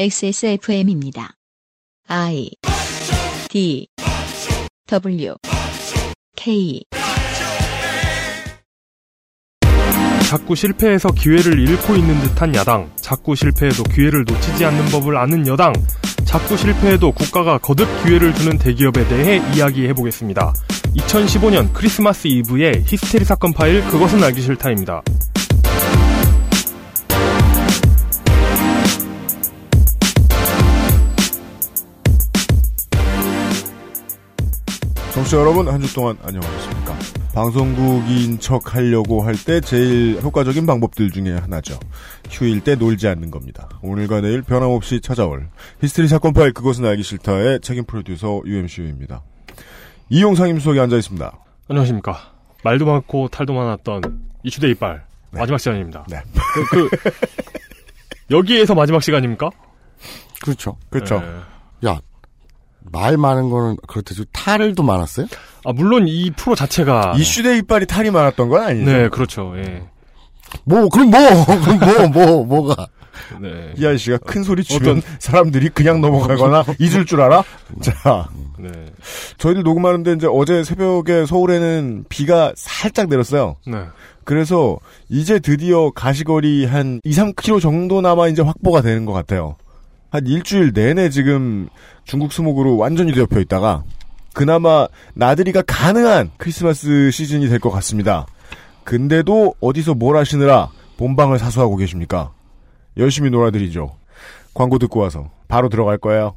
XSFM입니다. 0.00 1.32
I 2.08 2.48
D 3.50 3.86
W 4.86 5.34
K 6.34 6.82
자꾸 10.26 10.56
실패해서 10.56 11.10
기회를 11.10 11.68
잃고 11.68 11.96
있는 11.96 12.18
듯한 12.22 12.54
야당, 12.54 12.90
자꾸 12.96 13.34
실패해도 13.34 13.82
기회를 13.82 14.24
놓치지 14.26 14.64
않는 14.64 14.86
법을 14.86 15.18
아는 15.18 15.46
여당, 15.46 15.74
자꾸 16.24 16.56
실패해도 16.56 17.12
국가가 17.12 17.58
거듭 17.58 17.86
기회를 18.02 18.34
주는 18.34 18.56
대기업에 18.56 19.06
대해 19.06 19.42
이야기해 19.54 19.92
보겠습니다. 19.92 20.54
2015년 20.96 21.74
크리스마스 21.74 22.26
이브의 22.26 22.84
히스테리 22.86 23.26
사건 23.26 23.52
파일 23.52 23.84
그것은 23.88 24.24
알기 24.24 24.40
싫다입니다. 24.40 25.02
청취자 35.20 35.38
여러분 35.38 35.68
한 35.68 35.80
주 35.82 35.92
동안 35.94 36.16
안녕하셨습니까? 36.22 36.96
방송국인 37.34 38.38
척 38.40 38.74
하려고 38.74 39.22
할 39.22 39.34
때 39.34 39.60
제일 39.60 40.18
효과적인 40.22 40.64
방법들 40.64 41.10
중에 41.10 41.32
하나죠. 41.36 41.78
휴일 42.30 42.62
때 42.62 42.74
놀지 42.74 43.06
않는 43.06 43.30
겁니다. 43.30 43.68
오늘과 43.82 44.22
내일 44.22 44.40
변함없이 44.42 45.00
찾아올 45.02 45.48
히스테리 45.82 46.08
사건 46.08 46.32
파일 46.32 46.52
그것은 46.54 46.86
알기 46.86 47.02
싫다의 47.02 47.60
책임 47.60 47.84
프로듀서 47.84 48.40
UMCU입니다. 48.46 49.22
이용상 50.08 50.48
임수석에 50.48 50.80
앉아 50.80 50.96
있습니다. 50.96 51.32
안녕하십니까. 51.68 52.18
말도 52.64 52.86
많고 52.86 53.28
탈도 53.28 53.52
많았던 53.52 54.02
이슈대 54.42 54.68
이빨 54.70 55.04
마지막 55.32 55.58
시간입니다. 55.58 56.06
네. 56.08 56.22
그, 56.70 56.88
그 56.88 57.10
여기에서 58.30 58.74
마지막 58.74 59.02
시간입니까? 59.02 59.50
그렇죠. 60.42 60.76
그렇죠. 60.88 61.20
네. 61.20 61.88
야, 61.90 62.00
말 62.92 63.16
많은 63.16 63.50
거는 63.50 63.76
그렇대죠. 63.86 64.24
탈을 64.32 64.74
도 64.74 64.82
많았어요? 64.82 65.26
아 65.64 65.72
물론 65.72 66.08
이 66.08 66.30
프로 66.30 66.54
자체가 66.54 67.14
이슈대 67.16 67.58
이빨이 67.58 67.86
탈이 67.86 68.10
많았던 68.10 68.48
건 68.48 68.62
아니죠. 68.62 68.90
네 68.90 69.08
그렇죠. 69.08 69.52
예. 69.56 69.84
뭐, 70.64 70.88
그럼 70.88 71.10
뭐, 71.10 71.20
그럼 71.78 72.10
뭐, 72.12 72.24
뭐, 72.26 72.44
뭐가. 72.44 72.88
네. 73.40 73.72
이 73.76 73.86
아저씨가 73.86 74.18
큰 74.18 74.42
소리 74.42 74.64
치면 74.64 75.02
사람들이 75.18 75.68
그냥 75.70 76.00
넘어가거나 76.00 76.64
잊을 76.80 77.04
줄 77.06 77.20
알아? 77.20 77.44
자, 77.80 78.28
네. 78.58 78.70
저희들 79.38 79.62
녹음하는데 79.62 80.12
이제 80.14 80.26
어제 80.30 80.64
새벽에 80.64 81.26
서울에는 81.26 82.06
비가 82.08 82.52
살짝 82.56 83.08
내렸어요. 83.08 83.56
네. 83.66 83.84
그래서 84.24 84.78
이제 85.08 85.38
드디어 85.38 85.90
가시거리 85.90 86.64
한 86.64 87.00
2, 87.04 87.10
3km 87.10 87.60
정도나마 87.60 88.28
이제 88.28 88.42
확보가 88.42 88.80
되는 88.80 89.04
것 89.04 89.12
같아요. 89.12 89.56
한 90.10 90.26
일주일 90.26 90.72
내내 90.72 91.08
지금 91.10 91.68
중국 92.04 92.32
스모그로 92.32 92.76
완전히 92.76 93.12
뒤덮여 93.12 93.40
있다가 93.40 93.84
그나마 94.34 94.86
나들이가 95.14 95.62
가능한 95.66 96.30
크리스마스 96.36 97.10
시즌이 97.10 97.48
될 97.48 97.58
것 97.60 97.70
같습니다. 97.70 98.26
근데도 98.84 99.54
어디서 99.60 99.94
뭘 99.94 100.16
하시느라 100.16 100.68
본방을 100.96 101.38
사수하고 101.38 101.76
계십니까? 101.76 102.32
열심히 102.96 103.30
놀아드리죠. 103.30 103.92
광고 104.54 104.78
듣고 104.78 105.00
와서 105.00 105.30
바로 105.48 105.68
들어갈 105.68 105.98
거예요. 105.98 106.34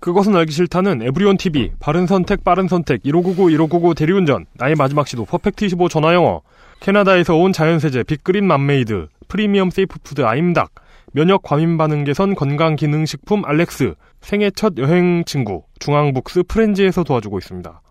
그것은 0.00 0.34
알기 0.34 0.52
싫다는 0.52 1.02
에브리온 1.02 1.36
TV, 1.36 1.70
바른 1.78 2.08
선택, 2.08 2.42
빠른 2.42 2.66
선택, 2.66 3.02
1599, 3.04 3.52
1599 3.52 3.94
대리운전, 3.94 4.46
나의 4.54 4.74
마지막 4.74 5.06
시도, 5.06 5.24
퍼펙트 5.24 5.64
25 5.66 5.88
전화영어, 5.88 6.42
캐나다에서 6.80 7.36
온 7.36 7.52
자연세제, 7.52 8.02
빅그린 8.02 8.44
맘메이드, 8.44 9.06
프리미엄 9.28 9.70
safe 9.70 9.96
food 9.96 10.22
아임닭, 10.22 10.72
면역 11.12 11.42
과민 11.42 11.76
반응 11.76 12.04
개선 12.04 12.34
건강 12.34 12.74
기능 12.76 13.04
식품 13.04 13.44
알렉스, 13.44 13.94
생애 14.22 14.50
첫 14.50 14.74
여행 14.78 15.24
친구, 15.26 15.64
중앙북스 15.78 16.44
프렌즈에서 16.44 17.04
도와주고 17.04 17.38
있습니다. 17.38 17.82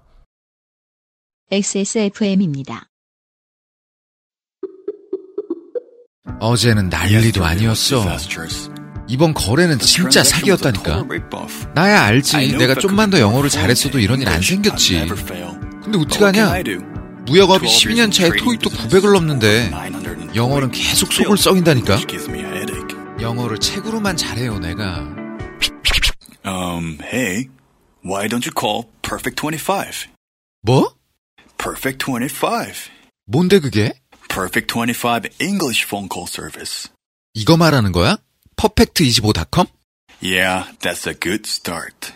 XSFM입니다. 1.52 2.88
어제는 6.40 6.90
난리도 6.90 7.44
아니었어. 7.46 8.04
이번 9.08 9.34
거래는 9.34 9.78
진짜 9.80 10.24
사기였다니까. 10.24 11.06
나야 11.76 12.04
알지. 12.04 12.58
내가 12.58 12.74
좀만 12.76 13.10
더 13.10 13.20
영어를 13.20 13.50
잘했어도 13.50 14.00
이런 14.00 14.22
일 14.22 14.28
안 14.30 14.42
생겼지. 14.42 15.06
근데 15.84 16.00
어떡하냐? 16.00 16.54
무역업이 17.28 17.68
12년 17.68 18.12
차에 18.12 18.30
토익도 18.30 18.70
900을 18.70 19.14
넘는데 19.14 19.72
영어는 20.34 20.72
계속 20.72 21.12
속을 21.14 21.38
썩인다니까. 21.38 21.98
영어를 23.22 23.60
책으로만 23.60 24.18
잘해요, 24.18 24.60
내가. 24.60 25.16
Um, 26.44 26.98
hey, 27.02 27.50
why 28.04 28.28
don't 28.28 28.46
you 28.46 28.52
call 28.52 28.86
Perfect 29.04 29.40
25? 29.40 30.10
뭐? 30.64 30.96
Perfect 31.58 32.04
25. 32.04 32.90
뭔데 33.26 33.60
그게? 33.60 33.94
Perfect 34.28 34.74
25 34.74 35.30
English 35.40 35.86
phone 35.86 36.10
call 36.12 36.28
service. 36.28 36.90
이거 37.34 37.58
말하는 37.58 37.92
거야? 37.92 38.18
퍼펙트25.com? 38.56 39.68
Yeah, 40.24 40.66
that's 40.80 41.08
a 41.08 41.14
good 41.14 41.48
start. 41.48 42.14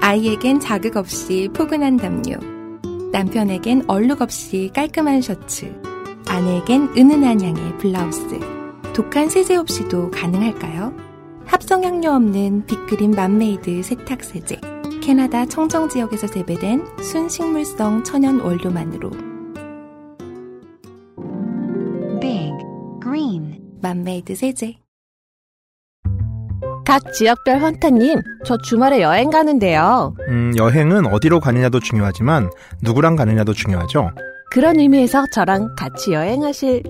아이에겐 0.00 0.60
자극 0.60 0.96
없이 0.96 1.48
포근한 1.52 1.96
담요. 1.96 2.38
남편에겐 3.12 3.84
얼룩 3.88 4.22
없이 4.22 4.70
깔끔한 4.74 5.20
셔츠. 5.20 5.74
아내에겐 6.28 6.90
은은한 6.96 7.40
향의 7.40 7.78
블라우스. 7.78 8.38
독한 8.94 9.28
세제 9.28 9.56
없이도 9.56 10.10
가능할까요? 10.10 10.92
합성 11.46 11.82
향료 11.84 12.10
없는 12.10 12.66
빅그린 12.66 13.12
맘메이드 13.12 13.82
세탁 13.82 14.22
세제. 14.22 14.60
캐나다 15.02 15.46
청정 15.46 15.88
지역에서 15.88 16.26
재배된 16.26 16.84
순식물성 17.00 18.04
천연 18.04 18.40
원료만으로 18.40 19.10
Big 22.20 22.52
Green 23.02 23.58
맘메이드 23.80 24.34
세제. 24.34 24.74
각 26.84 27.12
지역별 27.12 27.60
헌터님, 27.60 28.20
저 28.44 28.56
주말에 28.58 29.00
여행 29.00 29.30
가는데요. 29.30 30.14
음, 30.28 30.52
여행은 30.56 31.06
어디로 31.06 31.40
가느냐도 31.40 31.80
중요하지만 31.80 32.50
누구랑 32.82 33.16
가느냐도 33.16 33.52
중요하죠. 33.52 34.10
그런 34.50 34.78
의미에서 34.78 35.26
저랑 35.32 35.74
같이 35.76 36.12
여행하실 36.12 36.82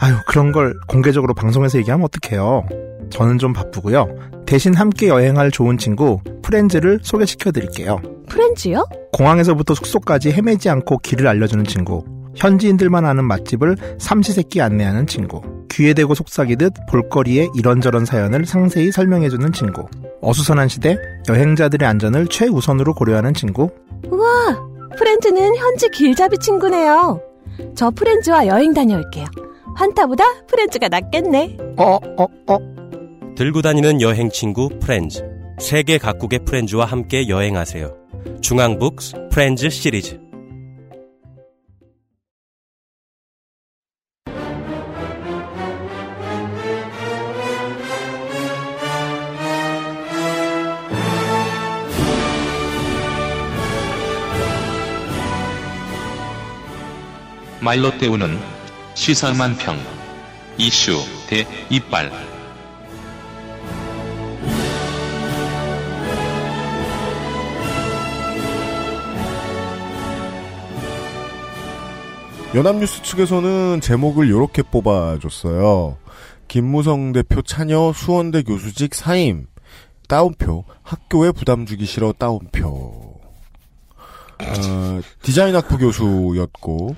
아유, 0.00 0.14
그런 0.26 0.52
걸 0.52 0.74
공개적으로 0.86 1.34
방송에서 1.34 1.78
얘기하면 1.78 2.06
어떡해요. 2.06 2.66
저는 3.10 3.38
좀 3.38 3.52
바쁘고요. 3.52 4.08
대신 4.46 4.74
함께 4.74 5.08
여행할 5.08 5.50
좋은 5.50 5.76
친구 5.76 6.20
프렌즈를 6.42 7.00
소개시켜 7.02 7.50
드릴게요. 7.50 8.00
프렌즈요? 8.28 8.86
공항에서부터 9.12 9.74
숙소까지 9.74 10.30
헤매지 10.30 10.68
않고 10.68 10.98
길을 10.98 11.26
알려주는 11.26 11.64
친구. 11.64 12.04
현지인들만 12.36 13.04
아는 13.04 13.24
맛집을 13.24 13.76
삼시세끼 13.98 14.62
안내하는 14.62 15.06
친구. 15.06 15.42
귀에 15.72 15.94
대고 15.94 16.14
속삭이듯 16.14 16.72
볼거리의 16.88 17.50
이런저런 17.54 18.04
사연을 18.04 18.46
상세히 18.46 18.92
설명해주는 18.92 19.52
친구. 19.52 19.86
어수선한 20.20 20.68
시대 20.68 20.96
여행자들의 21.28 21.86
안전을 21.86 22.28
최우선으로 22.28 22.94
고려하는 22.94 23.34
친구. 23.34 23.70
우와, 24.06 24.67
프렌즈는 24.96 25.56
현지 25.56 25.88
길잡이 25.90 26.38
친구네요. 26.38 27.20
저 27.74 27.90
프렌즈와 27.90 28.46
여행 28.46 28.72
다녀올게요. 28.72 29.26
환타보다 29.76 30.24
프렌즈가 30.46 30.88
낫겠네. 30.88 31.56
어, 31.76 31.98
어, 32.16 32.26
어. 32.46 32.58
들고 33.36 33.62
다니는 33.62 34.00
여행 34.00 34.30
친구 34.30 34.68
프렌즈. 34.80 35.22
세계 35.60 35.98
각국의 35.98 36.40
프렌즈와 36.44 36.84
함께 36.84 37.28
여행하세요. 37.28 37.94
중앙북스 38.40 39.28
프렌즈 39.30 39.70
시리즈. 39.70 40.27
말로 57.68 57.98
때우는 57.98 58.38
시사만 58.94 59.58
평 59.58 59.76
이슈 60.56 60.96
대 61.28 61.46
이빨 61.68 62.10
연합뉴스 72.54 73.02
측에서는 73.02 73.82
제목을 73.82 74.28
이렇게 74.28 74.62
뽑아줬어요. 74.62 75.98
김무성 76.48 77.12
대표 77.12 77.42
차녀 77.42 77.92
수원대 77.92 78.44
교수직 78.44 78.94
사임. 78.94 79.46
따옴표. 80.08 80.64
학교에 80.82 81.32
부담 81.32 81.66
주기 81.66 81.84
싫어 81.84 82.14
따옴표. 82.18 83.20
어, 84.38 85.00
디자인 85.20 85.54
학부 85.54 85.76
교수였고, 85.76 86.96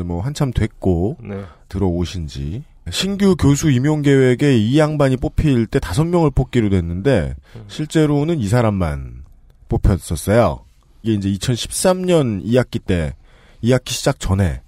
뭐 0.00 0.20
한참 0.20 0.52
됐고, 0.52 1.18
네. 1.22 1.42
들어오신 1.68 2.26
지 2.26 2.62
신규 2.90 3.36
교수 3.36 3.70
임용 3.70 4.02
계획에 4.02 4.56
이 4.56 4.78
양반이 4.78 5.16
뽑힐 5.16 5.66
때 5.66 5.78
다섯 5.78 6.04
명을 6.04 6.30
뽑기로 6.32 6.68
됐는데 6.68 7.34
실제로는 7.68 8.40
이 8.40 8.48
사람만 8.48 9.22
뽑혔었어요. 9.68 10.64
이게 11.02 11.14
이제 11.14 11.30
2013년 11.30 12.44
2학기 12.44 12.80
때 12.84 13.14
2학기 13.62 13.90
시작 13.90 14.18
전에 14.18 14.62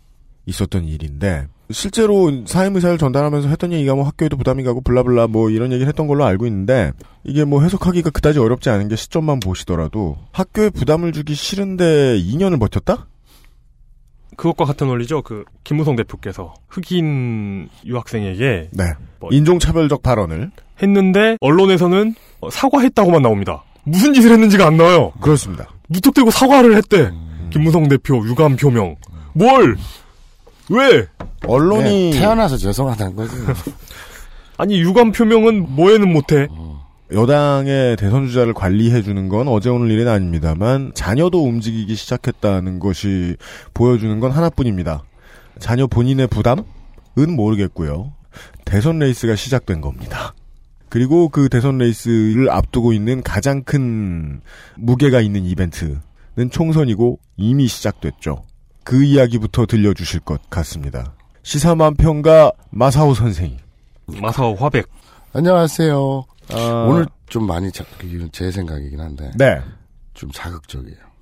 있었던 0.46 0.84
일인데 0.84 1.48
실제로 1.70 2.46
사임 2.46 2.76
의사를 2.76 2.96
전달하면서 2.98 3.48
했던 3.48 3.72
얘기가 3.72 3.94
뭐 3.94 4.04
학교에도 4.04 4.36
부담이 4.36 4.62
가고 4.62 4.80
블라블라 4.80 5.28
뭐 5.28 5.50
이런 5.50 5.72
얘기를 5.72 5.88
했던 5.88 6.06
걸로 6.06 6.24
알고 6.24 6.46
있는데 6.46 6.92
이게 7.24 7.44
뭐 7.44 7.62
해석하기가 7.62 8.10
그다지 8.10 8.38
어렵지 8.38 8.70
않은 8.70 8.88
게 8.88 8.96
시점만 8.96 9.40
보시더라도 9.40 10.18
학교에 10.32 10.70
부담을 10.70 11.12
주기 11.12 11.34
싫은데 11.34 12.18
2년을 12.20 12.60
버텼다? 12.60 13.08
그것과 14.36 14.64
같은 14.64 14.86
원리죠. 14.86 15.22
그 15.22 15.44
김무성 15.64 15.96
대표께서 15.96 16.54
흑인 16.68 17.68
유학생에게 17.84 18.70
네. 18.72 18.84
뭐 19.20 19.30
인종차별적 19.32 20.02
발언을 20.02 20.50
했는데 20.82 21.36
언론에서는 21.40 22.14
어, 22.40 22.50
사과했다고만 22.50 23.22
나옵니다. 23.22 23.64
무슨 23.84 24.14
짓을 24.14 24.32
했는지가 24.32 24.66
안 24.66 24.76
나와요. 24.76 25.12
그렇습니다. 25.20 25.68
무턱대고 25.88 26.30
사과를 26.30 26.76
했대. 26.76 27.10
김무성 27.50 27.88
대표 27.88 28.16
유감 28.26 28.56
표명. 28.56 28.96
뭘? 29.34 29.76
왜? 30.70 31.06
언론이 31.46 32.10
네, 32.10 32.18
태어나서 32.18 32.56
죄송하다는 32.56 33.16
거지. 33.16 33.36
아니 34.56 34.80
유감 34.80 35.12
표명은 35.12 35.74
뭐에는 35.74 36.12
못해. 36.12 36.48
여당의 37.12 37.96
대선 37.96 38.26
주자를 38.26 38.54
관리해 38.54 39.02
주는 39.02 39.28
건 39.28 39.46
어제 39.48 39.68
오늘 39.68 39.90
일은 39.90 40.08
아닙니다만 40.08 40.92
자녀도 40.94 41.44
움직이기 41.44 41.94
시작했다는 41.94 42.78
것이 42.78 43.36
보여주는 43.74 44.18
건 44.20 44.30
하나뿐입니다. 44.30 45.04
자녀 45.58 45.86
본인의 45.86 46.28
부담은 46.28 46.64
모르겠고요. 47.36 48.12
대선 48.64 48.98
레이스가 48.98 49.36
시작된 49.36 49.80
겁니다. 49.80 50.34
그리고 50.88 51.28
그 51.28 51.48
대선 51.48 51.78
레이스를 51.78 52.50
앞두고 52.50 52.92
있는 52.92 53.22
가장 53.22 53.62
큰 53.62 54.40
무게가 54.76 55.20
있는 55.20 55.44
이벤트는 55.44 56.00
총선이고 56.50 57.18
이미 57.36 57.66
시작됐죠. 57.66 58.44
그 58.82 59.02
이야기부터 59.02 59.66
들려주실 59.66 60.20
것 60.20 60.48
같습니다. 60.50 61.14
시사만평가 61.42 62.52
마사오 62.70 63.12
선생이. 63.14 63.56
마사오 64.06 64.54
화백. 64.54 64.88
안녕하세요. 65.32 66.24
아, 66.52 66.86
오늘 66.88 67.06
좀 67.28 67.46
많이 67.46 67.70
자, 67.72 67.84
이건 68.02 68.30
제 68.32 68.50
생각이긴 68.50 69.00
한데 69.00 69.30
네. 69.36 69.60
좀 70.14 70.30
자극적이에요. 70.32 71.14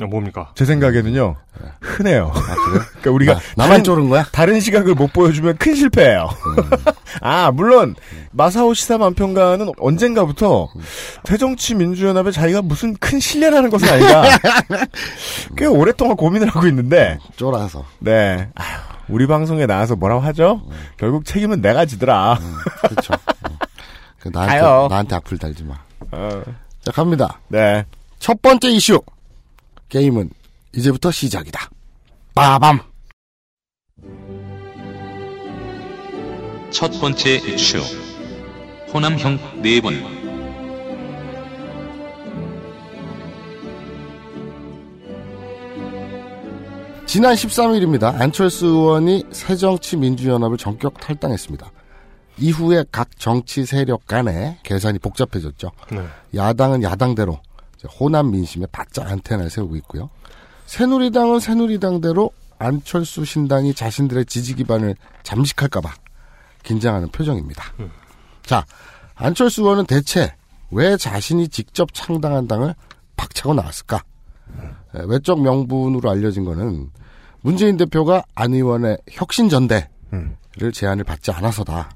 아, 0.00 0.06
뭡니까? 0.06 0.50
제 0.56 0.64
생각에는요 0.64 1.36
흔해요. 1.80 2.32
아 2.34 2.40
그래? 2.40 2.84
그러니까 3.00 3.10
우리가 3.12 3.34
나, 3.56 3.64
나만 3.64 3.84
쪼른 3.84 4.08
거야? 4.08 4.24
다른 4.32 4.58
시각을 4.58 4.94
못 4.94 5.12
보여주면 5.12 5.56
큰 5.56 5.76
실패예요. 5.76 6.30
아 7.20 7.52
물론 7.52 7.94
마사오 8.32 8.74
시사 8.74 8.98
만평가는 8.98 9.70
언젠가부터 9.78 10.68
새정치민주연합에 11.24 12.32
자기가 12.32 12.62
무슨 12.62 12.96
큰 12.96 13.20
신뢰라는 13.20 13.70
것은 13.70 13.88
아닌가 13.88 14.24
꽤 15.56 15.66
오랫동안 15.66 16.16
고민을 16.16 16.48
하고 16.48 16.66
있는데 16.66 17.18
쫄아서. 17.36 17.84
네 18.00 18.48
아휴, 18.56 18.80
우리 19.08 19.28
방송에 19.28 19.66
나와서 19.66 19.94
뭐라고 19.94 20.22
하죠? 20.22 20.62
결국 20.96 21.24
책임은 21.24 21.60
내가 21.60 21.86
지더라. 21.86 22.40
그렇죠. 22.88 23.14
그 24.24 24.30
나한테 24.32 24.58
가요. 24.58 24.86
나한테 24.88 25.16
악플 25.16 25.36
달지 25.36 25.64
마. 25.64 25.74
어, 26.10 26.42
자 26.82 26.90
갑니다. 26.92 27.40
네. 27.48 27.84
첫 28.18 28.40
번째 28.40 28.70
이슈. 28.70 29.02
게임은 29.90 30.30
이제부터 30.74 31.10
시작이다. 31.10 31.68
빠밤. 32.34 32.80
첫 36.70 36.90
번째 37.02 37.36
이슈. 37.36 37.82
호남형 38.94 39.60
네 39.60 39.78
분. 39.82 40.02
지난 47.04 47.34
13일입니다. 47.34 48.18
안철수 48.18 48.66
의원이 48.66 49.24
새정치민주연합을 49.30 50.56
전격 50.56 50.98
탈당했습니다. 50.98 51.70
이후에 52.38 52.84
각 52.90 53.18
정치 53.18 53.64
세력 53.64 54.06
간의 54.06 54.58
계산이 54.62 54.98
복잡해졌죠. 54.98 55.70
네. 55.92 56.06
야당은 56.34 56.82
야당대로 56.82 57.40
호남 58.00 58.30
민심에 58.30 58.66
바짝 58.72 59.10
안테나를 59.10 59.50
세우고 59.50 59.76
있고요. 59.76 60.10
새누리당은 60.66 61.40
새누리당대로 61.40 62.30
안철수 62.58 63.24
신당이 63.24 63.74
자신들의 63.74 64.24
지지 64.26 64.54
기반을 64.54 64.96
잠식할까봐 65.22 65.92
긴장하는 66.62 67.08
표정입니다. 67.08 67.62
자, 68.42 68.64
안철수 69.14 69.62
의원은 69.62 69.86
대체 69.86 70.34
왜 70.70 70.96
자신이 70.96 71.48
직접 71.48 71.92
창당한 71.92 72.48
당을 72.48 72.74
박차고 73.16 73.54
나왔을까? 73.54 74.02
에, 74.94 75.02
외적 75.06 75.40
명분으로 75.42 76.10
알려진 76.10 76.44
거는 76.44 76.90
문재인 77.42 77.76
대표가 77.76 78.24
안 78.34 78.54
의원의 78.54 78.98
혁신 79.10 79.48
전대를 79.48 79.88
제안을 80.72 81.04
받지 81.04 81.30
않아서다. 81.30 81.90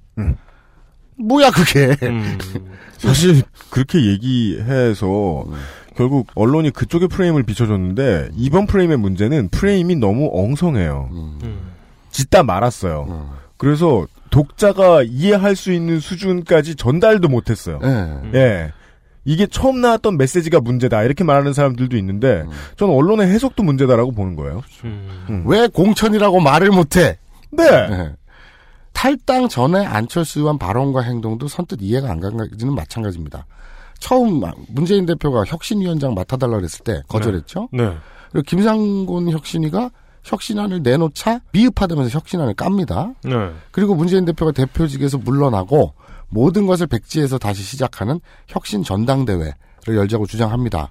뭐야 1.16 1.50
그게? 1.50 1.96
음. 2.02 2.38
사실 2.98 3.42
그렇게 3.70 4.04
얘기해서 4.06 5.44
결국 5.96 6.28
언론이 6.34 6.70
그쪽의 6.70 7.08
프레임을 7.08 7.42
비춰줬는데 7.42 8.30
이번 8.36 8.66
프레임의 8.66 8.98
문제는 8.98 9.48
프레임이 9.48 9.96
너무 9.96 10.30
엉성해요. 10.32 11.08
음. 11.12 11.58
짓다 12.10 12.42
말았어요. 12.42 13.30
그래서 13.56 14.06
독자가 14.30 15.02
이해할 15.02 15.56
수 15.56 15.72
있는 15.72 16.00
수준까지 16.00 16.76
전달도 16.76 17.28
못했어요. 17.28 17.80
예. 17.82 18.38
예. 18.38 18.72
이게 19.24 19.46
처음 19.46 19.80
나왔던 19.80 20.16
메시지가 20.16 20.60
문제다 20.60 21.02
이렇게 21.02 21.22
말하는 21.24 21.52
사람들도 21.52 21.96
있는데 21.98 22.44
저는 22.76 22.94
언론의 22.94 23.26
해석도 23.26 23.62
문제다라고 23.62 24.12
보는 24.12 24.36
거예요. 24.36 24.62
음. 24.84 25.42
왜 25.46 25.66
공천이라고 25.66 26.40
말을 26.40 26.70
못해? 26.70 27.18
네. 27.50 27.64
예. 27.64 28.12
탈당 28.98 29.48
전에 29.48 29.86
안철수 29.86 30.40
의원 30.40 30.58
발언과 30.58 31.02
행동도 31.02 31.46
선뜻 31.46 31.78
이해가 31.82 32.10
안 32.10 32.18
가지는 32.18 32.74
마찬가지입니다. 32.74 33.46
처음 34.00 34.42
문재인 34.70 35.06
대표가 35.06 35.44
혁신위원장 35.44 36.14
맡아달라 36.14 36.56
그랬을 36.56 36.82
때 36.82 37.02
거절했죠. 37.06 37.68
네. 37.72 37.92
그리고 38.32 38.44
김상곤 38.44 39.30
혁신이가 39.30 39.90
혁신안을 40.24 40.82
내놓자 40.82 41.42
미흡하다면서 41.52 42.10
혁신안을 42.10 42.54
깝니다. 42.54 43.12
네. 43.22 43.52
그리고 43.70 43.94
문재인 43.94 44.24
대표가 44.24 44.50
대표직에서 44.50 45.18
물러나고 45.18 45.94
모든 46.28 46.66
것을 46.66 46.88
백지에서 46.88 47.38
다시 47.38 47.62
시작하는 47.62 48.18
혁신 48.48 48.82
전당대회를 48.82 49.54
열자고 49.94 50.26
주장합니다. 50.26 50.90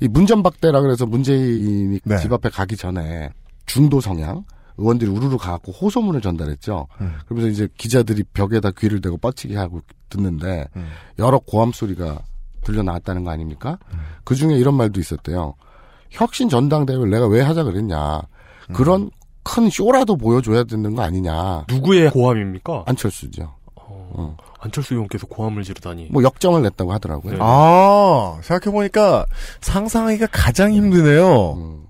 이 0.00 0.08
문전박대라 0.08 0.80
그래서 0.80 1.04
문재인이 1.04 2.00
네. 2.02 2.16
집 2.16 2.32
앞에 2.32 2.48
가기 2.48 2.78
전에 2.78 3.28
중도 3.66 4.00
성향 4.00 4.42
의원들이 4.76 5.10
우르르 5.10 5.36
가갖고 5.36 5.72
호소문을 5.72 6.20
전달했죠. 6.20 6.88
음. 7.00 7.14
그러면서 7.26 7.50
이제 7.50 7.68
기자들이 7.76 8.24
벽에다 8.34 8.70
귀를 8.72 9.00
대고 9.00 9.18
뻗치게 9.18 9.56
하고 9.56 9.80
듣는데 10.08 10.66
음. 10.76 10.88
여러 11.18 11.38
고함 11.38 11.72
소리가 11.72 12.20
들려 12.64 12.82
나왔다는 12.82 13.24
거 13.24 13.30
아닙니까? 13.30 13.78
그 14.24 14.34
중에 14.34 14.54
이런 14.54 14.74
말도 14.74 15.00
있었대요. 15.00 15.54
혁신 16.10 16.48
전당대회를 16.48 17.10
내가 17.10 17.26
왜 17.26 17.40
하자 17.40 17.64
그랬냐. 17.64 18.22
그런 18.72 19.10
큰 19.42 19.68
쇼라도 19.68 20.16
보여줘야 20.16 20.64
되는 20.64 20.94
거 20.94 21.02
아니냐. 21.02 21.64
누구의 21.68 22.10
고함입니까? 22.10 22.84
안철수죠. 22.86 23.54
어, 23.74 24.36
안철수 24.60 24.94
의원께서 24.94 25.26
고함을 25.26 25.64
지르다니. 25.64 26.08
뭐 26.10 26.22
역정을 26.22 26.62
냈다고 26.62 26.92
하더라고요. 26.92 27.32
네. 27.32 27.38
아, 27.40 28.38
생각해 28.42 28.72
보니까 28.72 29.26
상상하기가 29.60 30.28
가장 30.30 30.72
힘드네요. 30.72 31.80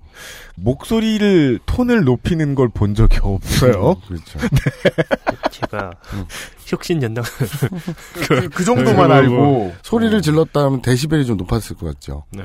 음, 0.57 0.63
목소리를, 0.63 1.59
톤을 1.65 2.03
높이는 2.03 2.55
걸 2.55 2.69
본 2.69 2.95
적이 2.95 3.19
없어요. 3.21 3.95
그렇죠. 4.07 4.39
제가 5.51 5.91
혁신 6.65 7.01
연당 7.03 7.23
그, 8.27 8.49
그 8.49 8.63
정도만 8.63 9.09
네, 9.09 9.15
알고. 9.15 9.73
소리를 9.83 10.21
질렀다면 10.21 10.81
데시벨이 10.81 11.25
좀 11.25 11.37
높았을 11.37 11.75
것 11.75 11.87
같죠. 11.87 12.23
네. 12.31 12.43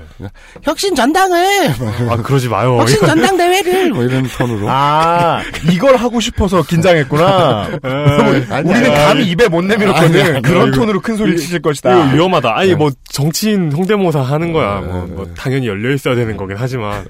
혁신 0.63 0.95
전당을! 0.95 1.71
아 2.11 2.17
그러지 2.17 2.49
마요. 2.49 2.79
혁신 2.79 3.01
전당 3.01 3.37
대회를! 3.37 3.91
뭐 3.91 4.05
이런 4.05 4.25
톤으로. 4.25 4.67
아, 4.69 5.43
이걸 5.73 5.97
하고 5.97 6.21
싶어서 6.21 6.63
긴장했구나. 6.63 7.79
아니야. 8.51 8.61
우리는 8.61 8.95
감히 8.95 9.25
입에 9.31 9.49
못 9.49 9.63
내밀었거든. 9.63 10.21
아니야. 10.21 10.41
그런 10.41 10.71
톤으로 10.71 11.01
큰 11.01 11.17
소리 11.17 11.37
치실 11.37 11.61
것이다. 11.63 12.13
위험하다. 12.13 12.57
아니 12.57 12.71
네. 12.71 12.75
뭐 12.75 12.91
정치인 13.11 13.71
성대모사 13.71 14.21
하는 14.21 14.53
거야. 14.53 14.81
네, 14.81 14.87
뭐, 14.87 15.05
네, 15.07 15.13
뭐 15.13 15.25
네. 15.27 15.33
당연히 15.37 15.67
열려 15.67 15.93
있어야 15.95 16.15
되는 16.15 16.37
거긴 16.37 16.57
하지만 16.59 17.05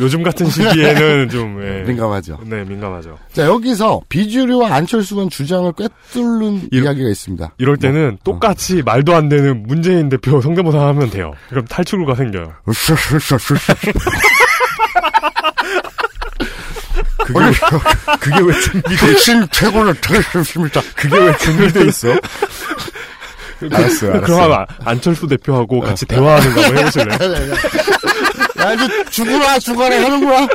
요즘 0.00 0.22
같은 0.22 0.48
시기에는 0.48 1.28
좀 1.28 1.62
예. 1.62 1.82
민감하죠. 1.86 2.38
네 2.44 2.64
민감하죠. 2.64 3.18
자, 3.32 3.44
여기서 3.46 4.02
비주류와 4.08 4.74
안철수 4.74 5.14
의원 5.14 5.30
주장을 5.30 5.70
꿰뚫는 5.72 6.53
이러- 6.70 6.84
이야기가 6.86 7.08
있습니다. 7.10 7.54
이럴 7.58 7.76
뭐, 7.80 7.80
때는 7.90 8.18
똑같이 8.24 8.82
말도 8.82 9.14
안 9.14 9.28
되는 9.28 9.62
문재인 9.66 10.08
대표 10.08 10.40
성대모사 10.42 10.78
하면 10.88 11.10
돼요. 11.10 11.32
그럼 11.48 11.64
탈출구가 11.66 12.14
생겨요. 12.14 12.52
그게 17.26 17.38
왜, 17.40 17.52
그게 18.20 18.40
왜 18.42 18.60
준비돼 18.60 18.96
당신 18.96 19.46
최고를 19.50 19.94
들으십니다. 20.00 20.80
그게 20.94 21.16
왜 21.18 21.36
준비돼 21.38 21.84
있어? 21.86 22.08
알았어요, 23.62 24.10
알았어요. 24.12 24.20
그럼 24.22 24.52
아- 24.52 24.66
안철수 24.84 25.26
대표하고 25.26 25.80
같이 25.80 26.04
대화하는 26.04 26.54
거 26.54 26.60
한번 26.62 26.78
해보실래요? 26.78 27.18
야, 28.60 28.72
이제 28.74 29.04
죽어라, 29.10 29.58
죽어라 29.58 29.96
하는구나. 29.96 30.48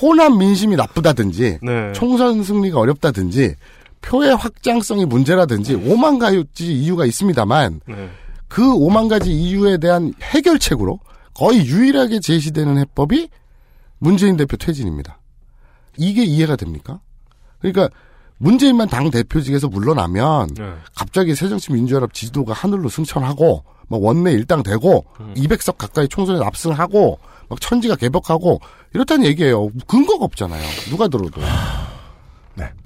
호남 0.00 0.38
민심이 0.38 0.74
나쁘다든지, 0.76 1.58
네. 1.62 1.92
총선 1.94 2.42
승리가 2.42 2.78
어렵다든지, 2.78 3.54
표의 4.02 4.36
확장성이 4.36 5.06
문제라든지, 5.06 5.74
오만 5.74 6.18
가지 6.18 6.44
이유가 6.72 7.06
있습니다만, 7.06 7.80
네. 7.88 8.10
그 8.48 8.74
오만 8.74 9.08
가지 9.08 9.32
이유에 9.32 9.78
대한 9.78 10.12
해결책으로 10.20 11.00
거의 11.34 11.64
유일하게 11.64 12.20
제시되는 12.20 12.76
해법이 12.78 13.28
문재인 13.98 14.36
대표 14.36 14.58
퇴진입니다. 14.58 15.18
이게 15.96 16.22
이해가 16.24 16.56
됩니까? 16.56 17.00
그러니까 17.60 17.88
문재인만 18.38 18.88
당 18.88 19.10
대표직에서 19.10 19.68
물러나면 19.68 20.48
네. 20.54 20.74
갑자기 20.94 21.34
새정치민주연합 21.34 22.12
지지도가 22.12 22.52
하늘로 22.52 22.88
승천하고 22.88 23.64
막 23.88 24.02
원내 24.02 24.32
일당 24.32 24.62
되고 24.62 25.04
음. 25.20 25.32
200석 25.36 25.78
가까이 25.78 26.08
총선에 26.08 26.38
납승하고 26.40 27.18
막 27.48 27.60
천지가 27.60 27.96
개벽하고 27.96 28.60
이렇다는 28.94 29.26
얘기예요. 29.26 29.70
근거가 29.86 30.24
없잖아요. 30.24 30.62
누가 30.90 31.08
들어도. 31.08 31.40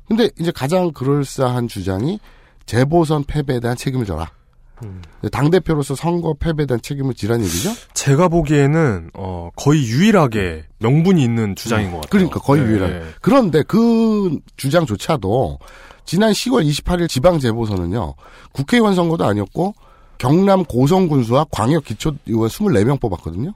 네. 0.09 0.17
근데 0.17 0.31
이제 0.39 0.51
가장 0.51 0.93
그럴싸한 0.93 1.69
주장이 1.69 2.21
재보선 2.67 3.25
패배에 3.25 3.61
대한 3.61 3.77
책임을 3.77 4.07
져라. 4.07 4.31
음. 4.83 5.01
당 5.33 5.51
대표로서 5.51 5.95
선거 5.95 6.35
패배에 6.35 6.67
대한 6.67 6.81
책임을 6.83 7.15
지란 7.15 7.41
얘기죠. 7.41 7.71
제가 7.95 8.29
보기에는 8.29 9.11
어, 9.15 9.51
거의 9.57 9.87
유일하게 9.87 10.65
명분이 10.79 11.23
있는 11.23 11.57
주장인 11.57 11.91
것 11.91 11.97
같아요. 11.99 12.11
그러니까 12.11 12.41
거의 12.41 12.63
네. 12.63 12.69
유일한. 12.69 13.15
그런데 13.21 13.63
그 13.63 14.39
주장조차도 14.57 15.59
지난 16.05 16.33
10월 16.33 16.69
28일 16.69 17.09
지방 17.09 17.39
재보선은요. 17.39 18.15
국회의원 18.53 18.95
선거도 18.95 19.25
아니었고 19.25 19.75
경남 20.19 20.65
고성군수와 20.65 21.47
광역 21.51 21.85
기초의원 21.85 22.49
24명 22.49 23.01
뽑았거든요. 23.01 23.53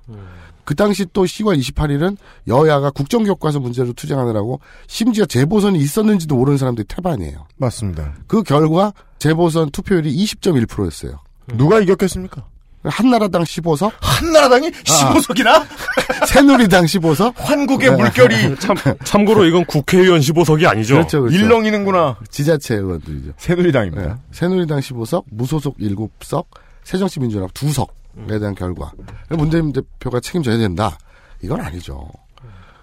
그 0.71 0.77
당시 0.77 1.05
또 1.13 1.25
10월 1.25 1.59
28일은 1.59 2.17
여야가 2.47 2.93
국정교과서 2.93 3.59
문제로 3.59 3.93
투쟁하느라고 3.93 4.61
심지어 4.87 5.27
재보선이 5.27 5.77
있었는지도 5.81 6.37
모르는 6.37 6.59
사람들이 6.59 6.87
태반이에요. 6.87 7.49
맞습니다. 7.57 8.15
그 8.29 8.45
결과 8.45 8.93
재보선 9.19 9.73
투표율이 9.73 10.15
20.1%였어요. 10.15 11.19
누가 11.55 11.81
이겼겠습니까? 11.81 12.45
한나라당 12.85 13.43
15석, 13.43 13.91
한나라당이 14.01 14.71
15석이나? 14.71 15.67
새누리당 16.29 16.85
15석, 16.85 17.35
한국의 17.35 17.91
네. 17.91 17.97
물결이 17.97 18.55
참, 18.63 18.77
참고로 19.03 19.47
이건 19.47 19.65
국회의원 19.65 20.21
15석이 20.21 20.69
아니죠. 20.69 20.95
그렇죠, 20.95 21.23
그렇죠. 21.23 21.37
일렁이는구나. 21.37 22.19
지자체 22.29 22.77
의원들이죠. 22.77 23.33
새누리당입니다. 23.39 24.07
네. 24.07 24.15
새누리당 24.31 24.79
15석, 24.79 25.25
무소속 25.33 25.79
7석, 25.79 26.45
새정치민주연합 26.85 27.55
2석에 27.55 28.00
대한 28.27 28.55
결과. 28.55 28.93
문재인 29.31 29.73
대표가 29.73 30.21
책임져야 30.21 30.59
된다. 30.59 30.99
이건 31.43 31.61
아니죠. 31.61 32.09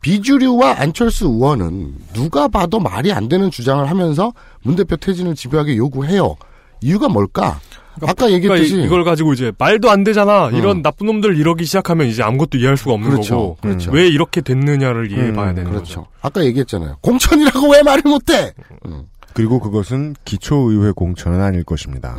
비주류와 0.01 0.79
안철수 0.79 1.25
의원은 1.25 1.95
누가 2.13 2.47
봐도 2.47 2.79
말이 2.79 3.11
안 3.11 3.27
되는 3.27 3.49
주장을 3.51 3.89
하면서 3.89 4.31
문 4.63 4.75
대표 4.75 4.95
퇴진을 4.95 5.35
집요하게 5.35 5.75
요구해요. 5.77 6.35
이유가 6.81 7.09
뭘까? 7.09 7.59
아까 8.03 8.31
얘기했듯이 8.31 8.69
그러니까 8.73 8.83
이- 8.83 8.85
이걸 8.85 9.03
가지고 9.03 9.33
이제 9.33 9.51
말도 9.57 9.89
안 9.89 10.03
되잖아. 10.03 10.49
이런 10.51 10.83
나쁜 10.83 11.07
놈들 11.07 11.35
이러기 11.35 11.65
시작하면 11.65 12.05
이제 12.07 12.21
아무것도 12.21 12.59
이해할 12.59 12.77
수가 12.77 12.93
없는 12.93 13.09
그렇죠, 13.09 13.35
거고. 13.35 13.57
그렇죠. 13.61 13.91
왜 13.91 14.07
이렇게 14.07 14.41
됐느냐를 14.41 15.11
이해해봐야 15.11 15.55
되는 15.55 15.71
그렇죠. 15.71 16.01
거죠. 16.01 16.07
아까 16.21 16.45
얘기했잖아요. 16.45 16.97
공천이라고 17.01 17.71
왜 17.71 17.81
말을 17.81 18.03
못해? 18.05 18.53
음. 18.85 19.05
그리고 19.33 19.59
그것은 19.59 20.15
기초의회 20.25 20.91
공천은 20.91 21.41
아닐 21.41 21.63
것입니다. 21.63 22.15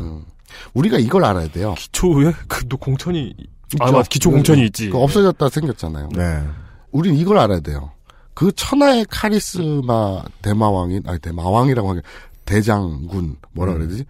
음. 0.49 0.71
우리가 0.75 0.99
이걸 0.99 1.25
알아야 1.25 1.49
돼요. 1.49 1.75
기초에 1.77 2.33
그또 2.49 2.77
공천이 2.77 3.35
아 3.81 3.85
있죠. 3.87 3.93
맞 3.97 4.09
기초 4.09 4.31
공천이 4.31 4.65
있지. 4.67 4.91
없어졌다 4.93 5.49
생겼잖아요. 5.49 6.09
네. 6.15 6.43
우린 6.91 7.15
이걸 7.17 7.39
알아야 7.39 7.61
돼요. 7.61 7.91
그 8.35 8.53
천하의 8.53 9.07
카리스마 9.11 10.23
대마왕인 10.43 11.03
아니 11.07 11.19
대마왕이라고 11.19 11.89
하긴 11.91 12.03
대장군 12.45 13.37
뭐라 13.53 13.75
그래야 13.75 13.89
되지? 13.89 14.05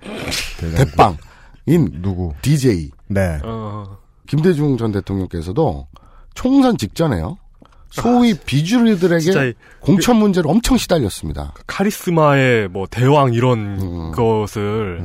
대빵인 0.77 2.03
누구? 2.03 2.33
DJ 2.43 2.91
네. 3.09 3.39
어, 3.43 3.99
김대중 4.27 4.77
전 4.77 4.93
대통령께서도 4.93 5.87
총선 6.35 6.77
직전에요. 6.77 7.39
소위 7.91 8.35
비주류들에게 8.35 9.21
진짜 9.21 9.45
이- 9.45 9.55
공천 9.81 10.17
문제를 10.17 10.51
엄청 10.51 10.77
시달렸습니다. 10.77 11.55
카리스마의 11.67 12.69
뭐 12.69 12.87
대왕 12.91 13.33
이런 13.33 13.59
음. 13.81 14.13
것을 14.13 15.03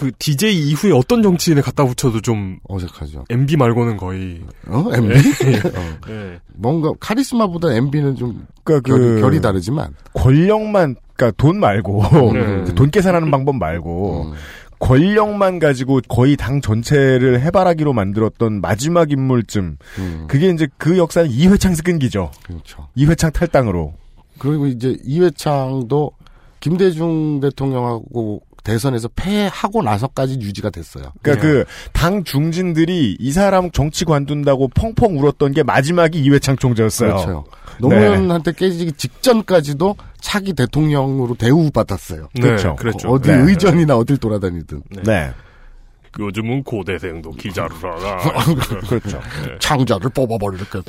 그 0.00 0.10
DJ 0.18 0.70
이후에 0.70 0.92
어떤 0.92 1.22
정치인에 1.22 1.60
갖다 1.60 1.84
붙여도 1.84 2.22
좀 2.22 2.58
어색하죠. 2.66 3.26
MB 3.28 3.58
말고는 3.58 3.98
거의 3.98 4.40
어? 4.66 4.86
MB? 4.94 5.12
어. 5.76 5.98
예. 6.08 6.40
뭔가 6.54 6.90
카리스마보다 6.98 7.74
MB는 7.74 8.16
좀 8.16 8.46
그러니까 8.64 8.90
결이, 8.90 9.04
그 9.04 9.20
결이 9.20 9.42
다르지만 9.42 9.94
권력만 10.14 10.96
그러니까 11.12 11.36
돈 11.36 11.60
말고 11.60 12.02
네. 12.32 12.74
돈 12.74 12.90
계산하는 12.90 13.30
방법 13.30 13.56
말고 13.56 14.30
음. 14.30 14.32
권력만 14.78 15.58
가지고 15.58 16.00
거의 16.08 16.34
당 16.34 16.62
전체를 16.62 17.42
해바라기로 17.42 17.92
만들었던 17.92 18.62
마지막 18.62 19.10
인물쯤 19.10 19.76
음. 19.98 20.24
그게 20.28 20.48
이제 20.48 20.66
그 20.78 20.96
역사는 20.96 21.30
이회창에서 21.30 21.82
끊기죠. 21.82 22.30
그렇죠. 22.42 22.88
이회창 22.94 23.32
탈당으로. 23.32 23.92
그리고 24.38 24.66
이제 24.66 24.96
이회창도 25.04 26.12
김대중 26.60 27.40
대통령하고 27.40 28.42
대선에서 28.64 29.08
패하고 29.14 29.82
나서까지 29.82 30.38
유지가 30.40 30.70
됐어요. 30.70 31.12
그러니까 31.22 31.46
그당 31.46 32.24
중진들이 32.24 33.16
이 33.18 33.32
사람 33.32 33.70
정치 33.70 34.04
관둔다고 34.04 34.68
펑펑 34.68 35.18
울었던 35.18 35.52
게 35.52 35.62
마지막이 35.62 36.20
이회창 36.20 36.56
총재였어요. 36.56 37.10
그렇죠. 37.10 37.44
노무현한테 37.80 38.52
깨지기 38.52 38.92
직전까지도 38.92 39.96
차기 40.20 40.52
대통령으로 40.52 41.34
대우받았어요. 41.34 42.28
네, 42.34 42.56
그렇죠. 42.76 43.08
어디 43.08 43.30
네. 43.30 43.36
의전이나 43.36 43.96
어딜 43.96 44.18
돌아다니든. 44.18 44.82
네. 45.04 45.32
요즘은 46.18 46.64
고대생도 46.64 47.30
기자를 47.32 47.76
하라. 47.76 48.18
그렇죠. 48.88 49.20
창자를 49.60 50.10
뽑아버리겠다. 50.10 50.80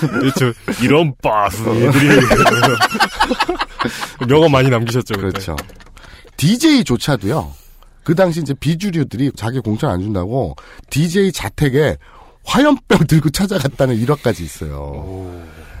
그렇죠. 0.00 0.52
이런 0.82 1.14
빠스들이 1.22 1.86
명언 4.28 4.50
많이 4.50 4.68
남기셨죠. 4.68 5.14
그때. 5.14 5.28
그렇죠. 5.28 5.56
DJ조차도요. 6.36 7.52
그 8.02 8.14
당시 8.14 8.40
이제 8.40 8.54
비주류들이 8.54 9.32
자기 9.36 9.60
공천 9.60 9.90
안 9.90 10.00
준다고 10.00 10.56
DJ 10.88 11.32
자택에 11.32 11.96
화염병 12.44 13.06
들고 13.06 13.30
찾아갔다는 13.30 13.96
일화까지 13.96 14.42
있어요. 14.42 15.30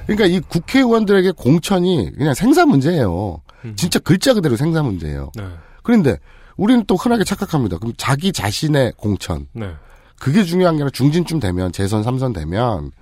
그러니까 0.06 0.26
이 0.26 0.40
국회의원들에게 0.40 1.32
공천이 1.32 2.12
그냥 2.16 2.34
생산 2.34 2.68
문제예요. 2.68 3.40
진짜 3.76 3.98
글자 3.98 4.34
그대로 4.34 4.56
생산 4.56 4.84
문제예요. 4.84 5.32
네. 5.36 5.44
그런데 5.82 6.18
우리는 6.60 6.84
또 6.86 6.94
흔하게 6.96 7.24
착각합니다. 7.24 7.78
그럼 7.78 7.94
자기 7.96 8.32
자신의 8.32 8.92
공천. 8.98 9.46
네. 9.52 9.72
그게 10.18 10.44
중요한 10.44 10.76
게 10.76 10.82
아니라 10.82 10.90
중진쯤 10.90 11.40
되면 11.40 11.72
재선 11.72 12.02
삼선 12.02 12.34
되면 12.34 12.92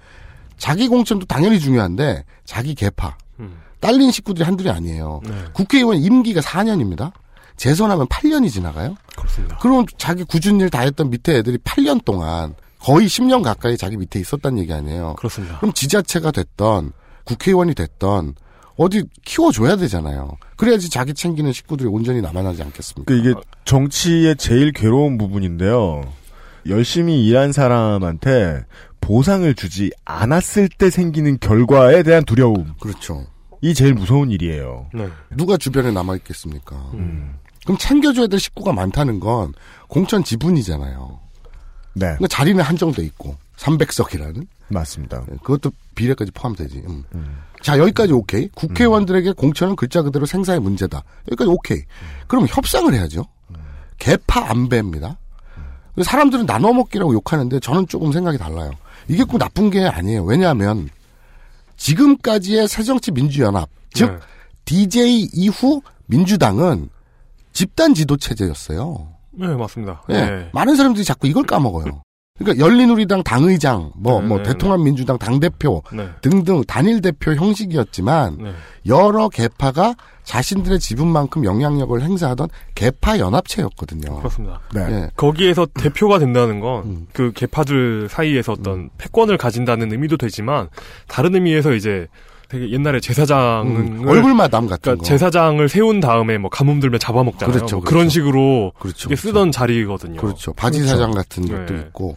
자기 0.57 0.87
공천도 0.87 1.27
당연히 1.27 1.59
중요한데 1.59 2.25
자기 2.45 2.77
개파 2.77 3.17
음. 3.41 3.59
딸린 3.81 4.13
식구들이 4.13 4.45
한둘이 4.45 4.71
아니에요. 4.71 5.21
네. 5.25 5.31
국회의원 5.53 5.97
임기가 5.99 6.41
4년입니다. 6.41 7.11
재선하면 7.57 8.07
8년이 8.07 8.49
지나가요. 8.53 8.95
그렇습니다. 9.17 9.57
그럼 9.59 9.85
자기 9.99 10.23
굳은 10.23 10.61
일 10.61 10.71
다 10.71 10.81
했던 10.83 11.11
밑에 11.11 11.39
애들이 11.39 11.59
8년 11.59 12.05
동안 12.05 12.55
거의 12.79 13.09
10년 13.09 13.43
가까이 13.43 13.77
자기 13.77 13.97
밑에 13.97 14.21
있었다는 14.21 14.59
얘기 14.61 14.73
아니에요. 14.73 15.17
그렇습니다. 15.19 15.59
그럼 15.59 15.73
지자체가 15.73 16.31
됐던 16.31 16.93
국회의원이 17.25 17.75
됐던 17.75 18.35
어디 18.79 19.03
키워줘야 19.25 19.77
되잖아요. 19.77 20.39
그래야지 20.57 20.89
자기 20.89 21.13
챙기는 21.13 21.53
식구들이 21.53 21.89
온전히 21.89 22.23
남아나지 22.23 22.63
않겠습니까? 22.63 23.13
그 23.13 23.19
이게 23.19 23.35
정치의 23.65 24.37
제일 24.37 24.73
괴로운 24.73 25.19
부분인데요. 25.19 26.03
열심히 26.69 27.27
일한 27.27 27.53
사람한테 27.53 28.65
보상을 29.01 29.53
주지 29.55 29.91
않았을 30.05 30.69
때 30.69 30.91
생기는 30.91 31.39
결과에 31.41 32.05
대한 32.05 32.25
두려움. 32.25 32.75
그렇죠. 32.81 33.27
이 33.61 33.75
제일 33.75 33.95
무서운 33.95 34.31
일이에요. 34.31 34.87
네. 34.95 35.09
누가 35.37 35.57
주변에 35.57 35.91
남아있겠습니까? 35.91 36.77
음. 36.95 37.35
그럼 37.65 37.79
챙겨줘야 37.79 38.29
될 38.29 38.39
식구가 38.39 38.73
많다는 38.73 39.19
건 39.19 39.55
공천 39.89 40.23
지분이잖아요. 40.23 41.19
네. 41.95 42.07
그러니까 42.07 42.29
자리는 42.29 42.63
한정돼 42.63 43.03
있고 43.03 43.37
300석이라는 43.59 44.47
맞습니다. 44.69 45.25
그것도 45.43 45.73
비례까지 45.95 46.31
포함되지. 46.33 46.83
음. 46.87 47.05
자 47.61 47.79
여기까지 47.79 48.13
오케이. 48.13 48.49
국회의원들에게 48.49 49.33
공천은 49.33 49.77
글자 49.77 50.03
그대로 50.03 50.27
생사의 50.27 50.61
문제다. 50.61 51.03
여기까지 51.29 51.51
오케이. 51.51 51.83
그럼 52.27 52.47
협상을 52.49 52.93
해야죠. 52.95 53.25
개파 53.99 54.51
안배입니다. 54.51 55.19
사람들은 56.01 56.47
나눠 56.47 56.73
먹기라고 56.73 57.13
욕하는데 57.13 57.59
저는 57.59 57.89
조금 57.89 58.13
생각이 58.13 58.39
달라요. 58.39 58.71
이게 59.09 59.25
꼭 59.25 59.39
나쁜 59.39 59.71
게 59.71 59.85
아니에요. 59.85 60.23
왜냐하면 60.25 60.89
지금까지의 61.77 62.69
새정치 62.69 63.11
민주연합, 63.11 63.69
즉 63.93 64.13
네. 64.13 64.19
DJ 64.65 65.29
이후 65.33 65.83
민주당은 66.07 66.91
집단 67.53 67.95
지도 67.95 68.17
체제였어요. 68.17 69.09
네, 69.33 69.49
맞습니다. 69.49 70.03
예. 70.11 70.13
네. 70.15 70.51
많은 70.53 70.77
사람들이 70.77 71.05
자꾸 71.05 71.27
이걸 71.27 71.45
까먹어요. 71.45 72.03
그러니까 72.39 72.65
열린우리당 72.65 73.25
당의장, 73.25 73.93
뭐, 73.97 74.21
네, 74.21 74.27
뭐, 74.29 74.39
네, 74.39 74.45
대통합민주당 74.45 75.19
당대표 75.19 75.83
네. 75.93 76.09
등등 76.23 76.63
단일 76.65 77.01
대표 77.01 77.35
형식이었지만 77.35 78.39
네. 78.41 78.53
여러 78.87 79.29
개파가 79.29 79.95
자신들의 80.23 80.79
지분만큼 80.79 81.45
영향력을 81.45 82.01
행사하던 82.01 82.49
개파 82.75 83.19
연합체였거든요. 83.19 84.19
그렇습니다. 84.19 84.61
네. 84.75 84.87
예. 84.89 85.11
거기에서 85.17 85.67
대표가 85.67 86.19
된다는 86.19 86.61
건 86.61 86.85
음. 86.85 87.07
그 87.13 87.33
개파들 87.33 88.09
사이에서 88.11 88.53
어떤 88.53 88.91
패권을 88.99 89.37
가진다는 89.37 89.91
의미도 89.91 90.17
되지만 90.17 90.69
다른 91.07 91.35
의미에서 91.35 91.73
이제 91.73 92.07
되게 92.49 92.71
옛날에 92.71 92.99
제사장을 93.01 93.77
음, 93.77 94.05
얼굴마담 94.07 94.67
같은 94.67 94.81
그러니까 94.81 95.03
거. 95.03 95.05
제사장을 95.07 95.69
세운 95.69 96.01
다음에 96.01 96.39
뭐 96.39 96.49
가뭄 96.49 96.81
들면 96.81 96.99
잡아먹잖아요. 96.99 97.53
그렇죠, 97.55 97.77
뭐 97.77 97.81
그렇죠. 97.83 97.95
그런 97.95 98.09
식으로 98.09 98.73
그렇죠. 98.79 99.09
이게 99.09 99.17
쓰던 99.17 99.53
자리거든요. 99.53 100.19
그렇죠. 100.21 100.53
바지 100.55 100.83
사장 100.87 101.11
같은 101.11 101.45
네. 101.45 101.53
것도 101.53 101.75
있고. 101.77 102.17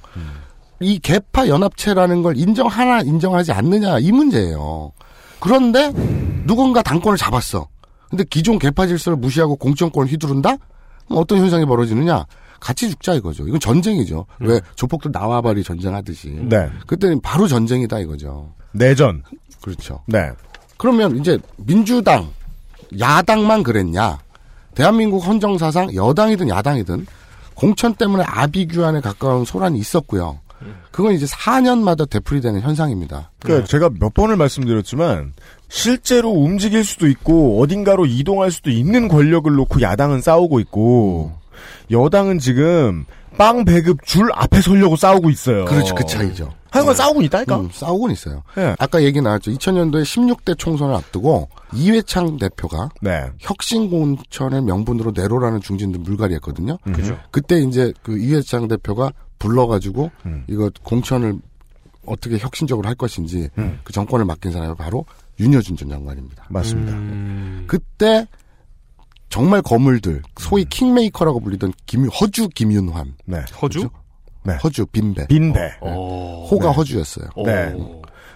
이 0.79 0.99
개파 0.99 1.47
연합체라는 1.47 2.23
걸 2.23 2.37
인정하나 2.37 3.01
인정하지 3.01 3.51
않느냐 3.51 3.99
이 3.99 4.11
문제예요. 4.11 4.93
그런데 5.39 5.91
누군가 6.45 6.81
당권을 6.81 7.17
잡았어. 7.17 7.67
근데 8.09 8.23
기존 8.29 8.57
개파 8.57 8.87
질서를 8.87 9.17
무시하고 9.17 9.57
공천권을 9.57 10.11
휘두른다? 10.11 10.55
그럼 11.07 11.21
어떤 11.21 11.39
현상이 11.39 11.65
벌어지느냐? 11.65 12.25
같이 12.59 12.89
죽자 12.89 13.15
이거죠. 13.15 13.47
이건 13.47 13.59
전쟁이죠. 13.59 14.25
왜 14.39 14.61
조폭들 14.75 15.11
나와버리 15.11 15.63
전쟁하듯이. 15.63 16.29
네. 16.43 16.69
그때는 16.87 17.19
바로 17.21 17.47
전쟁이다 17.47 17.99
이거죠. 17.99 18.53
내전. 18.73 19.23
그렇죠. 19.61 20.01
네. 20.05 20.29
그러면 20.77 21.17
이제 21.17 21.37
민주당, 21.57 22.29
야당만 22.99 23.63
그랬냐? 23.63 24.19
대한민국 24.73 25.19
헌정사상 25.19 25.93
여당이든 25.93 26.49
야당이든 26.49 27.05
공천 27.53 27.93
때문에 27.93 28.23
아비규환에 28.25 29.01
가까운 29.01 29.45
소란이 29.45 29.77
있었고요. 29.77 30.39
그건 30.91 31.13
이제 31.13 31.25
4년마다 31.25 32.09
되풀이되는 32.09 32.61
현상입니다. 32.61 33.31
그러니까 33.39 33.67
제가 33.67 33.89
몇 33.99 34.13
번을 34.13 34.35
말씀드렸지만 34.35 35.33
실제로 35.69 36.29
움직일 36.29 36.83
수도 36.83 37.07
있고 37.07 37.61
어딘가로 37.61 38.05
이동할 38.05 38.51
수도 38.51 38.69
있는 38.69 39.07
권력을 39.07 39.51
놓고 39.51 39.81
야당은 39.81 40.21
싸우고 40.21 40.59
있고 40.59 41.31
여당은 41.89 42.39
지금 42.39 43.05
빵 43.37 43.65
배급 43.65 44.05
줄 44.05 44.29
앞에 44.33 44.61
서려고 44.61 44.95
싸우고 44.95 45.29
있어요. 45.29 45.65
그렇죠. 45.65 45.95
그 45.95 46.05
차이죠. 46.05 46.53
하여간 46.71 46.95
싸우고 46.95 47.21
있다니까. 47.23 47.59
음, 47.59 47.69
싸우고는 47.71 48.13
있어요. 48.13 48.43
네. 48.55 48.75
아까 48.79 49.03
얘기 49.03 49.21
나왔죠. 49.21 49.51
2000년도에 49.51 50.03
16대 50.03 50.57
총선을 50.57 50.95
앞두고 50.95 51.49
이회창 51.73 52.37
대표가 52.37 52.89
네. 53.01 53.29
혁신공천을 53.39 54.61
명분으로 54.61 55.11
내로라는 55.13 55.61
중진들 55.61 55.99
물갈이 55.99 56.33
했거든요. 56.35 56.77
그죠. 56.93 57.17
그때 57.29 57.59
이제 57.59 57.93
그 58.01 58.17
이회창 58.17 58.67
대표가 58.69 59.11
불러가지고 59.37 60.11
음. 60.25 60.45
이거 60.47 60.71
공천을 60.83 61.39
어떻게 62.05 62.37
혁신적으로 62.37 62.87
할 62.87 62.95
것인지 62.95 63.49
음. 63.57 63.79
그 63.83 63.91
정권을 63.93 64.25
맡긴 64.25 64.51
사람이 64.51 64.75
바로 64.75 65.05
윤여준 65.39 65.75
전 65.75 65.89
장관입니다. 65.89 66.45
맞습니다. 66.49 66.93
음, 66.93 67.65
그때 67.67 68.27
정말 69.29 69.61
거물들 69.61 70.21
소위 70.37 70.65
킹메이커라고 70.65 71.39
불리던 71.39 71.73
김 71.85 72.07
허주 72.07 72.49
김윤환 72.49 73.15
네. 73.25 73.39
네. 73.39 73.45
허주? 73.61 73.89
네. 74.43 74.55
허주 74.63 74.85
빈배 74.87 75.27
빈배. 75.27 75.73
어. 75.81 76.47
호가 76.49 76.69
네. 76.69 76.75
허주였어요. 76.75 77.27
네. 77.45 77.73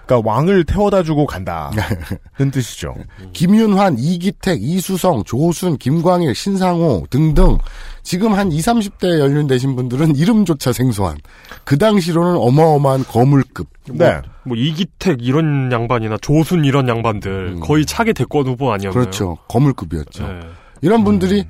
그러니까 0.05 0.29
왕을 0.29 0.65
태워다 0.65 1.03
주고 1.03 1.25
간다. 1.25 1.71
는 2.39 2.51
뜻이죠. 2.51 2.95
김윤환, 3.33 3.97
이기택, 3.97 4.61
이수성, 4.61 5.23
조순, 5.23 5.77
김광일, 5.77 6.35
신상호 6.35 7.05
등등 7.09 7.57
지금 8.03 8.33
한 8.33 8.51
20, 8.51 8.65
30대 8.75 9.19
연륜되신 9.19 9.75
분들은 9.75 10.15
이름조차 10.15 10.71
생소한 10.73 11.17
그 11.63 11.77
당시로는 11.77 12.37
어마어마한 12.37 13.05
거물급. 13.05 13.67
네. 13.91 14.21
뭐 14.43 14.55
이기택 14.55 15.23
이런 15.23 15.71
양반이나 15.71 16.17
조순 16.21 16.65
이런 16.65 16.87
양반들 16.87 17.59
거의 17.61 17.85
차기 17.85 18.13
대권 18.13 18.45
후보 18.45 18.71
아니었나요? 18.71 18.91
음. 18.91 18.93
그렇죠. 18.93 19.37
거물급이었죠. 19.47 20.27
네. 20.27 20.39
이런 20.81 21.03
분들이 21.03 21.45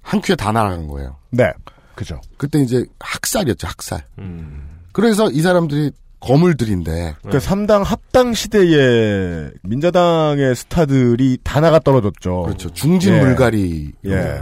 한 0.00 0.20
큐에 0.22 0.36
다 0.36 0.52
날아간 0.52 0.88
거예요. 0.88 1.16
네. 1.30 1.52
그죠. 2.00 2.18
그때 2.38 2.58
이제 2.60 2.82
학살이었죠, 2.98 3.66
학살. 3.68 4.04
음. 4.18 4.78
그래서 4.92 5.30
이 5.30 5.42
사람들이 5.42 5.92
거물들인데 6.18 7.16
그러니까 7.22 7.38
3당 7.38 7.84
합당 7.84 8.32
시대에 8.32 9.50
민자당의 9.62 10.56
스타들이 10.56 11.36
다 11.44 11.60
나가 11.60 11.78
떨어졌죠. 11.78 12.42
그렇죠. 12.44 12.70
중진 12.72 13.14
예. 13.14 13.20
물갈이. 13.20 13.92
예. 14.06 14.14
네. 14.14 14.40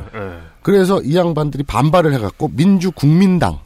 그래서 0.63 1.01
이 1.03 1.17
양반들이 1.17 1.65
반발을 1.65 2.13
해갖고 2.15 2.51
민주국민당, 2.55 3.59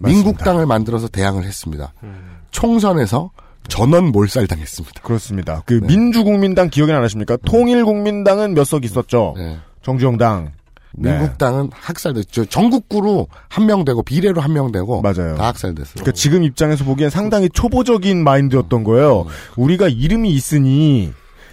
맞습니다. 0.00 0.08
민국당을 0.08 0.66
만들어서 0.66 1.08
대항을 1.08 1.44
했습니다. 1.44 1.94
음. 2.02 2.36
총선에서 2.50 3.30
전원 3.68 4.06
몰살당했습니다. 4.12 5.00
그렇습니다. 5.02 5.62
그 5.64 5.74
네. 5.80 5.86
민주국민당 5.86 6.68
기억이 6.70 6.92
안 6.92 7.00
나십니까? 7.02 7.36
통일국민당은 7.46 8.52
몇 8.54 8.64
석 8.64 8.84
있었죠. 8.84 9.34
네. 9.38 9.58
정주영당. 9.82 10.52
네. 10.94 11.12
민국당은 11.12 11.70
학살됐죠. 11.72 12.46
전국구로 12.46 13.28
한 13.48 13.66
명 13.66 13.84
되고 13.84 14.02
비례로 14.02 14.40
한 14.40 14.52
명 14.52 14.72
되고 14.72 15.00
맞아요. 15.02 15.36
다 15.36 15.46
학살됐어요. 15.48 15.94
그러니까 15.94 16.12
지금 16.12 16.42
입장에서 16.42 16.84
보기엔 16.84 17.10
상당히 17.10 17.48
초보적인 17.48 18.24
마인드였던 18.24 18.82
거예요. 18.84 19.26
우리가 19.56 19.88
이름이 19.88 20.30
있으니 20.32 21.12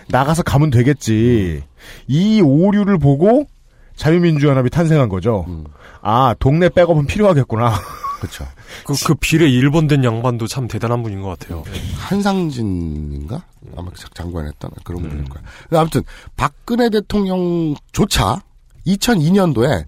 나가서 0.10 0.44
가면 0.44 0.70
되겠지. 0.72 1.64
이 2.08 2.42
오류를 2.42 2.98
보고 2.98 3.48
자유민주연합이 3.96 4.70
탄생한 4.70 5.10
거죠. 5.10 5.46
음. 5.48 5.66
아, 6.02 6.34
동네 6.40 6.70
백업은 6.70 7.06
필요하겠구나. 7.08 7.74
그렇죠. 8.20 8.46
그, 8.86 8.94
그 9.06 9.16
비례 9.16 9.48
1번 9.48 9.88
된 9.90 10.04
양반도 10.04 10.48
참 10.48 10.68
대단한 10.68 11.04
분인 11.04 11.22
것 11.22 11.38
같아요. 11.38 11.64
한상진인가? 11.98 13.44
아마 13.76 13.90
장관했던 14.14 14.72
그런 14.84 15.04
음. 15.04 15.10
분일 15.10 15.26
거예요. 15.26 15.46
아무튼 15.82 16.02
박근혜 16.36 16.90
대통령조차 16.90 18.42
2002년도에 18.88 19.86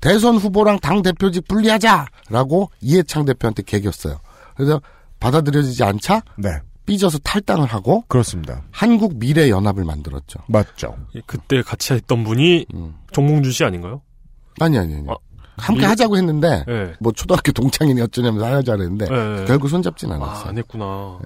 대선 0.00 0.36
후보랑 0.36 0.78
당 0.80 1.02
대표직 1.02 1.46
분리하자라고 1.48 2.70
이해창 2.80 3.24
대표한테 3.24 3.62
개겼어요. 3.62 4.18
그래서 4.56 4.80
받아들여지지 5.20 5.84
않자 5.84 6.22
네. 6.38 6.50
삐져서 6.86 7.18
탈당을 7.18 7.66
하고 7.68 8.02
그렇습니다. 8.08 8.62
한국 8.72 9.18
미래 9.18 9.50
연합을 9.50 9.84
만들었죠. 9.84 10.40
맞죠. 10.48 10.96
그때 11.26 11.62
같이 11.62 11.92
했던 11.92 12.24
분이 12.24 12.66
음. 12.74 12.94
정몽준 13.12 13.52
씨 13.52 13.62
아닌가요? 13.64 14.00
아니 14.60 14.78
아니 14.78 14.94
아니. 14.96 15.04
아, 15.08 15.14
함께 15.58 15.82
미- 15.82 15.86
하자고 15.86 16.16
했는데 16.16 16.64
네. 16.66 16.92
뭐 17.00 17.12
초등학교 17.12 17.52
동창이니 17.52 18.00
어쩌냐면서 18.00 18.46
하자 18.46 18.76
그랬는데 18.76 19.04
네. 19.08 19.44
결국 19.46 19.68
손잡진 19.68 20.10
아, 20.10 20.14
않았어요. 20.16 20.48
안 20.48 20.58
했구나. 20.58 21.18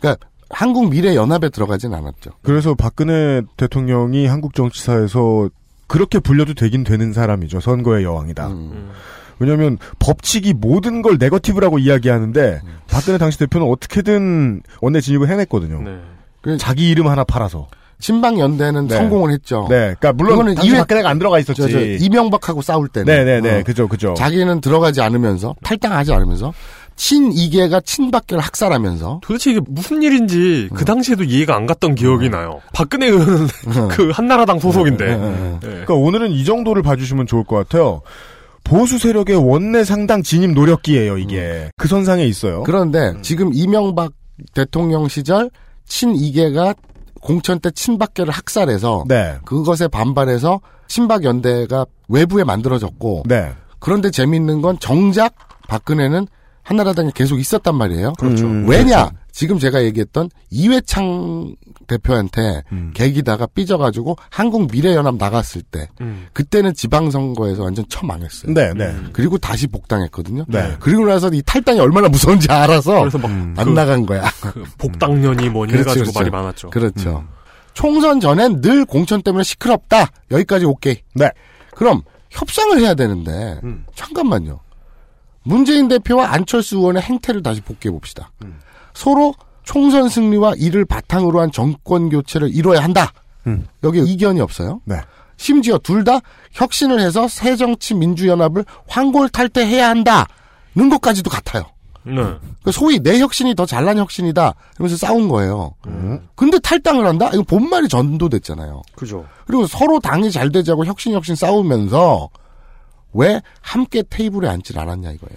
그러니까 0.00 0.26
한국 0.50 0.90
미래 0.90 1.14
연합에 1.14 1.48
들어가진 1.48 1.94
않았죠. 1.94 2.30
그래서 2.42 2.74
박근혜 2.74 3.42
대통령이 3.56 4.26
한국 4.26 4.54
정치사에서 4.54 5.48
그렇게 5.86 6.18
불려도 6.18 6.54
되긴 6.54 6.84
되는 6.84 7.12
사람이죠. 7.12 7.60
선거의 7.60 8.04
여왕이다. 8.04 8.46
음. 8.48 8.52
음. 8.52 8.90
왜냐하면 9.38 9.76
법칙이 9.98 10.54
모든 10.54 11.02
걸 11.02 11.16
네거티브라고 11.18 11.78
이야기하는데 11.78 12.60
박근혜 12.90 13.18
당시 13.18 13.38
대표는 13.38 13.66
어떻게든 13.68 14.62
원내 14.80 15.00
진입을 15.00 15.28
해냈거든요. 15.28 15.82
네. 15.82 15.98
그 16.40 16.56
자기 16.56 16.88
이름 16.88 17.08
하나 17.08 17.22
팔아서. 17.24 17.68
친박 17.98 18.38
연대는 18.38 18.88
네. 18.88 18.94
성공을 18.94 19.32
했죠. 19.32 19.66
네, 19.70 19.94
그러니까 19.98 20.12
물론 20.12 20.54
이회- 20.62 20.76
박근혜가 20.78 21.08
안 21.08 21.18
들어가 21.18 21.38
있었지. 21.38 21.62
저, 21.62 21.68
저, 21.68 21.80
이명박하고 21.80 22.60
싸울 22.60 22.88
때는 22.88 23.06
네 23.06 23.24
네 23.24 23.40
네, 23.40 23.60
어, 23.60 23.62
그죠, 23.64 23.88
그죠. 23.88 24.12
자기는 24.14 24.60
들어가지 24.60 25.00
않으면서 25.00 25.54
탈당하지 25.62 26.12
않으면서 26.12 26.52
친이계가 26.96 27.80
친박계를 27.82 28.42
학살하면서 28.42 29.20
도대체 29.22 29.52
이게 29.52 29.60
무슨 29.68 30.02
일인지 30.02 30.68
그 30.74 30.84
당시에도 30.84 31.24
이해가 31.24 31.54
안 31.54 31.66
갔던 31.66 31.94
기억이 31.94 32.30
나요. 32.30 32.60
박근혜 32.72 33.08
의원은 33.08 33.46
그 33.90 34.10
한나라당 34.10 34.58
소속인데. 34.58 35.16
네. 35.16 35.58
그러니까 35.60 35.94
오늘은 35.94 36.32
이 36.32 36.44
정도를 36.44 36.82
봐주시면 36.82 37.26
좋을 37.26 37.44
것 37.44 37.56
같아요. 37.56 38.00
보수 38.64 38.98
세력의 38.98 39.36
원내 39.36 39.84
상당 39.84 40.22
진입 40.22 40.52
노력기예요, 40.52 41.18
이게. 41.18 41.70
그 41.76 41.86
선상에 41.86 42.24
있어요. 42.24 42.64
그런데 42.64 43.14
지금 43.22 43.52
이명박 43.52 44.12
대통령 44.54 45.06
시절 45.06 45.50
친이계가 45.84 46.74
공천 47.20 47.60
때 47.60 47.70
친박계를 47.70 48.32
학살해서 48.32 49.04
네. 49.06 49.36
그것에 49.44 49.88
반발해서 49.88 50.60
친박 50.88 51.24
연대가 51.24 51.86
외부에 52.08 52.44
만들어졌고 52.44 53.24
네. 53.26 53.52
그런데 53.78 54.10
재미있는 54.10 54.62
건 54.62 54.78
정작 54.80 55.34
박근혜는 55.68 56.26
한나라당에 56.66 57.12
계속 57.14 57.38
있었단 57.38 57.76
말이에요. 57.76 58.14
그렇죠. 58.18 58.44
음, 58.44 58.68
왜냐? 58.68 59.08
지금 59.30 59.58
제가 59.60 59.84
얘기했던 59.84 60.30
이회창 60.50 61.54
대표한테 61.86 62.64
음. 62.72 62.90
계기다가 62.92 63.46
삐져가지고 63.46 64.16
한국 64.30 64.68
미래연합 64.72 65.14
나갔을 65.16 65.62
때 65.62 65.88
음. 66.00 66.26
그때는 66.32 66.74
지방선거에서 66.74 67.62
완전 67.62 67.84
처망했어요. 67.88 68.52
네, 68.52 68.72
네. 68.74 68.92
그리고 69.12 69.38
다시 69.38 69.68
복당했거든요. 69.68 70.44
네. 70.48 70.74
그리고 70.80 71.06
나서 71.06 71.30
이 71.32 71.40
탈당이 71.46 71.78
얼마나 71.78 72.08
무서운지 72.08 72.50
알아서 72.50 72.98
그래서 73.00 73.18
막 73.18 73.30
음. 73.30 73.54
안 73.56 73.66
그- 73.66 73.70
나간 73.70 74.04
거야. 74.04 74.24
그 74.40 74.64
복당년이 74.78 75.48
뭐니 75.50 75.70
그렇죠, 75.72 75.90
해가지고 75.90 76.04
그렇죠. 76.12 76.18
말이 76.18 76.30
많았죠. 76.30 76.70
그렇죠. 76.70 77.24
총선 77.74 78.18
전엔 78.18 78.60
늘 78.60 78.84
공천 78.84 79.22
때문에 79.22 79.44
시끄럽다. 79.44 80.08
여기까지 80.32 80.64
오케이. 80.64 80.96
네. 81.14 81.30
그럼 81.76 82.02
협상을 82.30 82.76
해야 82.80 82.94
되는데 82.94 83.60
음. 83.62 83.84
잠깐만요. 83.94 84.58
문재인 85.46 85.88
대표와 85.88 86.32
안철수 86.32 86.76
의원의 86.78 87.02
행태를 87.02 87.42
다시 87.42 87.60
복귀해 87.60 87.92
봅시다. 87.92 88.30
음. 88.44 88.58
서로 88.94 89.34
총선 89.62 90.08
승리와 90.08 90.54
이를 90.56 90.84
바탕으로 90.84 91.40
한 91.40 91.52
정권 91.52 92.08
교체를 92.08 92.50
이뤄야 92.54 92.82
한다. 92.82 93.12
음. 93.46 93.66
여기 93.84 94.00
이견이 94.00 94.40
없어요. 94.40 94.80
네. 94.84 94.96
심지어 95.36 95.78
둘 95.78 96.02
다 96.02 96.20
혁신을 96.52 96.98
해서 97.00 97.28
새정치민주연합을 97.28 98.64
황골탈퇴해야 98.88 99.88
한다는 99.88 100.88
것까지도 100.90 101.30
같아요. 101.30 101.64
네. 102.04 102.22
그 102.62 102.70
소위 102.72 103.00
내 103.00 103.18
혁신이 103.18 103.54
더 103.54 103.66
잘난 103.66 103.98
혁신이다. 103.98 104.54
이러면서 104.76 104.96
싸운 104.96 105.28
거예요. 105.28 105.74
음. 105.86 106.26
근데 106.36 106.58
탈당을 106.58 107.04
한다? 107.06 107.30
이거 107.34 107.42
본말이 107.42 107.88
전도됐잖아요. 107.88 108.82
그죠. 108.94 109.26
그리고 109.46 109.66
서로 109.66 109.98
당이 110.00 110.30
잘 110.30 110.50
되자고 110.50 110.86
혁신 110.86 111.12
혁신 111.12 111.34
싸우면서 111.34 112.28
왜 113.16 113.40
함께 113.60 114.02
테이블에 114.08 114.48
앉질 114.48 114.78
않았냐 114.78 115.10
이거예요. 115.12 115.36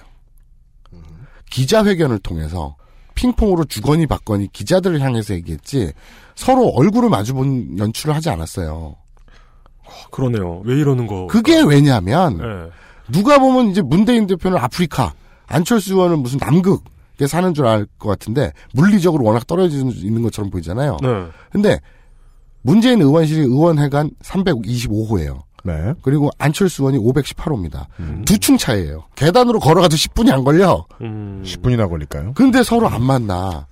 기자회견을 1.50 2.20
통해서 2.20 2.76
핑퐁으로 3.16 3.66
주거니 3.66 4.08
받거니 4.08 4.52
기자들을 4.54 5.02
향해서 5.02 5.34
얘기했지 5.34 5.92
서로 6.36 6.68
얼굴을 6.70 7.10
마주본 7.10 7.78
연출을 7.80 8.16
하지 8.16 8.30
않았어요. 8.30 8.96
그러네요. 10.12 10.62
왜 10.64 10.76
이러는 10.76 11.08
거? 11.08 11.28
그게 11.28 11.62
왜냐하면 11.62 12.38
네. 12.38 12.70
누가 13.12 13.40
보면 13.40 13.72
이제 13.72 13.82
문재인 13.82 14.28
대표는 14.28 14.58
아프리카, 14.58 15.14
안철수 15.48 15.94
의원은 15.96 16.20
무슨 16.20 16.38
남극에 16.40 17.28
사는 17.28 17.54
줄 17.54 17.66
알 17.66 17.88
것 17.98 18.08
같은데 18.10 18.54
물리적으로 18.74 19.24
워낙 19.24 19.48
떨어져 19.48 19.76
있는 19.78 20.22
것처럼 20.22 20.52
보이잖아요. 20.52 20.98
네. 21.02 21.08
근데 21.52 21.80
문재인 22.62 23.02
의원실이 23.02 23.42
의원회관 23.42 24.12
325호예요. 24.22 25.42
네. 25.64 25.94
그리고 26.02 26.30
안철수 26.38 26.84
의원이 26.84 26.98
518호입니다. 27.00 27.86
음. 28.00 28.24
두층 28.26 28.58
차이예요. 28.58 29.06
계단으로 29.16 29.60
걸어가도 29.60 29.96
10분이 29.96 30.32
안 30.32 30.44
걸려. 30.44 30.86
음. 31.02 31.44
10분이나 31.46 31.90
걸릴까요? 31.90 32.34
근데 32.34 32.64
서로 32.64 32.88
안 32.88 33.02
만나. 33.02 33.68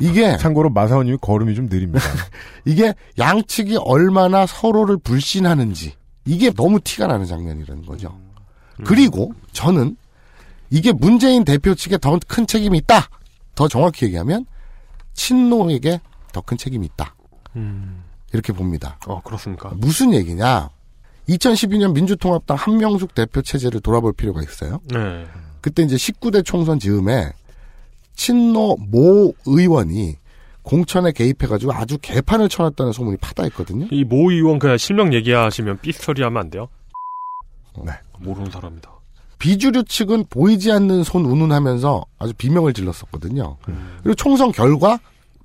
이게 0.00 0.36
참고로 0.38 0.70
마사오님이 0.70 1.18
걸음이 1.20 1.54
좀 1.54 1.66
느립니다. 1.68 2.04
이게 2.64 2.94
양측이 3.18 3.76
얼마나 3.84 4.46
서로를 4.46 4.96
불신하는지 4.98 5.94
이게 6.24 6.50
너무 6.52 6.80
티가 6.80 7.06
나는 7.08 7.26
장면이라는 7.26 7.84
거죠. 7.84 8.18
그리고 8.84 9.32
저는 9.52 9.96
이게 10.70 10.92
문재인 10.92 11.44
대표 11.44 11.74
측에 11.74 11.98
더 11.98 12.18
큰 12.26 12.46
책임이 12.46 12.78
있다. 12.78 13.08
더 13.54 13.68
정확히 13.68 14.06
얘기하면 14.06 14.46
친노에게 15.14 16.00
더 16.32 16.40
큰 16.40 16.56
책임이 16.56 16.86
있다. 16.86 17.14
음. 17.56 18.02
이렇게 18.32 18.52
봅니다. 18.54 18.96
어 19.06 19.20
그렇습니까? 19.22 19.70
무슨 19.76 20.14
얘기냐? 20.14 20.70
2012년 21.28 21.92
민주통합당 21.94 22.56
한명숙 22.56 23.14
대표 23.14 23.42
체제를 23.42 23.80
돌아볼 23.80 24.12
필요가 24.12 24.42
있어요. 24.42 24.80
네. 24.92 25.26
그때 25.60 25.82
이제 25.82 25.96
19대 25.96 26.44
총선 26.44 26.78
즈음에 26.78 27.32
친노 28.14 28.76
모 28.90 29.32
의원이 29.46 30.16
공천에 30.62 31.12
개입해가지고 31.12 31.72
아주 31.72 31.98
개판을 32.00 32.48
쳐놨다는 32.48 32.92
소문이 32.92 33.16
파다했거든요. 33.18 33.88
이 33.90 34.04
모 34.04 34.30
의원 34.30 34.58
그냥 34.58 34.76
실명 34.78 35.12
얘기하시면 35.14 35.78
삐스터리 35.80 36.22
하면 36.22 36.40
안 36.40 36.50
돼요? 36.50 36.68
네. 37.84 37.92
모르는 38.20 38.50
사람이다. 38.50 38.90
비주류 39.38 39.84
측은 39.84 40.26
보이지 40.30 40.70
않는 40.70 41.02
손 41.02 41.24
운운하면서 41.24 42.04
아주 42.18 42.32
비명을 42.34 42.74
질렀었거든요. 42.74 43.56
그리고 44.02 44.14
총선 44.14 44.52
결과 44.52 45.00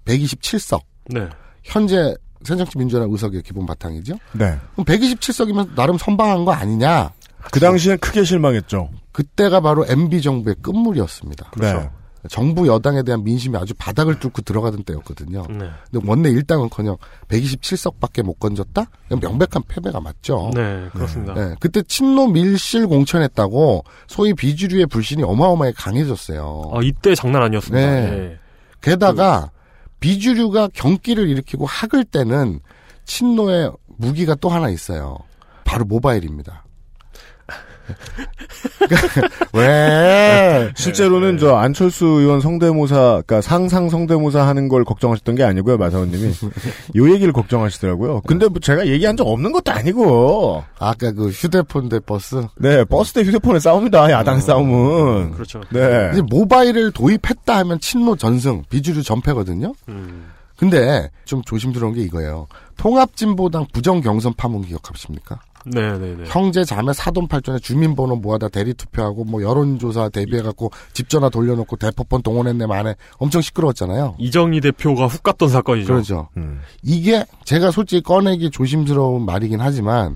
127석. 0.06 0.82
네. 1.10 1.28
현재 1.64 2.14
새정치 2.44 2.78
민주연합 2.78 3.10
의석의 3.12 3.44
기본 3.44 3.66
바탕이죠. 3.66 4.16
네. 4.34 4.58
그럼 4.74 4.86
127석이면 4.86 5.76
나름 5.76 5.98
선방한 5.98 6.46
거 6.46 6.52
아니냐? 6.52 7.12
그 7.52 7.60
당시엔 7.60 8.00
크게 8.00 8.24
실망했죠. 8.24 8.90
그때가 9.12 9.62
바로 9.62 9.86
MB 9.88 10.22
정부의 10.22 10.56
끝물이었습니다. 10.62 11.52
네. 11.58 11.90
정부 12.30 12.68
여당에 12.68 13.04
대한 13.04 13.24
민심이 13.24 13.56
아주 13.58 13.74
바닥을 13.76 14.20
뚫고 14.20 14.42
들어가던 14.42 14.84
때였거든요. 14.84 15.46
네. 15.50 15.70
근데 15.90 16.06
원내 16.06 16.30
일당은커녕 16.30 16.98
127석밖에 17.30 18.22
못 18.22 18.38
건졌다? 18.40 18.86
명백한 19.10 19.64
패배가 19.68 20.02
맞죠. 20.02 20.52
네, 20.54 20.90
그렇습니다. 20.92 21.34
네, 21.34 21.56
그때 21.60 21.82
친노 21.84 22.28
밀실 22.28 22.88
공천했다고 22.88 23.84
소위 24.08 24.34
비주류의 24.34 24.88
불신이 24.88 25.24
어마어마하게 25.24 25.76
강해졌어요. 25.78 26.72
아, 26.74 26.80
이때 26.84 27.16
장난 27.16 27.44
아니었습니다. 27.44 27.88
네. 27.88 28.10
네. 28.10 28.40
게다가 28.82 29.52
비주류가 30.00 30.70
경기를 30.74 31.30
일으키고 31.30 31.66
학을 31.66 32.04
때는 32.04 32.60
친노의 33.06 33.72
무기가 33.98 34.36
또 34.36 34.50
하나 34.50 34.70
있어요. 34.70 35.18
바로 35.64 35.86
모바일입니다. 35.86 36.67
왜? 39.54 40.72
실제로는 40.76 41.38
저 41.38 41.56
안철수 41.56 42.06
의원 42.06 42.42
성대모사, 42.42 42.96
그러니까 43.26 43.42
상상 43.42 43.90
성대모사 43.90 44.46
하는 44.46 44.68
걸 44.68 44.84
걱정하셨던 44.86 45.36
게 45.36 45.44
아니고요, 45.44 45.78
마사오님이. 45.78 46.34
요 46.96 47.14
얘기를 47.14 47.34
걱정하시더라고요. 47.34 48.22
근데 48.28 48.48
뭐 48.48 48.60
제가 48.60 48.88
얘기한 48.88 49.18
적 49.18 49.28
없는 49.28 49.52
것도 49.52 49.72
아니고. 49.72 50.64
아까 50.80 51.12
그 51.12 51.30
휴대폰 51.30 51.90
대 51.90 52.00
버스? 52.00 52.46
네, 52.58 52.84
버스 52.86 53.14
대 53.14 53.22
휴대폰의 53.22 53.62
싸움이다, 53.62 54.12
야당 54.12 54.40
싸움은. 54.40 55.32
그렇죠. 55.32 55.62
네. 55.72 56.12
이제 56.14 56.22
모바일을 56.22 56.92
도입했다 56.92 57.58
하면 57.58 57.80
친노 57.80 58.16
전승, 58.16 58.64
비주류 58.70 59.04
전패거든요. 59.04 59.74
음. 59.90 60.28
근데 60.58 61.12
좀 61.26 61.44
조심스러운 61.44 61.94
게 61.94 62.02
이거예요. 62.02 62.48
통합진보당 62.78 63.68
부정 63.72 64.02
경선 64.02 64.34
파문 64.36 64.64
기억하십니까? 64.64 65.40
네네네. 65.74 66.26
형제 66.28 66.64
자매 66.64 66.94
사돈 66.94 67.28
팔촌에 67.28 67.60
주민번호 67.60 68.18
모아다 68.18 68.50
대리 68.50 68.74
투표하고 68.74 69.24
뭐 69.26 69.42
여론조사 69.42 70.10
대비해갖고 70.10 70.72
집 70.94 71.10
전화 71.10 71.30
돌려놓고 71.30 71.76
대포폰 71.76 72.22
동원했네 72.22 72.66
마네 72.66 72.96
엄청 73.18 73.42
시끄러웠잖아요. 73.42 74.16
이정희 74.18 74.62
대표가 74.62 75.08
훅 75.08 75.24
갔던 75.24 75.50
사건이죠. 75.50 75.88
그렇죠. 75.88 76.30
음. 76.38 76.62
이게 76.84 77.26
제가 77.46 77.72
솔직히 77.72 78.02
꺼내기 78.02 78.50
조심스러운 78.50 79.26
말이긴 79.26 79.60
하지만 79.60 80.16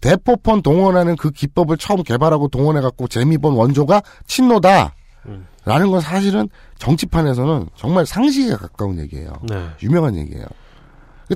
대포폰 0.00 0.62
동원하는 0.62 1.16
그 1.16 1.30
기법을 1.30 1.76
처음 1.76 2.02
개발하고 2.02 2.48
동원해갖고 2.48 3.08
재미 3.08 3.38
본 3.38 3.54
원조가 3.54 4.02
친노다. 4.26 4.94
음. 5.26 5.46
라는 5.64 5.90
건 5.90 6.00
사실은 6.00 6.48
정치판에서는 6.78 7.68
정말 7.76 8.06
상식에 8.06 8.54
가까운 8.54 8.98
얘기예요. 8.98 9.32
네. 9.42 9.66
유명한 9.82 10.16
얘기예요. 10.16 10.46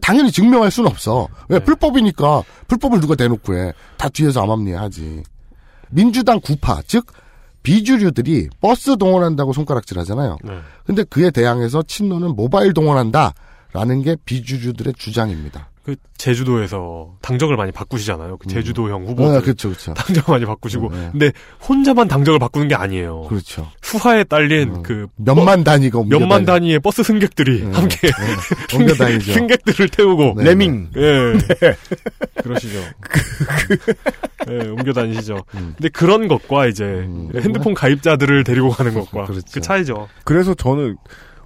당연히 0.01 0.31
증명할 0.31 0.71
수는 0.71 0.91
없어. 0.91 1.29
왜 1.49 1.59
네. 1.59 1.65
불법이니까 1.65 2.43
불법을 2.69 3.01
누가 3.01 3.15
대놓고 3.15 3.57
해. 3.57 3.73
다 3.97 4.09
뒤에서 4.09 4.43
암암리에 4.43 4.75
하지. 4.75 5.23
민주당 5.91 6.41
구파 6.41 6.81
즉 6.87 7.07
비주류들이 7.63 8.49
버스 8.61 8.97
동원한다고 8.97 9.53
손가락질 9.53 9.99
하잖아요. 10.01 10.37
네. 10.43 10.59
근데 10.85 11.05
그에 11.05 11.31
대항해서 11.31 11.83
친노는 11.83 12.35
모바일 12.35 12.73
동원한다라는 12.73 14.03
게 14.03 14.17
비주류들의 14.25 14.95
주장입니다. 14.97 15.72
그 15.85 15.97
제주도에서 16.17 17.15
당적을 17.23 17.57
많이 17.57 17.73
바꾸시잖아요. 17.73 18.37
그 18.37 18.47
제주도형 18.49 19.05
후보들. 19.07 19.37
아, 19.37 19.41
그렇죠, 19.41 19.69
그렇죠. 19.71 19.93
당적 19.95 20.31
많이 20.31 20.45
바꾸시고. 20.45 20.91
네. 20.93 21.09
근데 21.11 21.33
혼자만 21.69 22.07
당적을 22.07 22.39
바꾸는 22.39 22.69
게 22.69 22.77
아니에요. 22.77 23.23
그렇죠. 23.23 23.69
수하에 23.83 24.23
딸린 24.25 24.85
그 24.85 25.09
몇만 25.17 25.65
단위가 25.65 25.99
옮겨 25.99 26.21
몇만 26.21 26.43
다니- 26.43 26.47
단위의 26.47 26.79
버스 26.79 27.03
승객들이 27.03 27.65
네. 27.65 27.73
함께 27.73 27.99
네. 28.09 28.77
옮겨 28.79 28.95
다니죠. 28.95 29.33
승객들을 29.33 29.89
태우고 29.89 30.35
네. 30.37 30.45
레밍. 30.45 30.89
예. 30.97 31.33
그러시죠. 32.43 32.79
예, 34.51 34.69
옮겨 34.69 34.93
다니시죠. 34.93 35.45
근데 35.51 35.89
그런 35.89 36.29
것과 36.29 36.67
이제 36.67 36.85
핸드폰 37.35 37.75
가입자들을 37.75 38.45
데리고 38.45 38.71
가는 38.71 38.95
것과 38.95 39.25
그렇죠. 39.27 39.47
그 39.53 39.61
차이죠. 39.61 40.09
그래서 40.25 40.55
저는 40.55 40.97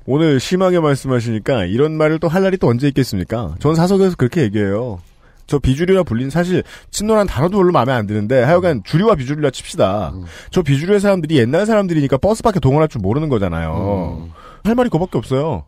오늘 0.07 0.39
심하게 0.41 0.79
말씀하시니까 0.81 1.65
이런 1.65 1.93
말을 1.93 2.19
또 2.21 2.29
할 2.29 2.43
날이 2.43 2.57
또 2.59 2.69
언제 2.69 2.87
있겠습니까? 2.89 3.55
전 3.61 3.75
사석에서 3.75 4.17
그렇게 4.17 4.43
얘기해요. 4.43 5.01
저 5.47 5.59
비주류라 5.61 6.03
불린 6.03 6.29
사실 6.31 6.65
친노란 6.91 7.27
단어도 7.29 7.57
별로 7.59 7.71
마음에 7.73 7.93
안 7.93 8.07
드는데 8.07 8.43
하여간 8.43 8.83
주류와 8.85 9.15
비주류라 9.15 9.51
칩시다. 9.51 10.13
저 10.51 10.63
비주류의 10.63 10.99
사람들이 11.01 11.39
옛날 11.39 11.67
사람들이니까 11.67 12.19
버스 12.19 12.43
밖에 12.43 12.59
동원할 12.61 12.89
줄 12.89 13.01
모르는 13.01 13.29
거잖아요. 13.29 14.29
할 14.65 14.75
말이 14.75 14.91
그밖에 14.91 15.19
없어요. 15.19 15.65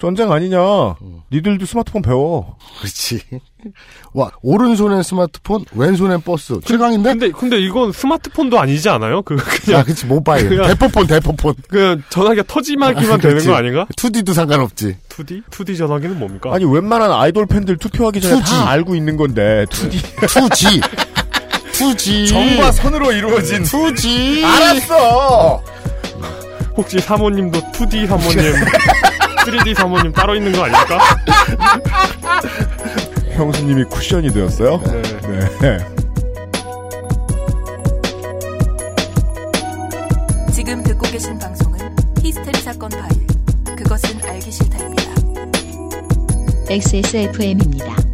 전쟁 0.00 0.30
아니냐. 0.32 0.58
니들도 1.32 1.64
스마트폰 1.66 2.02
배워. 2.02 2.56
그렇지. 2.80 3.20
와, 4.12 4.30
오른손엔 4.42 5.02
스마트폰, 5.02 5.64
왼손엔 5.72 6.20
버스. 6.22 6.60
최강인데? 6.66 7.10
근데 7.12 7.30
근데 7.30 7.58
이건 7.60 7.92
스마트폰도 7.92 8.58
아니지 8.58 8.88
않아요? 8.90 9.22
그 9.22 9.36
그냥 9.36 9.80
아, 9.80 9.84
그치, 9.84 10.04
모바일. 10.04 10.48
그냥- 10.48 10.66
대포폰, 10.66 11.06
대포폰. 11.06 11.54
그냥 11.68 12.02
전화기가 12.10 12.42
터지기만 12.46 12.96
아, 12.98 13.16
되는. 13.16 13.44
거 13.46 13.54
아닌가? 13.54 13.86
2D도 13.96 14.34
상관없지. 14.34 14.96
2D? 15.08 15.44
2D 15.50 15.78
전화기는 15.78 16.18
뭡니까? 16.18 16.52
아니 16.52 16.64
웬만한 16.66 17.10
아이돌 17.10 17.46
팬들 17.46 17.78
투표하기 17.78 18.20
전에 18.20 18.40
2G. 18.42 18.44
다 18.44 18.68
알고 18.68 18.94
있는 18.96 19.16
건데 19.16 19.64
2D 19.70 19.92
2G. 20.26 20.82
2G. 21.72 22.28
정과 22.28 22.72
선으로 22.72 23.12
이루어진 23.12 23.62
2G. 23.62 24.44
알았어. 24.44 25.62
혹시 26.76 26.98
사모님도 26.98 27.60
2D 27.72 28.06
사모님, 28.08 28.52
3D 29.44 29.74
사모님 29.74 30.12
따로 30.12 30.34
있는 30.34 30.52
거 30.52 30.64
아닐까? 30.64 30.98
형수님이 33.32 33.84
쿠션이 33.84 34.30
되었어요. 34.32 34.80
네. 34.82 35.02
네. 35.60 35.78
지금 40.52 40.82
듣고 40.82 41.02
계신 41.10 41.38
방송은 41.38 41.78
히스테리 42.22 42.58
사건 42.60 42.88
파일. 42.90 43.26
그것은 43.76 44.20
알기 44.24 44.50
싫다입니다. 44.50 45.04
XSFM입니다. 46.70 48.13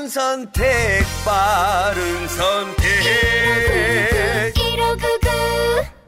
바른 0.00 0.08
선택, 0.08 0.64
바른 1.26 2.28
선택. 2.28 2.88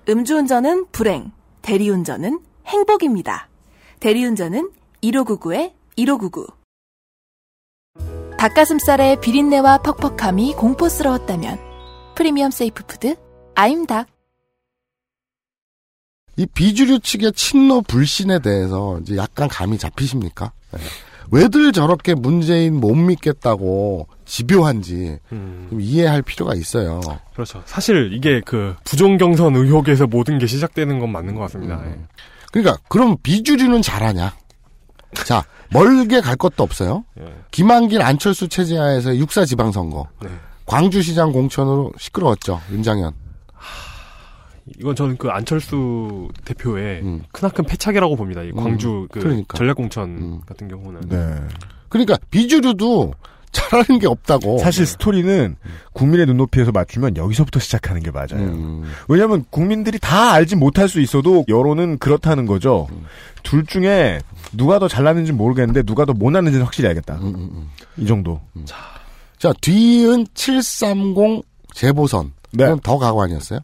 음주운전은 0.09 0.87
불행, 0.93 1.31
대리운전은 1.61 2.41
행복입니다. 2.67 3.51
대리운전은 4.01 4.71
1599에 5.03 5.75
1599. 5.97 6.47
닭가슴살의 8.39 9.21
비린내와 9.21 9.83
퍽퍽함이 9.83 10.55
공포스러웠다면 10.55 11.59
프리미엄 12.15 12.51
safe 12.51 12.87
food 12.87 13.17
아임닭. 13.55 14.09
이 16.39 16.47
비주류 16.47 17.01
측의 17.01 17.33
친노 17.35 17.83
불신에 17.83 18.39
대해서 18.39 18.99
이제 19.01 19.19
약간 19.19 19.49
감이 19.49 19.77
잡히십니까? 19.77 20.53
네. 20.71 20.81
왜들 21.33 21.73
저렇게 21.73 22.15
문재인 22.15 22.79
못 22.79 22.95
믿겠다고 22.95 24.07
집요한지 24.27 25.19
음. 25.33 25.67
좀 25.71 25.81
이해할 25.81 26.21
필요가 26.21 26.55
있어요. 26.55 27.01
그렇죠. 27.33 27.63
사실 27.65 28.13
이게 28.13 28.43
그 28.45 28.77
부정경선 28.85 29.57
의혹에서 29.57 30.07
모든 30.07 30.39
게 30.39 30.47
시작되는 30.47 30.99
건 30.99 31.11
맞는 31.11 31.35
것 31.35 31.41
같습니다. 31.43 31.83
예. 31.87 31.99
그러니까 32.53 32.77
그럼 32.89 33.17
비주류는 33.23 33.81
잘하냐? 33.81 34.35
자 35.25 35.43
멀게 35.71 36.21
갈 36.21 36.37
것도 36.37 36.63
없어요. 36.63 37.05
예. 37.19 37.25
김한길 37.51 38.03
안철수 38.03 38.47
체제하에서 38.49 39.17
육사 39.17 39.47
지방선거 39.47 40.07
네. 40.23 40.29
광주시장 40.67 41.33
공천으로 41.33 41.93
시끄러웠죠 41.99 42.61
윤장현. 42.71 43.22
이건 44.79 44.95
저는 44.97 45.17
그 45.17 45.29
안철수 45.29 46.29
대표의 46.45 47.21
크나큰 47.33 47.65
패착이라고 47.65 48.17
봅니다. 48.17 48.43
이 48.43 48.53
광주 48.53 49.07
그 49.11 49.19
음. 49.19 49.23
그러니까. 49.23 49.59
전략공천 49.59 50.43
같은 50.47 50.69
경우는. 50.69 51.01
네. 51.09 51.35
그러니까 51.89 52.17
비주류도 52.31 53.13
잘하는 53.53 53.99
게 53.99 54.07
없다고. 54.07 54.59
사실 54.59 54.87
스토리는 54.87 55.57
국민의 55.93 56.25
눈높이에서 56.27 56.73
맞추면 56.73 57.17
여기서부터 57.19 57.61
시작하는 57.61 58.03
게 58.03 58.11
맞아요. 58.11 58.37
음. 58.49 58.85
왜냐하면 59.09 59.45
국민들이 59.51 59.99
다 59.99 60.33
알지 60.33 60.57
못할 60.57 60.89
수 60.89 61.01
있어도 61.01 61.45
여론은 61.49 61.99
그렇다는 61.99 62.47
거죠. 62.47 62.89
둘 63.43 63.67
중에 63.67 64.21
누가 64.53 64.79
더 64.79 64.89
잘나는지 64.89 65.33
모르겠는데 65.33 65.83
누가 65.83 66.07
더 66.07 66.15
못나는지는 66.15 66.65
확실히 66.65 66.89
알겠다. 66.89 67.21
이 67.99 68.07
정도. 68.07 68.41
자, 69.39 69.53
뒤은 69.61 70.27
730 70.35 71.43
재보선. 71.75 72.33
네. 72.53 72.75
더 72.83 72.99
가관이었어요. 72.99 73.61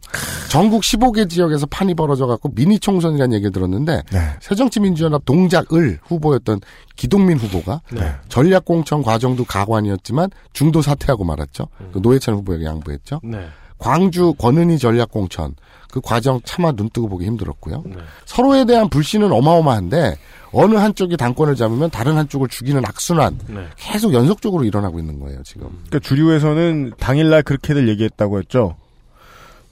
전국 0.49 0.81
15개 0.81 1.29
지역에서 1.29 1.65
판이 1.67 1.93
벌어져 1.93 2.25
갖고 2.25 2.49
미니 2.53 2.79
총선이라는 2.79 3.33
얘기를 3.35 3.51
들었는데 3.51 4.03
네. 4.11 4.19
새정치민주연합 4.41 5.23
동작을 5.25 5.99
후보였던 6.03 6.61
기동민 6.95 7.37
후보가 7.37 7.81
네. 7.91 8.13
전략공천 8.27 9.03
과정도 9.03 9.45
가관이었지만 9.45 10.29
중도 10.53 10.81
사퇴하고 10.81 11.23
말았죠. 11.23 11.67
그 11.93 11.99
노회찬 11.99 12.35
후보에게 12.35 12.65
양보했죠. 12.65 13.21
네. 13.23 13.47
광주 13.77 14.33
권은희 14.33 14.77
전략공천 14.77 15.55
그 15.91 16.01
과정 16.01 16.41
차마 16.43 16.71
눈뜨고 16.71 17.07
보기 17.07 17.25
힘들었고요. 17.25 17.83
네. 17.85 17.95
서로에 18.25 18.65
대한 18.65 18.89
불신은 18.89 19.31
어마어마한데 19.31 20.17
어느 20.51 20.75
한쪽이 20.75 21.15
당권을 21.15 21.55
잡으면 21.55 21.89
다른 21.89 22.17
한쪽을 22.17 22.49
죽이는 22.49 22.83
악순환 22.85 23.37
네. 23.47 23.67
계속 23.77 24.13
연속적으로 24.13 24.63
일어나고 24.63 24.99
있는 24.99 25.19
거예요 25.19 25.41
지금. 25.43 25.67
그러니까 25.87 25.99
주류에서는 25.99 26.93
당일날 26.99 27.43
그렇게들 27.43 27.87
얘기했다고 27.87 28.39
했죠. 28.39 28.75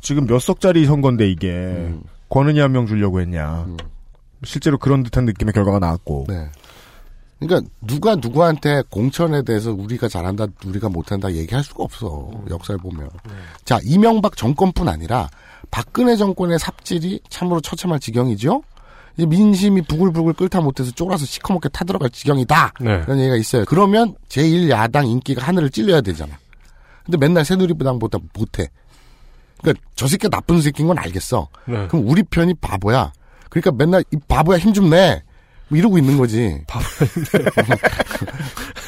지금 0.02 0.26
몇 0.28 0.40
석짜리 0.40 0.86
선거인데 0.86 1.30
이게 1.30 1.50
음. 1.52 2.02
권은희 2.30 2.60
한 2.60 2.72
명 2.72 2.86
주려고 2.88 3.20
했냐. 3.22 3.68
실제로 4.44 4.78
그런 4.78 5.04
듯한 5.04 5.26
느낌의 5.26 5.54
결과가 5.54 5.80
나왔고. 5.80 6.26
네. 6.28 6.50
그러니까 7.40 7.70
누가 7.82 8.16
누구한테 8.16 8.82
공천에 8.90 9.44
대해서 9.44 9.72
우리가 9.72 10.08
잘한다, 10.08 10.48
우리가 10.66 10.90
못한다 10.90 11.32
얘기할 11.32 11.64
수가 11.64 11.84
없어. 11.84 12.32
역사를 12.50 12.80
보면. 12.80 13.10
자, 13.64 13.80
이명박 13.84 14.36
정권뿐 14.36 14.88
아니라 14.88 15.30
박근혜 15.70 16.16
정권의 16.16 16.58
삽질이 16.60 17.22
참으로 17.30 17.62
처참할 17.62 18.00
지경이죠. 18.00 18.64
이제 19.18 19.26
민심이 19.26 19.82
부글부글 19.84 20.34
끓다 20.34 20.62
못해서 20.62 20.92
쫄아서 20.92 21.26
시커멓게 21.26 21.70
타들어갈 21.70 22.10
지경이다. 22.10 22.74
네. 22.82 23.02
그런 23.02 23.20
얘기가 23.20 23.36
있어요. 23.38 23.66
그러면 23.68 24.16
제1야당 24.30 25.08
인기가 25.08 25.44
하늘을 25.48 25.70
찔려야 25.70 26.02
되잖아. 26.02 26.38
근데 27.06 27.18
맨날 27.18 27.46
새누리당보다 27.46 28.18
못해. 28.34 28.70
그러니까 29.62 29.84
저 29.96 30.08
새끼 30.08 30.30
나쁜 30.30 30.62
새끼인 30.62 30.88
건 30.88 30.98
알겠어. 31.00 31.48
네. 31.66 31.88
그럼 31.88 32.08
우리 32.08 32.24
편이 32.24 32.56
바보야. 32.56 33.12
그러니까 33.50 33.72
맨날 33.72 34.04
이 34.12 34.18
바보야 34.28 34.58
힘 34.58 34.74
좀 34.74 34.90
내. 34.90 35.24
뭐 35.70 35.78
이러고 35.78 35.98
있는 35.98 36.18
거지. 36.18 36.62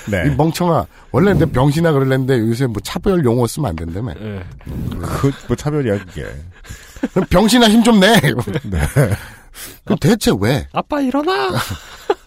네. 0.10 0.24
이 0.28 0.36
멍청아. 0.36 0.86
원래 1.12 1.34
내 1.34 1.46
병신아 1.46 1.92
그럴랬는데 1.92 2.40
요새 2.40 2.68
뭐 2.68 2.78
차별 2.84 3.24
용어 3.26 3.46
쓰면 3.48 3.70
안 3.70 3.76
된다며. 3.76 4.14
네. 4.14 4.44
그, 5.02 5.32
뭐 5.48 5.56
차별이야, 5.56 6.00
그게. 6.06 6.26
그럼 7.14 7.28
병신아 7.30 7.70
힘 7.70 7.84
좀 7.84 8.00
내. 8.00 8.20
네. 8.20 8.80
그럼 9.84 10.00
대체 10.00 10.32
왜? 10.40 10.68
아빠 10.72 11.02
일어나. 11.02 11.50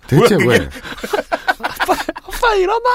대체 0.07 0.37
왜? 0.47 0.59
아빠 1.63 1.95
아빠 2.25 2.55
일어나. 2.55 2.89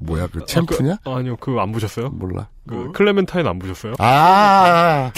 뭐야 0.00 0.28
그 0.32 0.44
챔프냐? 0.46 0.98
아, 1.04 1.20
니요 1.22 1.36
그거 1.36 1.60
안 1.60 1.72
보셨어요? 1.72 2.10
몰라. 2.10 2.48
그 2.68 2.92
클레멘타인 2.92 3.46
안 3.46 3.58
보셨어요? 3.58 3.94
아. 3.98 5.10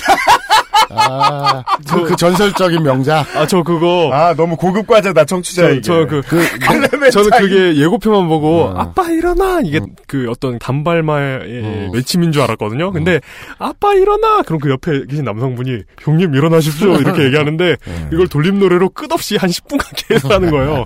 아, 0.88 1.64
그, 1.88 2.04
그 2.04 2.16
전설적인 2.16 2.82
명작. 2.82 3.26
아, 3.36 3.46
저 3.46 3.62
그거. 3.62 4.10
아, 4.12 4.34
너무 4.34 4.56
고급 4.56 4.86
과자다, 4.86 5.24
청취자. 5.24 5.80
저. 5.80 5.80
저 5.80 6.06
그, 6.06 6.20
클레멘타인. 6.60 7.10
저는 7.10 7.30
그게 7.30 7.76
예고편만 7.76 8.28
보고, 8.28 8.68
음. 8.70 8.76
아빠 8.76 9.08
일어나! 9.10 9.60
이게 9.64 9.80
그 10.06 10.26
어떤 10.30 10.58
단발마의 10.60 11.90
매침인 11.92 12.30
줄 12.30 12.42
알았거든요. 12.42 12.92
근데, 12.92 13.20
아빠 13.58 13.94
일어나! 13.94 14.42
그럼 14.42 14.60
그 14.60 14.70
옆에 14.70 15.06
계신 15.06 15.24
남성분이, 15.24 15.82
형님 16.02 16.34
일어나십시오! 16.34 16.96
이렇게 16.98 17.24
얘기하는데, 17.24 17.76
이걸 18.12 18.28
돌림 18.28 18.60
노래로 18.60 18.90
끝없이 18.90 19.36
한 19.36 19.50
10분간 19.50 19.86
계속 20.08 20.30
하는 20.30 20.50
거예요. 20.50 20.84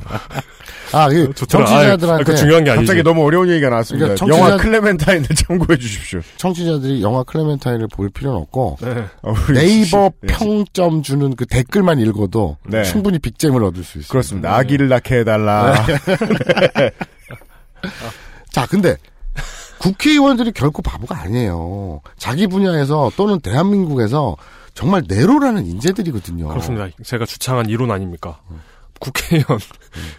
아, 0.93 1.09
그. 1.09 1.33
정치자들한테 1.35 2.23
아, 2.23 2.25
그 2.25 2.37
중요한 2.37 2.65
게 2.65 2.71
아니지. 2.71 2.87
갑자기 2.87 3.03
너무 3.03 3.25
어려운 3.25 3.49
얘기가 3.49 3.69
나왔습니다. 3.71 4.15
그러니까 4.15 4.29
영화 4.37 4.57
청취자- 4.57 4.61
클레멘타인을 4.63 5.29
참고해 5.37 5.79
주십시오. 5.79 6.21
청취자들이 6.37 7.03
영화 7.03 7.23
클레멘타인을 7.23 7.89
볼 7.89 8.11
필요는 8.11 8.39
없고 8.41 8.79
네. 8.81 9.05
어, 9.23 9.35
네이버 9.55 10.11
시- 10.23 10.27
평점 10.35 11.03
주는 11.03 11.35
그 11.37 11.47
댓글만 11.47 12.01
읽어도 12.01 12.57
네. 12.67 12.83
충분히 12.85 13.19
빅잼을 13.19 13.63
얻을 13.65 13.83
수 13.85 13.99
있습니다. 13.99 14.11
그렇습니다. 14.11 14.57
아기를 14.57 14.89
낳게 14.89 15.19
해달라. 15.21 15.75
자, 18.51 18.67
근데 18.67 18.97
국회의원들이 19.79 20.53
결코 20.53 20.83
바보가 20.83 21.19
아니에요. 21.23 22.01
자기 22.19 22.47
분야에서 22.47 23.11
또는 23.17 23.41
대한민국에서 23.41 24.37
정말 24.75 25.03
내로라는 25.09 25.67
인재들이거든요. 25.67 26.49
그렇습니다. 26.49 26.89
제가 27.05 27.25
주창한 27.27 27.69
이론 27.69 27.91
아닙니까? 27.91 28.39
국회의원, 29.01 29.59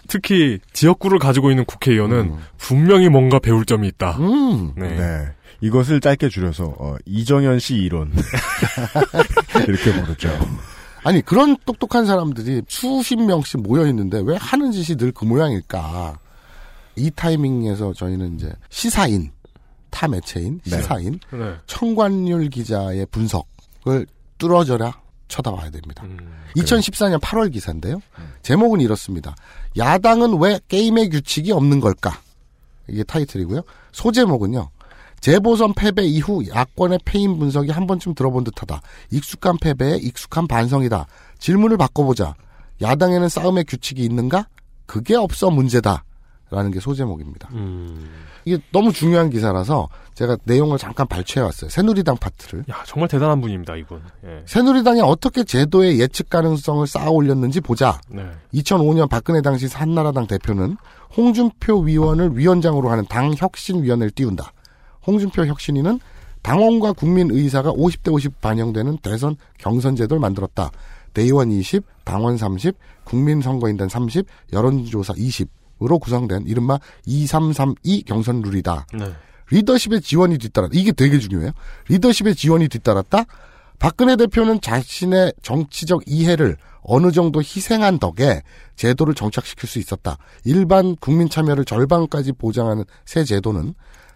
특히 0.08 0.60
지역구를 0.74 1.20
가지고 1.20 1.50
있는 1.52 1.64
국회의원은 1.66 2.36
분명히 2.58 3.08
뭔가 3.08 3.40
배울 3.40 3.66
점이 3.66 3.88
있다. 3.88 4.18
음. 4.20 4.74
네. 4.76 4.96
네. 4.98 5.28
이것을 5.62 6.02
짧게 6.02 6.28
줄여서 6.30 6.76
어, 6.80 6.96
이정현 7.06 7.60
씨 7.60 7.76
이론 7.76 8.12
이렇게 9.68 9.94
부르죠. 9.94 10.30
아니 11.04 11.22
그런 11.22 11.56
똑똑한 11.66 12.06
사람들이 12.06 12.64
수십 12.68 13.16
명씩 13.18 13.62
모여 13.62 13.86
있는데 13.88 14.22
왜 14.26 14.36
하는 14.38 14.72
짓이 14.72 14.98
늘 14.98 15.12
그 15.14 15.26
모양일까? 15.26 16.18
이 16.96 17.10
타이밍에서 17.12 17.94
저희는 17.94 18.36
이제 18.36 18.52
시사인, 18.70 19.32
타 19.90 20.08
매체인, 20.08 20.60
네. 20.66 20.78
시사인, 20.78 21.20
네. 21.32 21.56
청관율 21.68 22.50
기자의 22.50 23.06
분석을 23.12 24.06
뚫어져라 24.38 25.00
쳐다봐야 25.32 25.72
됩니다. 25.72 26.04
2014년 26.58 27.20
8월 27.20 27.52
기사인데요. 27.52 28.02
제목은 28.44 28.82
이렇습니다. 28.82 29.36
야당은 29.78 30.40
왜 30.40 30.60
게임의 30.68 31.10
규칙이 31.10 31.52
없는 31.52 31.80
걸까? 31.80 32.20
이게 32.88 33.04
타이틀이고요. 33.04 33.62
소제목은요. 33.94 34.70
재보선 35.22 35.74
패배 35.74 36.04
이후 36.04 36.44
야권의 36.48 37.00
패인 37.06 37.40
분석이 37.40 37.72
한 37.72 37.88
번쯤 37.88 38.16
들어본 38.16 38.44
듯하다. 38.44 38.82
익숙한 39.12 39.58
패배에 39.60 39.98
익숙한 39.98 40.48
반성이다. 40.48 41.08
질문을 41.40 41.78
바꿔보자. 41.78 42.36
야당에는 42.82 43.30
싸움의 43.30 43.66
규칙이 43.66 44.04
있는가? 44.04 44.48
그게 44.88 45.16
없어 45.16 45.50
문제다. 45.52 46.04
라는 46.52 46.70
게 46.70 46.82
소제목입니다. 46.82 47.50
이게 48.44 48.62
너무 48.74 48.92
중요한 48.92 49.30
기사라서 49.30 49.88
제가 50.14 50.38
내용을 50.44 50.78
잠깐 50.78 51.08
발췌해 51.08 51.44
왔어요. 51.46 51.70
새누리당 51.70 52.18
파트를. 52.18 52.66
야, 52.70 52.84
정말 52.86 53.08
대단한 53.08 53.40
분입니다, 53.40 53.78
이분. 53.78 54.02
예. 54.26 54.44
새누리당이 54.46 55.00
어떻게 55.02 55.46
제도의 55.46 56.00
예측 56.02 56.30
가능성을 56.30 56.86
쌓아 56.88 57.10
올렸는지 57.10 57.62
보자. 57.62 58.02
네. 58.10 58.30
2005년 58.54 59.10
박근혜 59.10 59.42
당시 59.42 59.68
한나라당 59.68 60.28
대표는 60.28 60.76
홍준표 61.16 61.80
위원을 61.80 62.38
위원장으로 62.38 62.90
하는 62.90 63.06
당 63.06 63.34
혁신위원회를 63.36 64.12
띄운다. 64.12 64.52
홍준표 65.08 65.46
혁신위는 65.46 66.02
당원과 66.42 66.94
국민 66.94 67.32
의사가 67.32 67.72
50대 67.72 68.12
50 68.12 68.42
반영되는 68.42 68.98
대선 68.98 69.38
경선 69.58 69.96
제도를 69.96 70.20
만들었다. 70.20 70.70
대의원 71.14 71.52
20, 71.52 71.86
당원 72.04 72.38
30, 72.38 72.76
국민선거인단 73.06 73.88
30, 73.88 74.26
여론조사 74.52 75.14
20 75.16 75.61
으로 75.82 76.00
구성된 76.00 76.44
이른바 76.48 76.80
2332 77.06 78.04
경선 78.04 78.42
룰이다. 78.42 78.88
네. 78.94 79.14
리더십의 79.50 80.02
지원이 80.02 80.38
뒤따랐다. 80.38 80.72
이게 80.78 80.92
되게 80.92 81.20
중요해요. 81.20 81.52
리더십의 81.90 82.36
지원이 82.36 82.68
뒤따랐다. 82.70 83.26
박근혜 83.80 84.16
대표는 84.16 84.62
자신의 84.62 85.34
정치적 85.42 86.04
이해를 86.06 86.56
어느 86.84 87.12
정도 87.12 87.42
희생한 87.42 88.00
덕에 88.00 88.44
제도를 88.76 89.14
정착시킬 89.14 89.68
수 89.68 89.80
있었다. 89.80 90.18
일반 90.46 90.96
국민 90.96 91.30
참여를 91.30 91.66
절반까지 91.66 92.34
보장하는 92.34 92.86
새 93.06 93.24
제도는 93.24 93.74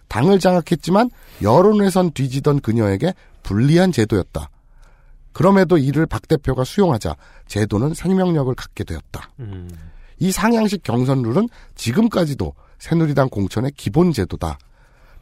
당을 0.08 0.38
장악했지만 0.38 1.10
여론에선 1.42 2.12
뒤지던 2.12 2.60
그녀에게 2.60 3.12
불리한 3.42 3.92
제도였다. 3.92 4.50
그럼에도 5.32 5.76
이를 5.76 6.06
박 6.06 6.26
대표가 6.28 6.64
수용하자 6.64 7.16
제도는 7.46 7.94
생명력을 7.94 8.54
갖게 8.54 8.84
되었다. 8.84 9.30
음. 9.40 9.68
이 10.18 10.32
상향식 10.32 10.82
경선 10.82 11.22
룰은 11.22 11.48
지금까지도 11.74 12.54
새누리당 12.78 13.28
공천의 13.28 13.72
기본 13.76 14.12
제도다. 14.12 14.58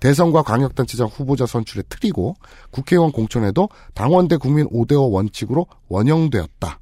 대선과 0.00 0.42
광역단체장 0.42 1.06
후보자 1.08 1.46
선출의 1.46 1.84
틀이고 1.88 2.36
국회의원 2.70 3.10
공천에도 3.10 3.68
당원 3.94 4.28
대 4.28 4.36
국민 4.36 4.66
5대5 4.68 5.12
원칙으로 5.12 5.66
원형되었다. 5.88 6.78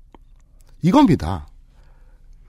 이겁니다. 0.82 1.46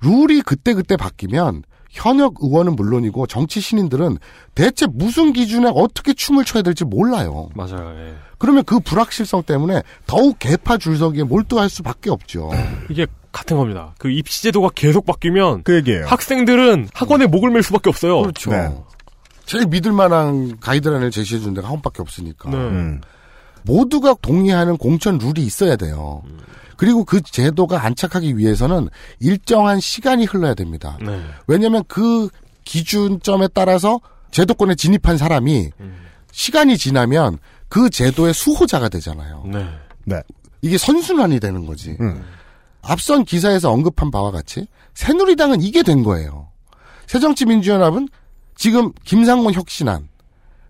룰이 0.02 0.42
그때그때 0.42 0.98
바뀌면 0.98 1.64
현역 1.92 2.36
의원은 2.42 2.76
물론이고 2.76 3.28
정치 3.28 3.62
신인들은 3.62 4.18
대체 4.56 4.88
무슨 4.88 5.32
기준에 5.32 5.72
어떻게 5.74 6.14
춤을 6.14 6.44
춰야 6.44 6.64
될지 6.64 6.84
몰라요. 6.84 7.50
맞아요. 7.54 7.96
예. 8.00 8.16
그러면 8.40 8.64
그 8.64 8.80
불확실성 8.80 9.44
때문에 9.44 9.84
더욱 10.08 10.40
개파 10.40 10.80
줄서기에 10.80 11.24
몰두할 11.24 11.70
수밖에 11.70 12.10
없죠. 12.10 12.50
이게 12.90 13.06
같은 13.34 13.58
겁니다. 13.58 13.94
그 13.98 14.10
입시 14.10 14.44
제도가 14.44 14.70
계속 14.74 15.06
바뀌면 15.06 15.64
그 15.64 15.76
얘기예요. 15.76 16.06
학생들은 16.06 16.90
학원에 16.94 17.26
목을 17.26 17.50
맬 17.50 17.62
수밖에 17.64 17.90
없어요. 17.90 18.22
그렇죠. 18.22 18.52
네. 18.52 18.74
제일 19.46 19.66
믿을 19.66 19.92
만한 19.92 20.58
가이드라인을 20.62 21.12
제시해 21.12 21.42
주는 21.42 21.54
데가 21.54 21.68
한 21.68 21.76
번밖에 21.82 22.02
없으니까. 22.02 22.50
네. 22.50 22.56
음. 22.56 23.02
모두가 23.64 24.16
동의하는 24.22 24.78
공천 24.78 25.18
룰이 25.18 25.42
있어야 25.46 25.76
돼요. 25.76 26.22
그리고 26.78 27.04
그 27.06 27.22
제도가 27.22 27.84
안착하기 27.86 28.38
위해서는 28.38 28.90
일정한 29.20 29.80
시간이 29.80 30.26
흘러야 30.26 30.54
됩니다. 30.54 30.98
네. 31.02 31.22
왜냐하면 31.48 31.84
그 31.88 32.30
기준점에 32.66 33.50
따라서 33.54 34.00
제도권에 34.32 34.76
진입한 34.76 35.18
사람이 35.18 35.70
시간이 36.32 36.78
지나면 36.78 37.38
그 37.70 37.90
제도의 37.90 38.34
수호자가 38.34 38.90
되잖아요. 38.90 39.44
네. 39.48 39.68
네. 40.06 40.22
이게 40.62 40.78
선순환이 40.78 41.40
되는 41.40 41.66
거지. 41.66 41.98
음. 42.02 42.24
앞선 42.84 43.24
기사에서 43.26 43.72
언급한 43.72 44.12
바와 44.12 44.32
같이 44.32 44.68
새누리당은 44.94 45.62
이게 45.62 45.84
된 45.84 46.04
거예요. 46.04 46.50
새정치민주연합은 47.08 48.08
지금 48.56 48.92
김상곤 49.06 49.54
혁신안 49.54 50.10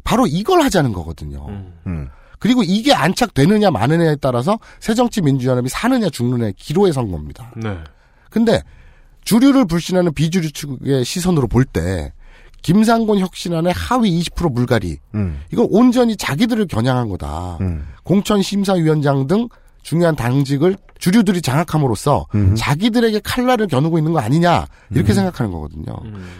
바로 0.03 0.27
이걸 0.27 0.61
하자는 0.63 0.93
거거든요. 0.93 1.45
음. 1.87 2.09
그리고 2.39 2.61
이게 2.63 2.93
안착되느냐 2.93 3.71
마느냐에 3.71 4.17
따라서 4.17 4.59
새정치민주연합이 4.79 5.69
사느냐 5.69 6.09
죽느냐의 6.09 6.53
기로에 6.57 6.91
선 6.91 7.09
겁니다. 7.11 7.51
네. 7.55 7.77
근데 8.29 8.61
주류를 9.23 9.65
불신하는 9.65 10.13
비주류 10.13 10.51
측의 10.51 11.05
시선으로 11.05 11.47
볼 11.47 11.63
때 11.65 12.11
김상곤 12.61 13.19
혁신안의 13.19 13.73
하위 13.73 14.21
20% 14.21 14.51
물갈이 14.53 14.97
음. 15.15 15.41
이건 15.51 15.67
온전히 15.69 16.15
자기들을 16.15 16.67
겨냥한 16.67 17.09
거다. 17.09 17.57
음. 17.61 17.87
공천 18.03 18.41
심사위원장 18.41 19.27
등 19.27 19.47
중요한 19.83 20.15
당직을 20.15 20.77
주류들이 20.97 21.41
장악함으로써 21.41 22.25
음. 22.33 22.55
자기들에게 22.55 23.19
칼날을 23.19 23.67
겨누고 23.67 23.97
있는 23.97 24.13
거 24.13 24.19
아니냐 24.19 24.65
이렇게 24.89 25.11
음. 25.11 25.15
생각하는 25.15 25.51
거거든요. 25.51 25.93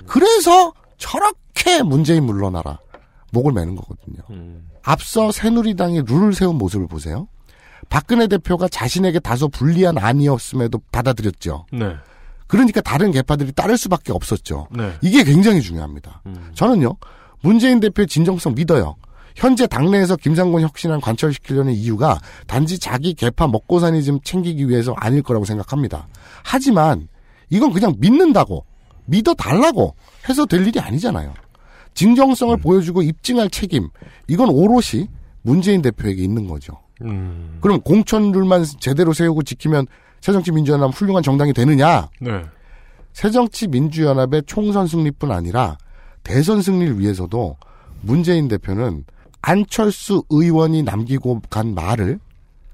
그래서 0.08 0.74
저렇게 0.98 1.84
문재인 1.84 2.24
물러나라 2.26 2.80
목을 3.32 3.52
매는 3.52 3.76
거거든요. 3.76 4.24
앞서 4.82 5.32
새누리당이 5.32 6.04
룰을 6.08 6.34
세운 6.34 6.58
모습을 6.58 6.88
보세요. 6.88 7.28
박근혜 7.90 8.28
대표가 8.28 8.70
자신에게 8.70 9.20
다소 9.20 9.50
불리한 9.50 9.98
안이었음에도 9.98 10.80
받아들였죠. 10.92 11.66
네. 11.74 11.96
그러니까 12.48 12.82
다른 12.82 13.12
개파들이 13.12 13.52
따를 13.52 13.78
수밖에 13.78 14.14
없었죠. 14.14 14.68
네. 14.72 14.94
이게 15.02 15.24
굉장히 15.24 15.62
중요합니다. 15.62 16.22
저는요, 16.54 16.96
문재인 17.42 17.80
대표의 17.80 18.08
진정성 18.08 18.56
믿어요. 18.56 18.96
현재 19.36 19.68
당내에서 19.68 20.16
김상곤 20.16 20.62
혁신안 20.62 21.02
관철시키려는 21.02 21.74
이유가 21.74 22.20
단지 22.48 22.80
자기 22.80 23.14
개파 23.14 23.48
먹고 23.48 23.80
사니 23.80 24.04
좀 24.04 24.20
챙기기 24.24 24.70
위해서 24.70 24.94
아닐 24.98 25.22
거라고 25.22 25.46
생각합니다. 25.46 26.08
하지만 26.44 27.08
이건 27.50 27.72
그냥 27.72 27.94
믿는다고, 27.98 28.66
믿어 29.06 29.34
달라고 29.34 29.96
해서 30.30 30.46
될 30.46 30.66
일이 30.68 30.80
아니잖아요. 30.80 31.34
진정성을 31.94 32.58
보여주고 32.58 33.02
입증할 33.02 33.50
책임, 33.50 33.90
이건 34.28 34.50
오롯이 34.50 35.08
문재인 35.42 35.82
대표에게 35.82 36.24
있는 36.24 36.48
거죠. 36.48 36.80
음. 37.02 37.58
그럼 37.62 37.82
공천 37.82 38.32
룰만 38.32 38.66
제대로 38.80 39.14
세우고 39.14 39.44
지키면 39.44 39.88
새정치민주연합 40.22 40.92
훌륭한 40.92 41.22
정당이 41.22 41.54
되느냐? 41.54 42.10
네. 42.22 42.44
새정치민주연합의 43.12 44.44
총선 44.48 44.88
승리뿐 44.88 45.32
아니라 45.32 45.78
대선 46.24 46.62
승리를 46.62 47.00
위해서도 47.00 47.58
문재인 48.02 48.48
대표는 48.48 49.04
안철수 49.44 50.24
의원이 50.30 50.84
남기고 50.84 51.42
간 51.50 51.76
말을 51.76 52.20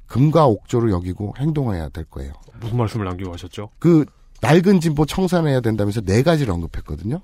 금과 0.06 0.46
옥조로 0.46 0.92
여기고 0.92 1.34
행동해야 1.38 1.90
될 1.90 2.06
거예요. 2.06 2.32
무슨 2.62 2.78
말씀을 2.78 3.06
남기고 3.06 3.32
가셨죠? 3.32 3.70
그 3.80 4.06
낡은 4.42 4.80
진보 4.80 5.06
청산해야 5.06 5.62
된다면서 5.62 6.02
네 6.02 6.22
가지를 6.24 6.54
언급했거든요. 6.54 7.22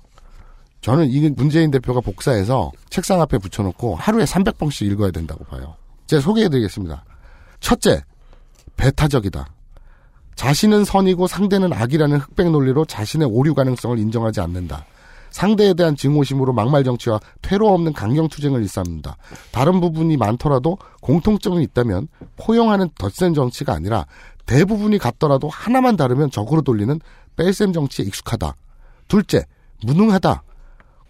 저는 0.80 1.08
이게 1.08 1.30
문재인 1.30 1.70
대표가 1.70 2.00
복사해서 2.00 2.72
책상 2.90 3.20
앞에 3.20 3.38
붙여놓고 3.38 3.94
하루에 3.94 4.24
300번씩 4.24 4.90
읽어야 4.90 5.12
된다고 5.12 5.44
봐요. 5.44 5.76
제가 6.06 6.20
소개해드리겠습니다. 6.22 7.04
첫째, 7.60 8.02
배타적이다. 8.76 9.46
자신은 10.34 10.84
선이고 10.84 11.28
상대는 11.28 11.72
악이라는 11.72 12.18
흑백 12.18 12.50
논리로 12.50 12.84
자신의 12.84 13.28
오류 13.30 13.54
가능성을 13.54 13.98
인정하지 13.98 14.40
않는다. 14.40 14.84
상대에 15.30 15.74
대한 15.74 15.96
증오심으로 15.96 16.52
막말 16.52 16.84
정치와 16.84 17.20
퇴로 17.42 17.72
없는 17.72 17.92
강경 17.92 18.28
투쟁을 18.28 18.62
일삼는다. 18.62 19.16
다른 19.52 19.80
부분이 19.80 20.16
많더라도 20.16 20.78
공통점이 21.00 21.62
있다면 21.64 22.08
포용하는 22.36 22.88
덧센 22.98 23.34
정치가 23.34 23.74
아니라 23.74 24.06
대부분이 24.46 24.98
같더라도 24.98 25.48
하나만 25.48 25.96
다르면 25.96 26.30
적으로 26.30 26.62
돌리는 26.62 27.00
뺄셈 27.36 27.72
정치에 27.72 28.06
익숙하다. 28.06 28.54
둘째, 29.08 29.44
무능하다. 29.84 30.42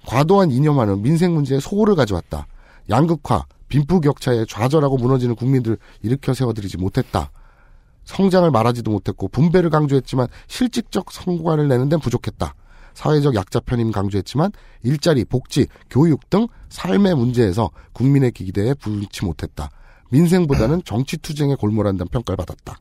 과도한 0.07 0.51
이념화는 0.51 1.03
민생 1.03 1.35
문제에 1.35 1.61
소홀을 1.61 1.95
가져왔다. 1.95 2.47
양극화, 2.89 3.45
빈부격차에 3.69 4.45
좌절하고 4.49 4.97
무너지는 4.97 5.35
국민들 5.35 5.79
일으켜 6.03 6.35
세워드리지 6.35 6.79
못했다. 6.79 7.31
성장을 8.05 8.49
말하지도 8.51 8.91
못했고 8.91 9.29
분배를 9.29 9.71
강조했지만 9.71 10.29
실질적 10.47 11.11
성과를 11.11 11.69
내는 11.69 11.89
데는 11.89 12.01
부족했다. 12.01 12.55
사회적 12.97 13.35
약자 13.35 13.61
편임 13.61 13.93
강조했지만 13.93 14.51
일자리, 14.83 15.25
복지, 15.25 15.67
교육 15.91 16.29
등 16.31 16.49
삶의 16.71 17.15
문제에서 17.15 17.71
국민의 17.93 18.33
기대에 18.33 18.73
부응치 18.75 19.25
못했다. 19.25 19.71
민생보다는 20.11 20.83
정치 20.85 21.19
투쟁에 21.19 21.55
골몰한다는 21.57 22.09
평가를 22.09 22.37
받았다. 22.37 22.81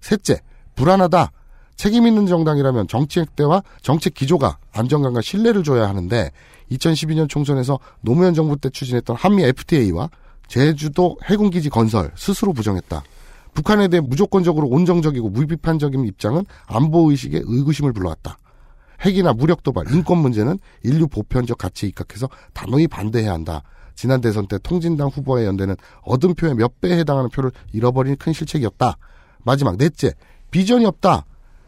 셋째, 0.00 0.40
불안하다. 0.74 1.30
책임 1.76 2.06
있는 2.06 2.26
정당이라면 2.26 2.88
정책 2.88 3.36
때와 3.36 3.62
정책 3.82 4.14
기조가 4.14 4.58
안정감과 4.72 5.20
신뢰를 5.20 5.62
줘야 5.62 5.88
하는데 5.88 6.30
2012년 6.70 7.28
총선에서 7.28 7.78
노무현 8.00 8.34
정부 8.34 8.56
때 8.56 8.70
추진했던 8.70 9.16
한미 9.16 9.44
FTA와 9.44 10.08
제주도 10.48 11.18
해군기지 11.24 11.68
건설 11.68 12.12
스스로 12.16 12.52
부정했다. 12.52 13.02
북한에 13.52 13.88
대해 13.88 14.00
무조건적으로 14.00 14.68
온정적이고 14.68 15.28
무비판적인 15.28 16.04
입장은 16.06 16.44
안보의식에 16.66 17.42
의구심을 17.44 17.92
불러왔다. 17.92 18.38
핵이나 19.02 19.32
무력 19.32 19.62
도발, 19.62 19.92
인권 19.92 20.18
문제는 20.18 20.58
인류 20.82 21.08
보편적 21.08 21.58
가치에 21.58 21.88
입각해서 21.88 22.28
단호히 22.52 22.86
반대해야 22.86 23.32
한다. 23.32 23.62
지난 23.94 24.20
대선 24.20 24.46
때 24.46 24.58
통진당 24.58 25.08
후보의 25.08 25.46
연대는 25.46 25.76
얻은 26.02 26.34
표의 26.34 26.54
몇 26.54 26.80
배에 26.80 26.98
해당하는 26.98 27.28
표를 27.30 27.50
잃어버린 27.72 28.16
큰 28.16 28.32
실책이었다. 28.32 28.96
마지막 29.44 29.76
넷째, 29.76 30.12
비전이 30.50 30.86
없다. 30.86 31.24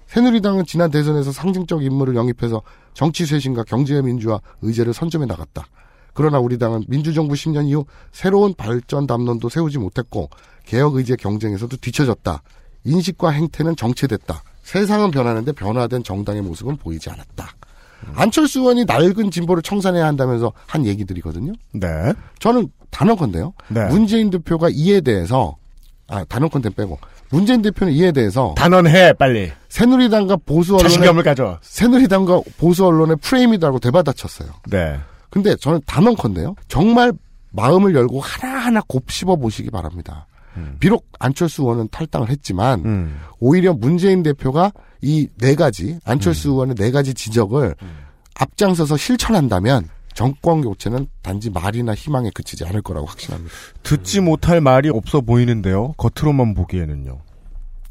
새누리당은 0.07 0.67
지난 0.67 0.91
대선에서 0.91 1.33
상징적 1.33 1.83
인물을 1.83 2.15
영입해서 2.17 2.63
정치 2.95 3.25
쇄신과 3.25 3.65
경제 3.65 4.01
민주화 4.03 4.41
의제를 4.61 4.93
선점해 4.93 5.27
나갔다. 5.27 5.67
그러나 6.15 6.39
우리 6.39 6.59
당은 6.59 6.85
민주정부 6.89 7.35
10년 7.35 7.69
이후 7.69 7.87
새로운 8.13 8.53
발전 8.55 9.07
담론도 9.07 9.49
세우지 9.49 9.79
못했고 9.79 10.29
개혁 10.67 10.97
의제 10.97 11.17
경쟁에서도 11.17 11.77
뒤처졌다. 11.79 12.43
인식과 12.85 13.31
행태는 13.31 13.77
정체됐다. 13.77 14.43
세상은 14.73 15.11
변하는데 15.11 15.53
변화된 15.53 16.03
정당의 16.03 16.41
모습은 16.41 16.77
보이지 16.79 17.11
않았다. 17.11 17.47
안철수 18.15 18.61
의원이 18.61 18.87
낡은 18.87 19.31
진보를 19.31 19.63
청산해야 19.63 20.07
한다면서 20.07 20.53
한 20.67 20.87
얘기들이거든요. 20.87 21.53
네. 21.73 21.89
저는 22.39 22.69
단언컨대요. 22.91 23.53
네. 23.69 23.85
문재인 23.89 24.31
대표가 24.31 24.71
이에 24.71 25.03
대해서 25.03 25.57
아 26.09 26.25
단언컨대 26.25 26.71
빼고 26.71 26.99
문재인 27.31 27.61
대표는 27.61 27.93
이에 27.93 28.13
대해서 28.13 28.55
단언해 28.57 29.13
빨리. 29.13 29.53
새누리당과 29.69 30.39
보수 30.47 30.73
언론의 30.75 30.91
자신감을 30.91 31.23
가져. 31.23 31.59
새누리당과 31.61 32.41
보수 32.57 32.87
언론의 32.87 33.17
프레임이다라고 33.21 33.79
대받아쳤어요. 33.79 34.49
네. 34.71 34.99
근데 35.29 35.55
저는 35.57 35.83
단언컨대요. 35.87 36.55
정말 36.69 37.13
마음을 37.51 37.95
열고 37.95 38.21
하나하나 38.21 38.81
곱씹어 38.89 39.37
보시기 39.37 39.71
바랍니다. 39.71 40.27
비록 40.81 41.07
안철수 41.19 41.63
의원은 41.63 41.89
탈당을 41.91 42.29
했지만 42.31 42.85
음. 42.85 43.21
오히려 43.41 43.73
문재인 43.75 44.23
대표가 44.23 44.73
이 45.03 45.29
네 45.39 45.55
가지 45.55 45.99
안철수 46.05 46.51
의원의 46.51 46.77
네 46.77 46.91
가지 46.91 47.13
지적을 47.15 47.75
앞장서서 48.35 48.97
실천한다면 48.97 49.89
정권 50.15 50.61
교체는 50.61 51.07
단지 51.23 51.51
말이나 51.51 51.95
희망에 51.95 52.31
그치지 52.35 52.65
않을 52.67 52.83
거라고 52.83 53.07
확신합니다. 53.07 53.53
듣지 53.83 54.21
못할 54.21 54.61
말이 54.61 54.91
없어 54.91 55.21
보이는데요. 55.23 55.95
겉으로만 55.97 56.55
보기에는요. 56.55 57.19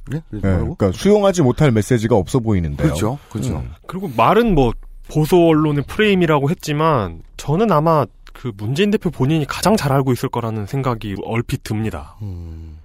네? 0.09 0.21
네? 0.29 0.39
그러니까 0.41 0.91
수용하지 0.91 1.41
못할 1.41 1.71
메시지가 1.71 2.15
없어 2.15 2.39
보이는데요. 2.39 2.87
그렇죠. 2.87 3.19
그렇죠. 3.29 3.57
음. 3.57 3.71
그리고 3.87 4.09
말은 4.15 4.55
뭐 4.55 4.71
보수 5.09 5.35
언론의 5.35 5.83
프레임이라고 5.87 6.49
했지만 6.49 7.21
저는 7.37 7.71
아마 7.71 8.05
그 8.41 8.51
문재인 8.57 8.89
대표 8.89 9.11
본인이 9.11 9.45
가장 9.45 9.77
잘 9.77 9.91
알고 9.93 10.13
있을 10.13 10.27
거라는 10.27 10.65
생각이 10.65 11.15
얼핏 11.25 11.63
듭니다. 11.63 12.15
음. 12.23 12.79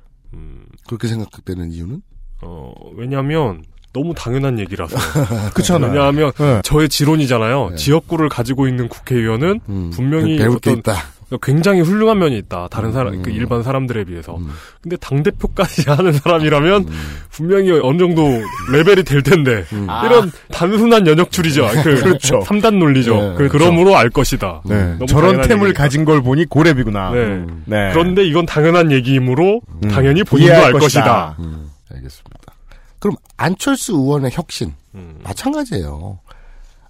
그렇게 0.87 1.09
생각되는 1.09 1.73
이유는? 1.73 2.03
어, 2.43 2.75
왜냐하면 2.95 3.65
너무 3.95 4.13
당연한 4.15 4.59
얘기라서. 4.59 4.99
그렇잖아요. 5.55 5.93
왜냐하면 5.93 6.33
네. 6.37 6.61
저의 6.63 6.91
지론이잖아요. 6.91 7.75
지역구를 7.77 8.29
가지고 8.29 8.69
있는 8.69 8.89
국회의원은 8.89 9.61
분명히 9.93 10.35
음. 10.35 10.39
배울 10.39 10.59
게 10.59 10.71
어떤 10.71 10.79
있다. 10.81 10.93
굉장히 11.43 11.81
훌륭한 11.81 12.19
면이 12.19 12.39
있다. 12.39 12.69
다른 12.69 12.91
음. 12.91 12.93
사람, 12.93 13.23
그 13.23 13.31
일반 13.31 13.63
사람들에 13.63 14.05
비해서. 14.05 14.39
근데 14.81 14.97
당 14.97 15.25
대표까지 15.25 15.83
하는 15.91 16.13
사람이라면 16.13 16.89
분명히 17.31 17.73
어느 17.83 17.99
정도 17.99 18.23
레벨이 18.73 19.03
될 19.03 19.23
텐데 19.23 19.65
이런 19.71 20.31
단순한 20.53 21.07
연역줄이죠. 21.07 21.69
그 21.83 21.95
그렇죠. 22.03 22.41
3단 22.41 22.79
논리죠. 22.79 23.15
네, 23.15 23.29
그 23.33 23.49
그렇죠. 23.49 23.59
그러므로 23.59 23.97
알 23.97 24.09
것이다. 24.09 24.63
네. 24.67 24.93
너무 24.93 25.07
저런 25.07 25.41
템을 25.43 25.69
얘기니까. 25.69 25.83
가진 25.83 26.05
걸 26.05 26.23
보니 26.23 26.45
고래비구나. 26.47 27.11
네. 27.11 27.19
음. 27.19 27.63
네. 27.67 27.91
그런데 27.93 28.25
이건 28.25 28.47
당연한 28.47 28.93
얘기이므로 28.93 29.61
음. 29.83 29.89
당연히 29.89 30.23
본인도 30.23 30.55
알 30.55 30.73
것이다. 30.73 30.79
것이다. 30.79 31.37
음, 31.41 31.71
알겠습니다. 31.93 32.53
그럼 33.01 33.17
안철수 33.37 33.95
의원의 33.95 34.31
혁신 34.33 34.73
음. 34.95 35.19
마찬가지예요. 35.25 36.21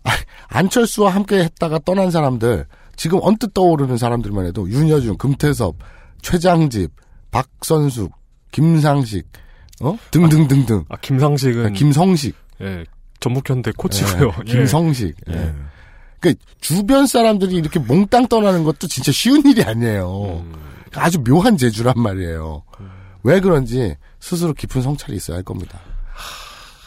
아, 0.05 0.11
안철수와 0.49 1.11
함께 1.15 1.39
했다가 1.43 1.81
떠난 1.85 2.11
사람들 2.11 2.67
지금 2.97 3.19
언뜻 3.23 3.53
떠오르는 3.55 3.97
사람들만 3.97 4.47
해도 4.47 4.69
윤여준, 4.69 5.19
금태섭, 5.19 5.77
최장집, 6.23 6.91
박선숙, 7.31 8.13
김상식, 8.53 9.27
어 9.83 9.99
등등등등. 10.11 10.85
아, 10.89 10.97
김상식은 10.97 11.75
김성식, 11.75 12.35
예, 12.63 12.85
전북현대 13.21 13.73
코치고요. 13.77 14.29
예, 14.29 14.41
예. 14.49 14.53
김성식. 14.53 15.15
예. 15.29 15.55
그러니까 16.21 16.45
주변 16.61 17.07
사람들이 17.07 17.57
이렇게 17.57 17.79
몽땅 17.79 18.29
떠나는 18.29 18.65
것도 18.65 18.87
진짜 18.89 19.13
쉬운 19.13 19.45
일이 19.47 19.63
아니에요. 19.63 20.43
음. 20.45 20.55
아주 20.95 21.23
묘한 21.23 21.59
재주란 21.59 21.95
말이에요. 21.97 22.63
왜 23.23 23.41
그런지 23.41 23.97
스스로 24.19 24.55
깊은 24.55 24.81
성찰이 24.83 25.17
있어야 25.17 25.37
할 25.37 25.45
겁니다. 25.45 25.79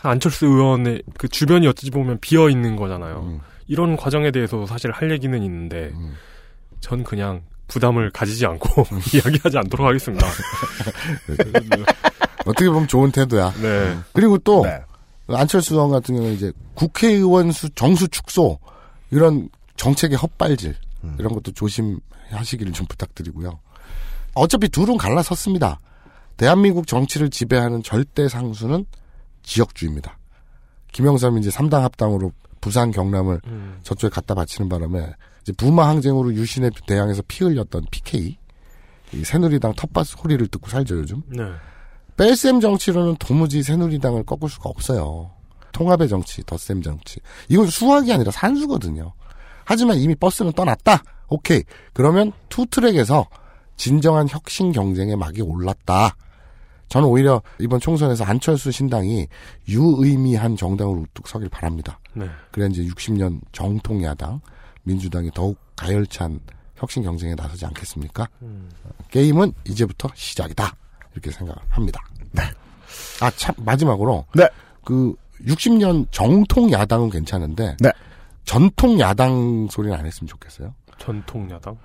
안철수 0.02 0.46
의원의 0.46 1.04
그 1.18 1.28
주변이 1.28 1.68
어찌 1.68 1.92
보면 1.92 2.20
비어 2.22 2.50
있는 2.50 2.76
거잖아요. 2.76 3.20
음. 3.20 3.40
이런 3.70 3.96
과정에 3.96 4.32
대해서 4.32 4.66
사실 4.66 4.92
할 4.92 5.12
얘기는 5.12 5.42
있는데 5.44 5.94
전 6.82 7.04
그냥 7.04 7.44
부담을 7.68 8.10
가지지 8.10 8.46
않고 8.46 8.84
이야기하지 9.14 9.60
않도록 9.60 9.88
하겠습니다. 9.88 10.28
어떻게 12.46 12.68
보면 12.68 12.88
좋은 12.88 13.12
태도야. 13.12 13.54
네. 13.62 13.96
그리고 14.12 14.40
또 14.40 14.66
안철수 15.28 15.76
의원 15.76 15.92
같은 15.92 16.16
경우는 16.16 16.36
이제 16.36 16.52
국회의원 16.74 17.52
수 17.52 17.70
정수 17.70 18.08
축소 18.08 18.58
이런 19.12 19.50
정책의 19.78 20.18
헛발질 20.18 20.76
이런 21.20 21.34
것도 21.34 21.52
조심하시기를 21.52 22.74
좀 22.74 22.88
부탁드리고요. 22.88 23.60
어차피 24.34 24.68
둘은 24.68 24.98
갈라섰습니다. 24.98 25.80
대한민국 26.38 26.88
정치를 26.88 27.30
지배하는 27.30 27.84
절대 27.84 28.28
상수는 28.28 28.86
지역주의입니다. 29.44 30.18
김영삼 30.92 31.38
이제 31.38 31.50
3당 31.52 31.82
합당으로 31.82 32.32
부산 32.62 32.92
경남을 32.92 33.42
음. 33.46 33.80
저쪽에 33.84 34.10
갖다 34.10 34.34
바치는 34.36 34.70
바람에 34.70 35.14
이제 35.42 35.54
부마 35.54 35.88
항쟁으로 35.88 36.34
유신에 36.34 36.70
대항해서 36.88 37.22
피 37.28 37.44
흘렸던 37.44 37.86
PK 37.92 38.38
이 39.14 39.24
새누리당 39.24 39.74
텃밭 39.74 40.06
소리를 40.06 40.46
듣고 40.48 40.70
살죠 40.70 40.98
요즘. 41.00 41.22
네. 41.28 41.44
뺄셈 42.18 42.60
정치로는 42.60 43.16
도무지 43.18 43.64
새누리당을 43.64 44.24
꺾을 44.26 44.50
수가 44.50 44.70
없어요. 44.70 45.32
통합의 45.72 46.10
정치, 46.10 46.44
덧셈 46.46 46.82
정치. 46.82 47.20
이건 47.48 47.68
수학이 47.68 48.12
아니라 48.12 48.32
산수거든요. 48.32 49.14
하지만 49.64 49.98
이미 49.98 50.16
버스는 50.16 50.52
떠났다. 50.54 51.02
오케이. 51.30 51.64
그러면 51.94 52.32
two 52.50 52.66
track에서 52.66 53.28
진정한 53.78 54.28
혁신 54.28 54.72
경쟁의 54.72 55.16
막이 55.16 55.42
올랐다. 55.42 56.16
저는 56.90 57.08
오히려 57.08 57.42
이번 57.60 57.80
총선에서 57.80 58.24
안철수 58.26 58.72
신당이 58.72 59.28
유의미한 59.68 60.56
정당으로 60.56 61.02
우뚝 61.02 61.28
서길 61.28 61.50
바랍니다. 61.50 62.00
네. 62.14 62.28
그래 62.52 62.68
이제 62.70 62.84
60년 62.84 63.40
정통 63.52 64.04
야당 64.04 64.42
민주당이 64.84 65.32
더욱 65.34 65.58
가열찬 65.76 66.40
혁신 66.76 67.04
경쟁에 67.04 67.36
나서지 67.36 67.66
않겠습니까? 67.66 68.28
음. 68.42 68.70
게임은 69.10 69.54
이제부터 69.68 70.10
시작이다. 70.16 70.76
이렇게 71.14 71.32
생각합니다. 71.32 72.02
네. 72.32 72.44
아, 73.22 73.30
참, 73.32 73.54
마지막으로. 73.58 74.26
네. 74.34 74.48
그, 74.84 75.14
60년 75.46 76.08
정통 76.12 76.72
야당은 76.72 77.10
괜찮은데. 77.10 77.76
네. 77.80 77.92
전통 78.46 79.00
야당 79.00 79.68
소리는 79.70 79.98
안 79.98 80.06
했으면 80.06 80.28
좋겠어요. 80.28 80.74
전통 80.98 81.50
야당? 81.52 81.78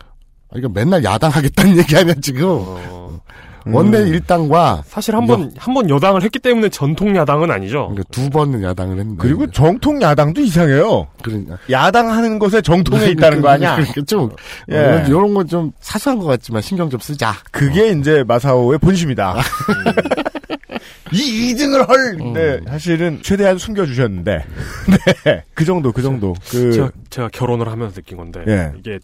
이거 0.57 0.69
맨날 0.69 1.03
야당 1.05 1.31
하겠다는 1.31 1.77
얘기하면 1.79 2.21
지금 2.21 2.47
어. 2.49 3.21
원내 3.67 3.99
음. 3.99 4.07
일당과 4.09 4.83
사실 4.87 5.15
한번 5.17 5.53
한 5.57 5.75
번 5.75 5.89
여당을 5.91 6.23
했기 6.23 6.39
때문에 6.39 6.69
전통 6.69 7.17
야당은 7.17 7.51
아니죠. 7.51 7.89
그러니까 7.91 8.03
두 8.11 8.29
번은 8.31 8.63
야당을 8.63 8.99
했는데 8.99 9.19
그리고 9.21 9.51
정통 9.51 10.01
야당도 10.03 10.41
이상해요. 10.43 11.07
그러니까 11.23 11.59
야당 11.71 12.11
하는 12.11 12.39
것에 12.39 12.61
정통에 12.63 13.07
있다는 13.11 13.41
거 13.41 13.49
아니야? 13.49 13.77
그러니까 13.77 14.03
좀 14.03 14.31
예. 14.71 15.05
이런 15.09 15.33
건 15.35 15.45
좀 15.49 15.73
사소한 15.81 16.19
것 16.19 16.27
같지만 16.27 16.63
신경 16.63 16.89
좀 16.91 16.99
쓰자. 17.01 17.35
그게 17.51 17.89
이제 17.91 18.25
마사오의 18.27 18.79
본심이다. 18.79 19.37
이 21.13 21.55
2등을 21.55 21.87
헐! 21.89 22.33
네, 22.33 22.61
사실은 22.69 23.21
최대한 23.23 23.59
숨겨주셨는데. 23.59 24.45
네. 25.25 25.45
그 25.55 25.65
정도, 25.65 25.93
그 25.93 26.03
정도. 26.03 26.35
그, 26.51 26.73
제가, 26.73 26.91
제가 27.11 27.29
결혼을 27.33 27.69
하면서 27.69 27.95
느낀 27.95 28.17
건데 28.17 28.43
예. 28.49 28.73
이게 28.79 28.99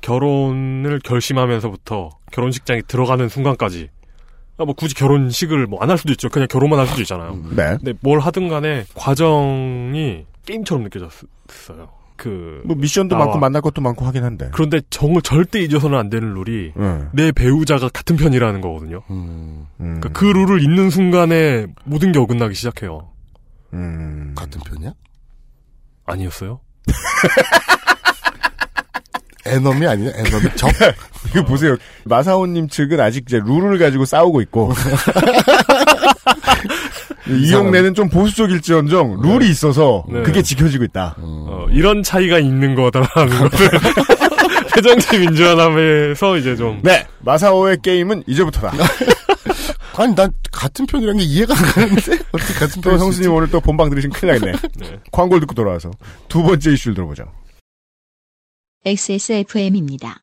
결혼을 0.00 1.00
결심하면서부터 1.04 2.10
결혼식장에 2.32 2.82
들어가는 2.86 3.28
순간까지 3.28 3.88
아, 4.58 4.64
뭐 4.64 4.74
굳이 4.74 4.94
결혼식을 4.94 5.66
뭐 5.66 5.82
안 5.82 5.88
할 5.90 5.96
수도 5.98 6.12
있죠. 6.12 6.28
그냥 6.28 6.46
결혼만 6.48 6.78
할 6.78 6.86
수도 6.86 7.00
있잖아요. 7.02 7.34
네. 7.56 7.76
근데 7.78 7.94
뭘 8.00 8.20
하든 8.20 8.48
간에 8.48 8.84
과정이 8.94 10.26
게임처럼 10.46 10.84
느껴졌어요. 10.84 11.88
그 12.16 12.60
뭐 12.66 12.76
미션도 12.76 13.14
나와. 13.14 13.24
많고 13.26 13.38
만날 13.40 13.62
것도 13.62 13.80
많고 13.80 14.04
하긴 14.04 14.22
한데. 14.24 14.50
그런데 14.52 14.82
정을 14.90 15.22
절대 15.22 15.60
잊어서는 15.60 15.98
안 15.98 16.10
되는 16.10 16.34
룰이 16.34 16.74
음. 16.76 17.08
내 17.14 17.32
배우자가 17.32 17.88
같은 17.88 18.16
편이라는 18.16 18.60
거거든요. 18.60 19.00
음, 19.10 19.66
그러니까 19.78 20.10
그 20.10 20.26
룰을 20.26 20.62
잊는 20.62 20.90
순간에 20.90 21.66
모든 21.84 22.12
게 22.12 22.18
어긋나기 22.18 22.54
시작해요. 22.54 23.08
음. 23.72 24.34
같은 24.36 24.60
편이야? 24.60 24.92
아니었어요? 26.04 26.60
애놈이 29.46 29.86
아니야? 29.86 30.10
애놈이 30.16 30.56
적? 30.56 30.70
이거 31.30 31.44
보세요. 31.44 31.76
마사오님 32.04 32.68
측은 32.68 33.00
아직 33.00 33.24
이제 33.26 33.40
룰을 33.44 33.78
가지고 33.78 34.04
싸우고 34.04 34.40
있고. 34.42 34.72
이용래는 37.28 37.94
좀 37.94 38.08
보수적일지언정 38.08 39.20
룰이 39.22 39.48
있어서 39.50 40.04
네. 40.08 40.22
그게 40.22 40.42
지켜지고 40.42 40.84
있다. 40.84 41.16
어, 41.18 41.66
이런 41.70 42.02
차이가 42.02 42.38
있는 42.38 42.74
거다라는 42.74 43.48
것을 43.48 43.70
새정치 44.74 45.18
민주연합에서 45.18 46.36
이제 46.38 46.56
좀 46.56 46.80
네. 46.82 47.06
마사오의 47.20 47.78
게임은 47.82 48.24
이제부터다. 48.26 48.72
아니 49.96 50.14
난 50.14 50.32
같은 50.50 50.86
편이란 50.86 51.18
게 51.18 51.24
이해가 51.24 51.54
안 51.54 51.62
가는데 51.62 52.18
어떻게 52.32 52.54
같은 52.54 52.80
또 52.80 52.90
편이 52.90 53.02
형수님 53.02 53.32
오늘 53.32 53.50
또 53.50 53.60
본방 53.60 53.90
들으신 53.90 54.10
큰일 54.10 54.34
나겠네. 54.34 54.58
광고를 55.12 55.40
듣고 55.40 55.54
돌아와서 55.54 55.90
두 56.28 56.42
번째 56.42 56.72
이슈를 56.72 56.94
들어보죠. 56.94 57.24
XSFM입니다. 58.86 60.22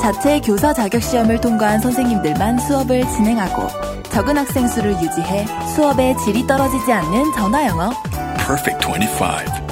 자체 0.00 0.40
교사 0.40 0.72
자격 0.72 1.02
시험을 1.02 1.38
통과한 1.42 1.78
선생님들만 1.78 2.58
수업을 2.58 3.02
진행하고 3.02 3.68
적은 4.04 4.38
학생 4.38 4.66
수를 4.66 4.92
유지해 4.92 5.44
수업의 5.74 6.16
질이 6.24 6.46
떨어지지 6.46 6.90
않는 6.90 7.32
전화 7.34 7.66
영어. 7.66 7.90
Perfect 8.38 8.86
25. 8.86 9.64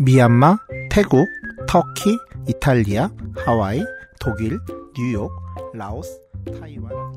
미얀마, 0.00 0.58
태국, 0.90 1.28
터키, 1.68 2.18
이탈리아, 2.48 3.08
하와이, 3.44 3.84
독일, 4.18 4.58
뉴욕, 4.98 5.30
라오스. 5.74 6.31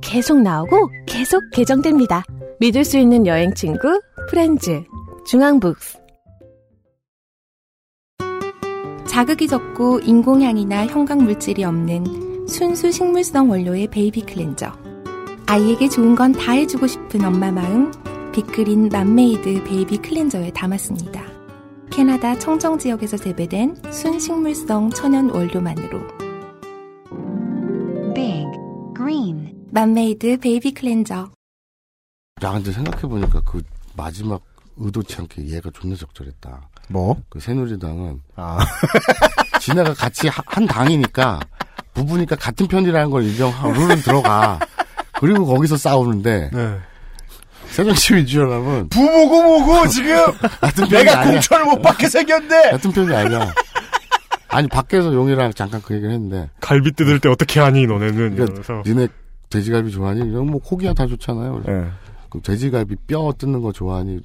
계속 0.01 0.41
나오고 0.41 0.89
계속 1.05 1.41
개정됩니다. 1.51 2.23
믿을 2.59 2.83
수 2.85 2.97
있는 2.97 3.25
여행 3.27 3.53
친구 3.53 4.01
프렌즈 4.29 4.83
중앙북스 5.25 5.97
자극이 9.07 9.47
적고 9.47 10.01
인공향이나 10.01 10.87
형광 10.87 11.23
물질이 11.23 11.63
없는 11.63 12.47
순수 12.47 12.91
식물성 12.91 13.49
원료의 13.49 13.87
베이비 13.87 14.21
클렌저. 14.25 14.71
아이에게 15.47 15.87
좋은 15.87 16.15
건 16.15 16.33
다 16.33 16.51
해주고 16.51 16.85
싶은 16.87 17.23
엄마 17.23 17.51
마음, 17.51 17.91
빅그린 18.33 18.89
맘메이드 18.89 19.63
베이비 19.63 19.99
클렌저에 19.99 20.51
담았습니다. 20.51 21.23
캐나다 21.91 22.37
청정 22.37 22.77
지역에서 22.77 23.15
재배된 23.15 23.77
순식물성 23.89 24.89
천연 24.89 25.29
원료만으로 25.29 26.14
Green 29.15 29.53
맘메이드 29.71 30.39
베이비 30.39 30.73
클렌저. 30.73 31.29
야 32.43 32.51
근데 32.51 32.71
생각해보니까 32.71 33.41
그 33.45 33.61
마지막 33.95 34.41
의도치 34.77 35.15
않게 35.19 35.47
얘가 35.47 35.69
존나 35.73 35.95
적절했다. 35.95 36.69
뭐? 36.89 37.15
그 37.29 37.39
새누리당은 37.39 38.21
아. 38.35 38.59
지네가 39.61 39.93
같이 39.93 40.27
하- 40.27 40.43
한 40.45 40.65
당이니까 40.67 41.39
부부니까 41.93 42.35
같은 42.35 42.67
편이라는 42.67 43.09
걸 43.09 43.23
인정하고 43.23 43.71
룰은 43.71 44.01
들어가. 44.01 44.59
그리고 45.13 45.45
거기서 45.45 45.77
싸우는데 45.77 46.49
네. 46.51 46.77
새정치민주연합은 47.69 48.89
부모고 48.89 49.43
뭐고 49.43 49.87
지금 49.87 50.15
같은 50.61 50.87
편이 50.89 51.05
내가. 51.05 51.23
공천을 51.23 51.65
못 51.65 51.81
받게 51.81 52.09
생겼네. 52.09 52.71
같은 52.71 52.91
편이 52.91 53.15
아니야. 53.15 53.53
아니 54.55 54.69
밖에서 54.69 55.13
용이랑 55.13 55.53
잠깐 55.53 55.81
그 55.81 55.93
얘기를 55.95 56.13
했는데 56.13 56.49
갈비 56.61 56.93
뜯을 56.93 57.19
때 57.19 57.27
어떻게 57.27 57.59
하니 57.59 57.87
너네는 57.87 58.15
그러니까 58.15 58.43
이러면서 58.45 58.83
니네 58.85 59.07
돼지갈비 59.49 59.91
좋아하니? 59.91 60.21
이런 60.21 60.47
뭐 60.47 60.61
고기야 60.61 60.93
다 60.93 61.05
좋잖아요. 61.05 61.61
그래서 61.61 61.71
네. 61.71 61.91
그 62.29 62.39
돼지갈비 62.41 62.95
뼈 63.07 63.33
뜯는 63.37 63.61
거 63.61 63.73
좋아하니? 63.73 64.21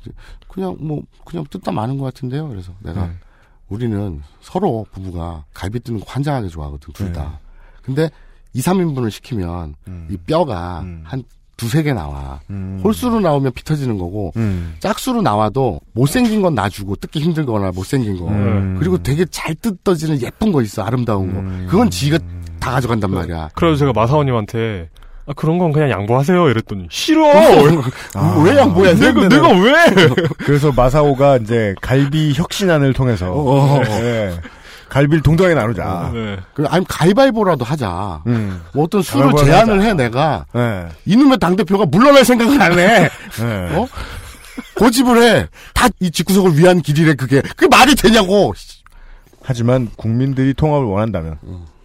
그냥 0.48 0.76
뭐 0.80 1.02
그냥 1.24 1.44
뜯다 1.50 1.72
마는 1.72 1.98
것 1.98 2.04
같은데요. 2.04 2.48
그래서 2.48 2.72
내가 2.78 3.08
네. 3.08 3.12
우리는 3.68 4.22
서로 4.40 4.86
부부가 4.92 5.44
갈비 5.52 5.80
뜯는 5.80 6.00
거 6.00 6.06
환장하게 6.08 6.48
좋아하거든 6.48 6.92
둘 6.92 7.12
다. 7.12 7.24
네. 7.24 7.48
근데 7.82 8.10
2, 8.52 8.60
3인분을 8.60 9.10
시키면 9.10 9.74
이 10.10 10.16
뼈가 10.16 10.84
한 11.02 11.24
두세 11.60 11.82
개 11.82 11.92
나와. 11.92 12.40
음. 12.48 12.80
홀수로 12.82 13.20
나오면 13.20 13.52
피 13.52 13.62
터지는 13.62 13.98
거고 13.98 14.32
음. 14.36 14.74
짝수로 14.80 15.20
나와도 15.20 15.80
못생긴 15.92 16.40
건 16.40 16.54
놔주고 16.54 16.96
뜯기 16.96 17.20
힘들거나 17.20 17.70
못생긴 17.74 18.18
거 18.18 18.28
음. 18.28 18.76
그리고 18.78 18.96
되게 19.02 19.26
잘 19.26 19.54
뜯어지는 19.54 20.22
예쁜 20.22 20.52
거 20.52 20.62
있어 20.62 20.82
아름다운 20.82 21.34
거 21.34 21.70
그건 21.70 21.90
지가 21.90 22.18
다 22.58 22.70
가져간단 22.72 23.10
말이야 23.10 23.50
그래서 23.54 23.76
제가 23.76 23.92
마사오님한테 23.92 24.88
아, 25.26 25.32
그런 25.36 25.58
건 25.58 25.70
그냥 25.72 25.90
양보하세요 25.90 26.48
이랬더니 26.48 26.86
싫어. 26.90 27.28
아. 28.14 28.42
왜 28.42 28.56
양보야 28.56 28.94
내가 28.94 29.28
내가 29.28 29.48
왜? 29.48 29.74
그래서 30.38 30.72
마사오가 30.72 31.36
이제 31.36 31.74
갈비 31.82 32.32
혁신안을 32.36 32.94
통해서 32.94 33.30
어. 33.32 33.80
네. 33.84 34.34
갈비를 34.90 35.22
동등하게 35.22 35.54
나누자. 35.54 36.10
네. 36.12 36.36
그 36.52 36.66
아니 36.68 36.84
가위바위보라도 36.86 37.64
하자. 37.64 38.22
음. 38.26 38.60
뭐 38.74 38.84
어떤 38.84 39.00
수를 39.02 39.32
제안을 39.44 39.78
하자. 39.78 39.88
해 39.88 39.94
내가 39.94 40.44
네. 40.52 40.88
이놈의 41.06 41.38
당 41.38 41.56
대표가 41.56 41.86
물러날 41.86 42.24
생각을 42.24 42.60
안 42.60 42.78
해. 42.78 43.08
네. 43.08 43.76
어? 43.76 43.86
고집을 44.76 45.22
해. 45.22 45.46
다 45.74 45.88
이 46.00 46.10
집구석을 46.10 46.58
위한 46.58 46.80
길이래 46.82 47.14
그게. 47.14 47.40
그게 47.40 47.66
말이 47.70 47.94
되냐고. 47.94 48.52
하지만 49.42 49.88
국민들이 49.96 50.52
통합을 50.54 50.86
원한다면 50.86 51.38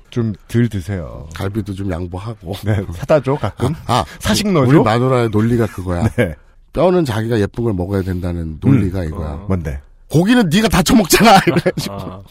좀덜 0.10 0.68
드세요. 0.70 1.28
갈비도 1.36 1.74
좀 1.74 1.92
양보하고. 1.92 2.54
네, 2.64 2.82
사다 2.94 3.22
줘 3.22 3.36
가끔. 3.36 3.74
아 3.88 4.04
사식 4.20 4.48
우리 4.48 4.54
넣어줘. 4.54 4.84
마누라의 4.84 5.30
논리가 5.30 5.68
그거야. 5.68 6.08
네. 6.16 6.36
뼈는 6.74 7.06
자기가 7.06 7.40
예쁜 7.40 7.64
걸 7.66 7.74
먹어야 7.74 8.02
된다는 8.02 8.58
논리가 8.62 9.04
이거야. 9.06 9.46
뭔데? 9.48 9.80
고기는 10.10 10.50
네가 10.50 10.68
다 10.70 10.82
처먹잖아. 10.84 11.40
이래가지고. 11.48 11.96
아, 11.96 12.22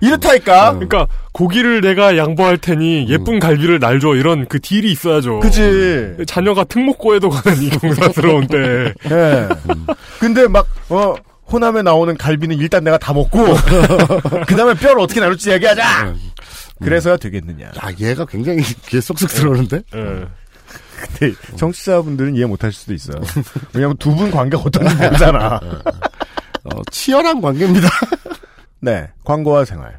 이렇다니까. 0.00 0.72
그러니까 0.72 1.06
고기를 1.32 1.80
내가 1.80 2.16
양보할 2.16 2.58
테니 2.58 3.06
예쁜 3.08 3.38
갈비를 3.38 3.78
날 3.80 4.00
줘 4.00 4.14
이런 4.14 4.46
그 4.46 4.60
딜이 4.60 4.90
있어야죠. 4.92 5.40
그지. 5.40 6.16
자녀가 6.26 6.64
특목고에도 6.64 7.30
가는 7.30 7.62
이 7.62 7.70
경사스러운 7.70 8.46
때. 8.46 8.92
예. 9.10 9.48
근데 10.20 10.46
막, 10.48 10.66
어, 10.90 11.14
호남에 11.50 11.82
나오는 11.82 12.16
갈비는 12.16 12.58
일단 12.58 12.84
내가 12.84 12.98
다 12.98 13.12
먹고, 13.12 13.44
그 14.46 14.56
다음에 14.56 14.74
뼈를 14.74 15.00
어떻게 15.00 15.20
나눌지 15.20 15.50
얘기하자! 15.52 16.14
그래서야 16.82 17.16
되겠느냐. 17.16 17.66
야 17.68 17.72
얘가 18.00 18.24
굉장히 18.26 18.62
귀에 18.88 19.00
쏙쏙 19.00 19.28
들어오는데. 19.30 19.76
예. 19.94 20.26
근데 21.18 21.34
청취자분들은 21.56 22.34
이해 22.36 22.44
못 22.46 22.62
하실 22.64 22.72
수도 22.80 22.92
있어요. 22.94 23.20
왜냐면 23.72 23.96
두 23.98 24.14
분 24.14 24.30
관계가 24.30 24.62
어떤지 24.66 24.94
모르잖아. 24.96 25.60
어, 26.66 26.82
치열한 26.90 27.40
관계입니다. 27.40 27.88
네. 28.80 29.08
광고와 29.24 29.64
생활. 29.64 29.98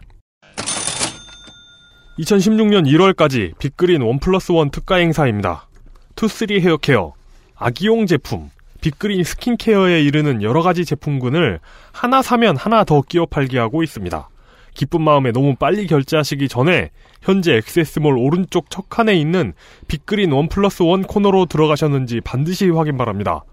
2016년 2.19 2.87
1월까지 2.87 3.57
빅그린 3.59 4.01
one 4.01 4.19
plus 4.19 4.51
one 4.51 4.71
특가 4.71 4.95
행사입니다. 4.95 5.67
투쓰리 6.15 6.61
헤어케어, 6.61 7.13
아기용 7.55 8.07
제품, 8.07 8.49
빅그린 8.81 9.23
skin 9.23 9.58
care에 9.58 10.01
이르는 10.01 10.41
여러 10.41 10.63
가지 10.63 10.83
제품군을 10.83 11.59
하나 11.91 12.21
사면 12.21 12.57
하나 12.57 12.83
더 12.83 13.01
끼워 13.01 13.27
팔게 13.27 13.59
하고 13.59 13.83
있습니다. 13.83 14.29
기쁜 14.73 15.01
마음에 15.01 15.31
너무 15.31 15.55
빨리 15.55 15.87
결제하시기 15.87 16.47
전에 16.47 16.91
현재 17.21 17.55
액세스몰 17.55 18.17
오른쪽 18.17 18.69
첫 18.69 18.89
칸에 18.89 19.15
있는 19.15 19.53
빅그린 19.87 20.31
one 20.31 20.49
plus 20.49 20.83
one 20.83 21.03
코너로 21.03 21.47
들어가셨는지 21.47 22.21
반드시 22.21 22.69
확인 22.69 22.97
바랍니다. 22.97 23.43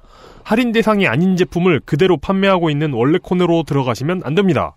할인 0.45 0.73
대상이 0.73 1.09
아닌 1.09 1.37
제품을 1.37 1.81
그대로 1.85 2.17
판매하고 2.17 2.71
있는 2.71 2.93
원래 2.93 3.19
코너로 3.21 3.65
들어가시면 3.65 4.23
안 4.25 4.35
됩니다. 4.35 4.77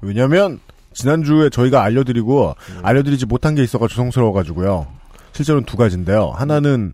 왜냐면 0.00 0.60
지난주에 0.94 1.50
저희가 1.50 1.82
알려드리고 1.82 2.54
알려드리지 2.82 3.26
못한 3.26 3.54
게 3.54 3.62
있어가 3.62 3.88
죄송스러워가지고요. 3.88 4.86
실제로는 5.32 5.66
두 5.66 5.76
가지인데요. 5.76 6.32
하나는 6.34 6.92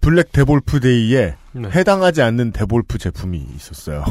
블랙 0.00 0.32
데볼프 0.32 0.80
데이에 0.80 1.36
네. 1.52 1.68
해당하지 1.70 2.22
않는 2.22 2.52
데볼프 2.52 2.98
제품이 2.98 3.46
있었어요. 3.56 4.04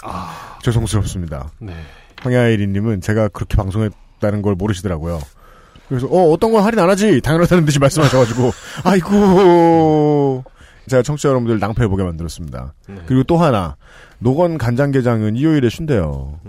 죄송스럽습니다. 0.62 1.50
네. 1.58 1.72
황야일이님은 2.20 3.00
제가 3.00 3.28
그렇게 3.28 3.56
방송했다는 3.56 4.42
걸 4.42 4.54
모르시더라고요. 4.54 5.20
그래서 5.88 6.06
어 6.08 6.30
어떤 6.30 6.52
건 6.52 6.62
할인 6.62 6.78
안 6.80 6.90
하지 6.90 7.20
당연하다는 7.22 7.64
듯이 7.64 7.78
말씀하셔가지고 7.78 8.52
아이고 8.84 10.44
제가 10.88 11.02
청취자 11.02 11.28
여러분들 11.28 11.58
낭패보게 11.58 12.02
만들었습니다. 12.02 12.74
그리고 13.06 13.22
또 13.24 13.36
하나 13.36 13.76
노건 14.18 14.58
간장게장은 14.58 15.36
일요일에 15.36 15.68
쉰대요. 15.68 16.40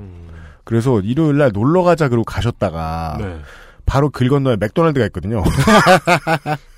그래서 0.64 1.00
일요일 1.02 1.38
날 1.38 1.52
놀러 1.52 1.84
가자 1.84 2.10
그러고 2.10 2.24
가셨다가 2.26 3.18
네. 3.20 3.40
바로 3.86 4.10
길 4.10 4.30
건너에 4.30 4.56
맥도날드가 4.56 5.06
있거든요. 5.08 5.44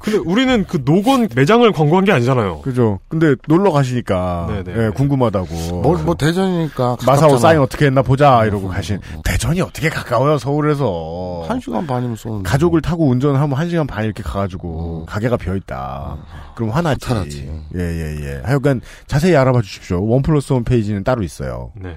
근데 0.00 0.18
우리는 0.18 0.64
그 0.66 0.82
노건 0.84 1.28
매장을 1.34 1.70
광고한 1.72 2.04
게 2.04 2.12
아니잖아요. 2.12 2.60
그죠. 2.62 2.98
근데 3.08 3.34
놀러 3.46 3.70
가시니까 3.70 4.62
네네. 4.64 4.86
예, 4.86 4.90
궁금하다고. 4.90 5.80
뭐, 5.82 5.96
뭐 6.02 6.14
대전이니까 6.16 6.96
마사오 7.06 7.28
가깝잖아. 7.30 7.38
사인 7.38 7.60
어떻게 7.60 7.86
했나 7.86 8.02
보자 8.02 8.44
이러고 8.44 8.68
가신. 8.68 9.00
대전이 9.24 9.60
어떻게 9.60 9.88
가까워요 9.88 10.38
서울에서. 10.38 11.44
한 11.48 11.60
시간 11.60 11.86
반이면 11.86 12.16
쏘는데. 12.16 12.48
가족을 12.48 12.80
타고 12.82 13.08
운전하면 13.08 13.56
한 13.56 13.68
시간 13.70 13.86
반 13.86 14.04
이렇게 14.04 14.22
가가지고 14.22 15.06
가게가 15.06 15.36
비어 15.36 15.54
있다. 15.54 16.16
그럼 16.56 16.70
화나지. 16.70 17.06
화나지. 17.06 17.48
예예 17.74 18.16
예. 18.22 18.42
하여간 18.44 18.80
자세히 19.06 19.36
알아봐 19.36 19.62
주십시오. 19.62 20.04
원 20.04 20.22
플러스 20.22 20.52
원 20.52 20.64
페이지는 20.64 21.04
따로 21.04 21.22
있어요. 21.22 21.70
네. 21.76 21.94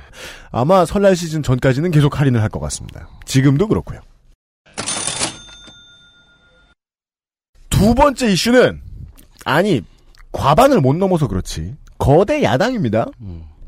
아마 0.52 0.86
설날 0.86 1.16
시즌 1.16 1.42
전까지는 1.42 1.90
계속 1.92 2.20
할인을 2.20 2.42
할 2.42 2.52
것 2.52 2.60
같습니다. 2.60 3.08
지금도 3.26 3.68
그렇고요. 3.70 4.02
두 7.82 7.96
번째 7.96 8.32
이슈는 8.32 8.80
아니 9.44 9.82
과반을 10.32 10.82
못 10.82 10.96
넘어서 10.96 11.28
그렇지 11.28 11.74
거대 11.98 12.44
야당입니다. 12.44 13.08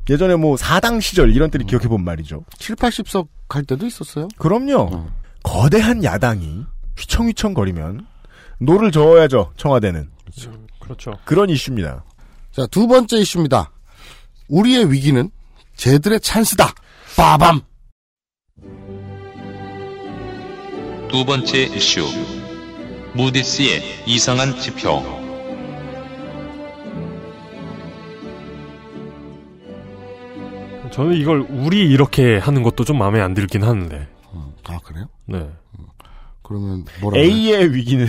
예전에 0.07 0.36
뭐 0.36 0.55
사당 0.55 0.99
시절 0.99 1.36
이런 1.36 1.49
때를 1.49 1.66
기억해 1.66 1.88
본 1.88 2.03
말이죠. 2.03 2.45
7, 2.59 2.76
80석 2.76 3.28
갈 3.49 3.64
때도 3.64 3.88
있었어요. 3.88 4.28
그럼요. 4.38 5.07
거대한 5.41 6.03
야당이 6.03 6.64
휘청휘청 6.95 7.55
거리면 7.55 8.05
노를 8.59 8.91
저어야죠. 8.91 9.53
청와대는 9.57 10.11
그렇죠. 10.80 11.14
그런 11.26 11.49
이슈입니다. 11.49 12.03
자, 12.51 12.68
두 12.68 12.86
번째 12.86 13.18
이슈입니다. 13.18 13.72
우리의 14.47 14.91
위기는 14.91 15.28
쟤들의 15.76 16.20
찬스다. 16.20 16.72
빠밤. 17.18 17.61
두 21.09 21.26
번째 21.26 21.64
이슈. 21.64 22.42
무디스의 23.16 23.82
이상한 24.07 24.57
지표. 24.59 25.01
저는 30.91 31.16
이걸 31.16 31.39
우리 31.49 31.89
이렇게 31.89 32.38
하는 32.38 32.61
것도 32.61 32.84
좀 32.84 32.99
마음에 32.99 33.20
안 33.20 33.34
들긴 33.34 33.64
하는데. 33.64 34.07
아, 34.66 34.80
그래요? 34.84 35.07
네. 35.26 35.49
그러면 36.43 36.83
뭐라 37.01 37.17
A의 37.19 37.73
위기는 37.73 38.05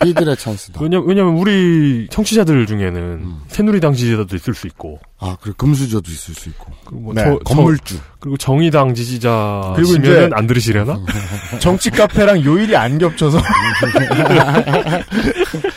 B들의 0.00 0.36
찬스다. 0.38 0.80
왜냐, 0.82 1.00
왜냐면 1.00 1.34
우리 1.36 2.08
청취자들 2.10 2.64
중에는 2.66 3.34
새누리당 3.48 3.92
지지자도 3.92 4.34
있을 4.36 4.54
수 4.54 4.66
있고. 4.68 4.98
아, 5.18 5.36
그리고 5.40 5.56
금수저도 5.58 6.10
있을 6.10 6.34
수 6.34 6.48
있고. 6.48 6.72
그리고 6.86 7.00
뭐 7.02 7.14
네, 7.14 7.24
저- 7.24 7.38
건물주. 7.40 7.96
저- 7.96 8.02
그리고 8.20 8.36
정의당 8.38 8.94
지지자 8.94 9.74
그리고 9.76 9.92
이제- 9.96 10.30
안 10.32 10.46
들으시려나? 10.46 10.98
정치 11.60 11.90
카페랑 11.90 12.42
요일이 12.44 12.74
안 12.74 12.96
겹쳐서 12.98 13.38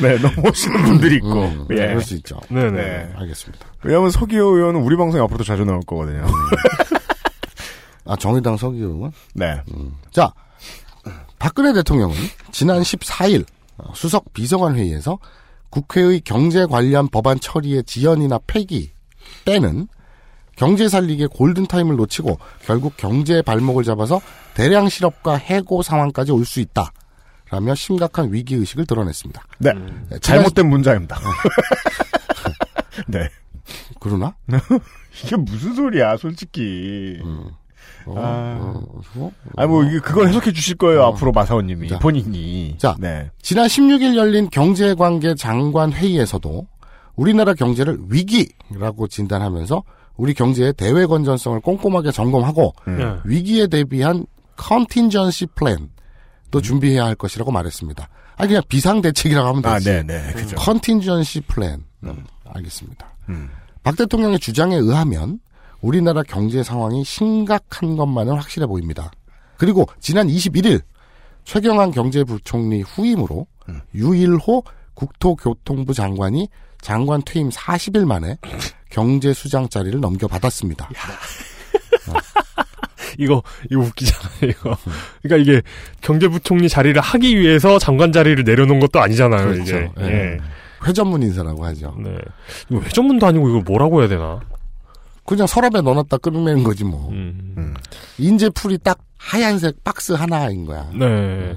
네 0.01 0.17
넘어오시는 0.19 0.83
분들이 0.83 1.15
있고 1.17 1.43
음, 1.45 1.67
예. 1.71 1.75
그럴 1.87 2.01
수 2.01 2.15
있죠. 2.15 2.39
네네. 2.49 2.71
네. 2.71 3.09
알겠습니다. 3.17 3.65
왜냐하면 3.83 4.09
서기호 4.11 4.55
의원은 4.57 4.81
우리 4.81 4.95
방송에 4.95 5.21
앞으로도 5.23 5.43
자주 5.43 5.65
나올 5.65 5.81
거거든요. 5.85 6.25
아, 8.05 8.15
정의당 8.15 8.57
서기용은? 8.57 9.11
네. 9.33 9.59
자, 10.11 10.31
박근혜 11.39 11.73
대통령은 11.73 12.15
지난 12.51 12.81
14일 12.81 13.45
수석 13.93 14.33
비서관 14.33 14.75
회의에서 14.75 15.19
국회의 15.69 16.21
경제 16.21 16.65
관련 16.65 17.07
법안 17.09 17.39
처리의 17.39 17.83
지연이나 17.83 18.39
폐기 18.47 18.91
때는 19.43 19.87
경제 20.55 20.87
살리기의 20.87 21.27
골든타임을 21.29 21.97
놓치고 21.97 22.39
결국 22.65 22.95
경제의 22.95 23.41
발목을 23.43 23.83
잡아서 23.83 24.21
대량 24.53 24.87
실업과 24.87 25.35
해고 25.35 25.81
상황까지 25.81 26.31
올 26.31 26.45
수 26.45 26.59
있다. 26.61 26.91
라며 27.51 27.75
심각한 27.75 28.33
위기의식을 28.33 28.85
드러냈습니다. 28.87 29.43
네. 29.59 29.71
네, 30.09 30.17
잘못된 30.19 30.67
문장입니다. 30.67 31.19
네. 33.07 33.29
그러나? 33.99 34.35
이게 35.23 35.35
무슨 35.35 35.75
소리야, 35.75 36.17
솔직히. 36.17 37.19
어, 37.23 37.47
아. 38.15 38.59
어, 38.59 38.83
어, 39.15 39.31
아니, 39.55 39.67
뭐, 39.69 39.83
이게 39.83 39.99
그걸 39.99 40.27
해석해 40.27 40.51
주실 40.51 40.77
거예요, 40.77 41.03
앞으로 41.03 41.31
마사오님이. 41.31 41.89
자. 41.89 41.99
본인이. 41.99 42.75
자, 42.77 42.95
네. 42.99 43.29
지난 43.41 43.67
16일 43.67 44.15
열린 44.15 44.49
경제관계 44.49 45.35
장관 45.35 45.91
회의에서도 45.91 46.67
우리나라 47.15 47.53
경제를 47.53 47.97
위기라고 48.09 49.07
진단하면서 49.07 49.83
우리 50.17 50.33
경제의 50.33 50.73
대외 50.73 51.05
건전성을 51.05 51.59
꼼꼼하게 51.61 52.11
점검하고 52.11 52.73
음. 52.87 52.97
네. 52.97 53.15
위기에 53.25 53.67
대비한 53.67 54.25
contingency 54.57 55.47
plan도 55.55 56.61
준비해야 56.61 57.05
할 57.05 57.15
것이라고 57.15 57.51
말했습니다. 57.51 58.07
아니 58.37 58.47
그냥 58.49 58.63
비상 58.67 59.01
대책이라고 59.01 59.47
하면 59.47 59.65
아, 59.65 59.75
되지. 59.75 59.85
네네. 59.85 60.33
그죠. 60.33 60.55
contingency 60.57 61.41
plan. 61.41 61.83
음, 62.03 62.23
알겠습니다. 62.45 63.05
음. 63.29 63.49
박 63.83 63.95
대통령의 63.95 64.39
주장에 64.39 64.75
의하면 64.75 65.39
우리나라 65.81 66.23
경제 66.23 66.63
상황이 66.63 67.03
심각한 67.03 67.95
것만은 67.95 68.35
확실해 68.35 68.67
보입니다. 68.67 69.11
그리고 69.57 69.87
지난 69.99 70.27
21일 70.27 70.81
최경환 71.43 71.91
경제부총리 71.91 72.81
후임으로 72.81 73.47
음. 73.69 73.81
유일호 73.93 74.63
국토교통부 74.93 75.93
장관이 75.93 76.49
장관 76.81 77.21
퇴임 77.25 77.49
40일 77.49 78.05
만에 78.05 78.37
경제수장 78.89 79.69
자리를 79.69 79.99
넘겨받았습니다. 79.99 80.89
이거, 83.17 83.41
이거 83.71 83.81
웃기잖아요, 83.81 84.51
이거. 84.51 84.77
그러니까 85.21 85.51
이게 85.51 85.61
경제부총리 86.01 86.67
자리를 86.67 86.99
하기 86.99 87.39
위해서 87.39 87.79
장관 87.79 88.11
자리를 88.11 88.43
내려놓은 88.43 88.79
것도 88.81 88.99
아니잖아요, 88.99 89.47
그렇죠. 89.47 89.77
이게. 89.77 89.91
예. 89.99 90.05
예. 90.05 90.37
회전문 90.85 91.23
인사라고 91.23 91.65
하죠. 91.65 91.95
네. 91.97 92.17
이거 92.69 92.81
회전문도 92.81 93.25
아니고 93.25 93.49
이걸 93.49 93.61
뭐라고 93.61 94.01
해야 94.01 94.09
되나? 94.09 94.39
그냥 95.25 95.47
서랍에 95.47 95.81
넣어놨다 95.81 96.17
끊으면 96.17 96.63
거지 96.63 96.83
뭐. 96.83 97.09
음. 97.11 97.73
인재풀이 98.17 98.77
딱 98.83 98.99
하얀색 99.17 99.83
박스 99.83 100.11
하나인 100.11 100.65
거야. 100.67 100.87
네. 100.93 101.55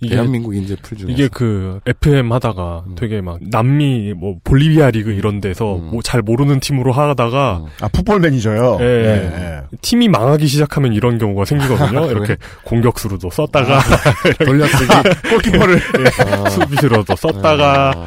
이게 0.00 0.14
대한민국 0.14 0.54
인재풀 0.54 0.96
중에. 0.98 1.10
이게 1.10 1.26
그 1.26 1.80
FM 1.84 2.30
하다가 2.32 2.84
되게 2.96 3.20
막 3.20 3.38
남미 3.40 4.14
뭐 4.14 4.36
볼리비아 4.44 4.90
리그 4.92 5.10
이런 5.10 5.40
데서 5.40 5.74
뭐 5.74 6.00
잘 6.04 6.22
모르는 6.22 6.60
팀으로 6.60 6.92
하다가 6.92 7.64
아, 7.80 7.88
풋볼 7.88 8.20
매니저요? 8.20 8.78
예, 8.80 8.84
예, 8.84 9.62
팀이 9.82 10.08
망하기 10.08 10.46
시작하면 10.46 10.92
이런 10.92 11.18
경우가 11.18 11.44
생기거든요. 11.44 12.06
이렇게 12.08 12.36
공격수로도 12.64 13.30
썼다가 13.30 13.80
돌려쓰기. 14.46 14.86
골키퍼를. 15.28 15.74
예, 15.74 16.50
수비수로도 16.50 17.16
썼다가 17.16 18.06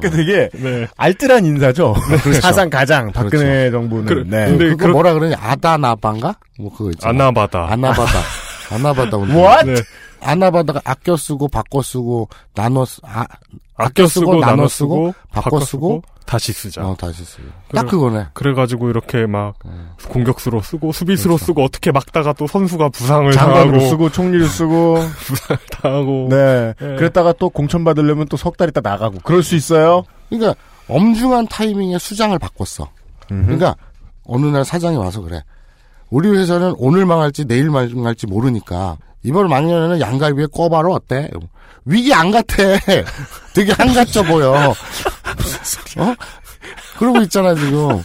그러니까 0.00 0.10
되게 0.10 0.48
네. 0.58 0.86
알뜰한 0.96 1.44
인사죠. 1.46 1.94
그렇죠. 1.94 2.32
사상 2.40 2.70
가장 2.70 3.10
박근혜 3.12 3.70
정부는. 3.70 4.04
그래, 4.06 4.24
네. 4.26 4.46
근데 4.50 4.64
그거 4.70 4.76
그렇- 4.84 4.92
뭐라 4.92 5.12
그러냐? 5.14 5.36
아다나반가? 5.40 6.34
뭐 6.58 6.72
그거 6.74 6.90
있잖아. 6.90 7.10
아나바다. 7.12 7.66
아나바다. 7.72 8.20
아나바다 8.74 9.16
운동. 9.16 9.36
What? 9.44 9.66
네. 9.72 9.80
아나바다가 10.20 10.80
아껴 10.84 11.16
쓰고 11.16 11.48
바꿔 11.48 11.82
쓰고 11.82 12.28
나눠 12.54 12.84
쓰 12.84 13.00
아, 13.04 13.26
아껴 13.82 14.06
쓰고 14.06 14.40
나눠 14.40 14.68
쓰고 14.68 15.14
바꿔 15.30 15.60
쓰고 15.60 16.02
다시 16.24 16.52
쓰자. 16.52 16.86
어 16.86 16.94
다시 16.96 17.24
쓰고. 17.24 17.42
딱 17.74 17.86
그거네. 17.88 18.26
그래가지고 18.32 18.90
이렇게 18.90 19.26
막 19.26 19.54
음. 19.66 19.90
공격수로 20.08 20.60
쓰고 20.62 20.92
수비수로 20.92 21.34
그렇죠. 21.36 21.46
쓰고 21.46 21.64
어떻게 21.64 21.90
막다가 21.92 22.32
또 22.32 22.46
선수가 22.46 22.88
부상을 22.90 23.32
당하고 23.32 23.80
쓰고 23.88 24.10
총리를 24.10 24.46
쓰고. 24.46 24.94
부상 25.26 25.56
당하고 25.70 26.28
네. 26.30 26.74
예. 26.80 26.86
그랬다가 26.96 27.32
또 27.34 27.50
공천 27.50 27.84
받으려면 27.84 28.26
또 28.28 28.36
석 28.36 28.56
달 28.56 28.68
있다 28.68 28.80
나가고. 28.82 29.18
그럴 29.24 29.42
수 29.42 29.54
있어요. 29.56 30.04
그러니까 30.28 30.54
엄중한 30.88 31.48
타이밍에 31.48 31.98
수장을 31.98 32.36
바꿨어. 32.38 32.88
그러니까 33.28 33.76
어느 34.24 34.46
날 34.46 34.64
사장이 34.64 34.96
와서 34.96 35.20
그래. 35.22 35.42
우리 36.10 36.28
회사는 36.28 36.74
오늘 36.78 37.06
망할지 37.06 37.46
내일 37.46 37.70
망할지 37.70 38.26
모르니까 38.26 38.98
이번 39.22 39.48
막년에는 39.48 40.00
양갈비에 40.00 40.46
꿔바로 40.52 40.92
어때? 40.92 41.30
위기 41.84 42.12
안 42.14 42.30
같아. 42.30 42.56
되게 43.54 43.72
한가져 43.72 44.22
보여. 44.22 44.74
어? 45.98 46.14
그러고 46.98 47.20
있잖아 47.22 47.54
지금. 47.54 48.02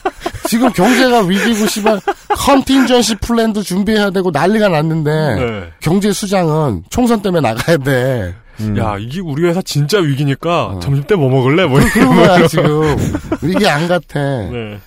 지금 0.48 0.72
경제가 0.72 1.22
위기고 1.22 1.68
씨발 1.68 2.00
컨틴전시 2.30 3.16
플랜도 3.16 3.62
준비해야 3.62 4.10
되고 4.10 4.32
난리가 4.32 4.70
났는데 4.70 5.12
네. 5.36 5.72
경제 5.80 6.12
수장은 6.12 6.84
총선 6.90 7.22
때문에 7.22 7.42
나가야 7.54 7.78
돼. 7.78 8.36
야, 8.80 8.96
이게 8.98 9.20
우리 9.22 9.48
회사 9.48 9.62
진짜 9.62 10.00
위기니까 10.00 10.80
점심 10.82 11.04
때 11.04 11.14
뭐 11.16 11.30
먹을래? 11.30 11.66
뭐 11.68 11.80
그런 11.94 12.16
거야 12.16 12.48
지금. 12.48 12.98
위기 13.44 13.68
안 13.68 13.88
같아. 13.88 14.20
네. 14.20 14.80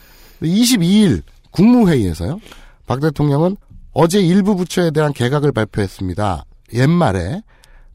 22일 0.42 1.22
국무회의에서요. 1.52 2.40
박 2.86 3.00
대통령은 3.00 3.56
어제 3.92 4.18
일부 4.18 4.56
부처에 4.56 4.90
대한 4.90 5.12
개각을 5.12 5.52
발표했습니다. 5.52 6.44
옛말에 6.74 7.42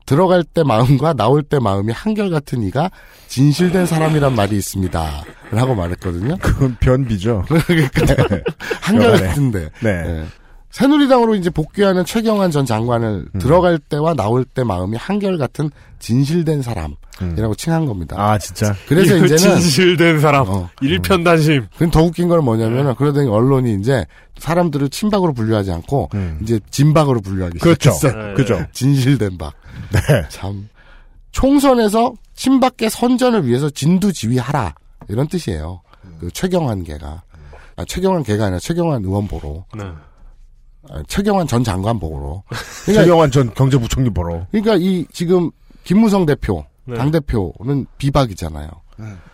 들어갈 0.06 0.44
때 0.44 0.64
마음과 0.64 1.14
나올 1.14 1.44
때 1.44 1.60
마음이 1.60 1.92
한결같은 1.92 2.64
이가 2.64 2.92
진실된 3.28 3.86
사람이란 3.86 4.36
말이 4.36 4.56
있습니다. 4.56 5.24
라고 5.52 5.76
말했거든요. 5.76 6.38
그건 6.42 6.76
변비죠. 6.80 7.46
그러니까 7.68 8.42
한결같은데. 8.82 9.70
네. 9.82 10.04
네. 10.04 10.26
새누리당으로 10.76 11.36
이제 11.36 11.50
복귀하는 11.50 12.04
최경환 12.04 12.52
전 12.52 12.66
장관을 12.66 13.28
음. 13.34 13.40
들어갈 13.40 13.80
때와 13.80 14.14
나올 14.14 14.44
때 14.44 14.66
마음이 14.66 14.98
한결같은 14.98 15.72
진실된 16.00 16.62
사람이라고 16.62 17.56
칭한 17.56 17.86
겁니다. 17.86 18.18
아, 18.20 18.38
진짜. 18.38 18.76
그래서 18.86 19.16
이제는 19.16 19.38
진실된 19.38 20.20
사람. 20.20 20.50
어. 20.50 20.70
일편단심. 20.82 21.68
그럼 21.78 21.92
더 21.92 22.04
웃긴 22.04 22.28
건 22.28 22.44
뭐냐면 22.44 22.88
은 22.88 22.96
그러더니 22.96 23.30
언론이 23.30 23.76
이제 23.76 24.06
사람들을 24.38 24.90
친박으로 24.90 25.32
분류하지 25.32 25.72
않고 25.72 26.10
이제 26.42 26.60
진박으로 26.70 27.22
분류하기 27.22 27.56
음. 27.56 27.60
그렇죠. 27.60 27.92
시작했어요. 27.94 28.28
네. 28.28 28.34
그죠. 28.34 28.66
진실된 28.74 29.38
박. 29.38 29.54
네. 29.94 30.28
참 30.28 30.68
총선에서 31.32 32.16
친박계 32.34 32.90
선전을 32.90 33.48
위해서 33.48 33.70
진두지휘하라 33.70 34.76
이런 35.08 35.30
뜻이에요. 35.30 35.82
그 36.20 36.30
최경환 36.32 36.84
개가 36.84 37.24
아, 37.78 37.86
최경환 37.86 38.24
개가 38.24 38.44
아니라 38.44 38.60
최경환 38.60 39.06
의원 39.06 39.26
보러 39.30 39.64
네. 39.74 39.86
아, 40.90 41.02
최경환 41.08 41.48
전 41.48 41.64
장관 41.64 42.00
보러 42.00 42.44
최경환 42.86 43.32
전 43.32 43.54
경제부총리 43.54 44.10
보러. 44.10 44.46
그러니까 44.52 44.76
이 44.76 45.06
지금 45.12 45.52
김무성 45.84 46.26
대표 46.26 46.66
네. 46.86 46.98
당 46.98 47.12
대표는 47.12 47.86
비박이잖아요. 47.98 48.70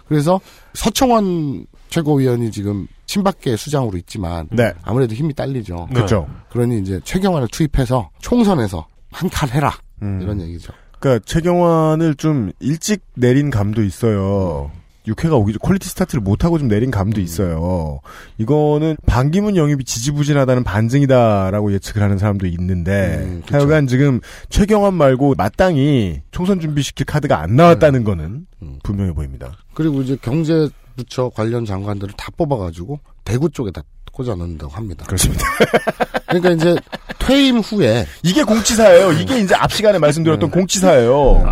그래서 0.08 0.40
서청원 0.74 1.66
최고위원이 1.90 2.52
지금 2.52 2.88
친박계 3.06 3.58
수장으로 3.58 3.98
있지만 3.98 4.48
네. 4.52 4.74
아무래도 4.82 5.14
힘이 5.14 5.34
딸리죠. 5.34 5.90
네. 5.92 6.02
그쵸. 6.02 6.28
그러니 6.50 6.80
이제 6.80 7.00
최경환을 7.04 7.48
투입해서 7.50 8.10
총선에서 8.20 8.88
한칼 9.12 9.50
해라 9.50 9.74
음. 10.02 10.22
이런 10.22 10.42
얘기죠. 10.42 10.74
그러니까 11.00 11.24
최경환을 11.26 12.16
좀 12.16 12.52
일찍 12.60 13.02
내린 13.16 13.50
감도 13.50 13.84
있어요. 13.84 14.72
6회가 15.08 15.34
오기 15.34 15.54
전 15.54 15.60
quality 15.60 15.90
start를 15.90 16.22
못하고 16.22 16.60
좀 16.60 16.68
내린 16.68 16.92
감도 16.92 17.20
음. 17.20 17.24
있어요. 17.24 18.00
이거는 18.38 18.98
반기문 19.06 19.56
영입이 19.56 19.84
지지부진하다는 19.84 20.64
반증이다라고 20.64 21.74
예측을 21.74 22.02
하는 22.02 22.18
사람도 22.18 22.48
있는데 22.48 23.20
음. 23.24 23.44
하여간 23.50 23.88
지금 23.88 24.20
최경환 24.50 24.94
말고 24.94 25.36
마땅히 25.38 26.22
총선 26.32 26.60
준비시킬 26.60 27.06
카드가 27.06 27.40
안 27.40 27.56
나왔다는 27.56 28.04
거는 28.04 28.46
음. 28.62 28.80
분명해 28.84 29.14
보입니다. 29.14 29.52
그리고 29.74 30.02
이제 30.02 30.18
경제부처 30.22 31.30
관련 31.30 31.66
장관들을 31.66 32.14
다 32.18 32.30
뽑아가지고 32.38 33.00
대구 33.24 33.50
쪽에다 33.50 33.82
꽂아 34.12 34.36
넣는다고 34.36 34.74
합니다. 34.74 35.06
그렇습니다. 35.06 35.44
그러니까 36.28 36.52
이제 36.52 36.76
퇴임 37.20 37.60
후에 37.60 38.06
이게 38.24 38.44
공치사예요. 38.44 39.14
이게 39.14 39.40
이제 39.40 39.56
앞 39.56 39.72
시간에 39.72 40.00
말씀드렸던 40.00 40.52
공치사예요. 40.52 41.44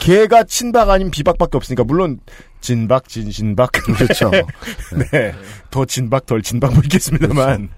걔가 0.00 0.44
친박 0.44 0.90
아닌 0.90 1.10
비박밖에 1.10 1.56
없으니까 1.56 1.84
물론 1.84 2.20
진박, 2.66 3.08
진신박 3.08 3.70
그렇죠. 3.70 4.28
네, 5.12 5.32
더 5.70 5.84
진박, 5.84 6.26
덜 6.26 6.42
진박 6.42 6.72
뭐 6.72 6.82
있겠습니다만. 6.82 7.68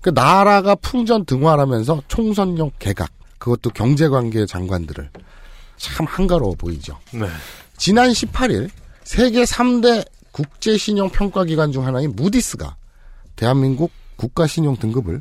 그 0.00 0.08
나라가 0.08 0.74
풍전 0.74 1.26
등화하면서 1.26 2.04
총선용 2.08 2.70
개각 2.78 3.10
그것도 3.36 3.68
경제관계 3.68 4.46
장관들을 4.46 5.10
참 5.76 6.06
한가로워 6.06 6.54
보이죠. 6.54 6.96
네. 7.12 7.26
지난 7.76 8.08
18일 8.08 8.70
세계 9.04 9.42
3대 9.42 10.06
국제신용평가기관 10.32 11.70
중 11.72 11.86
하나인 11.86 12.16
무디스가 12.16 12.76
대한민국 13.36 13.92
국가신용 14.16 14.78
등급을 14.78 15.20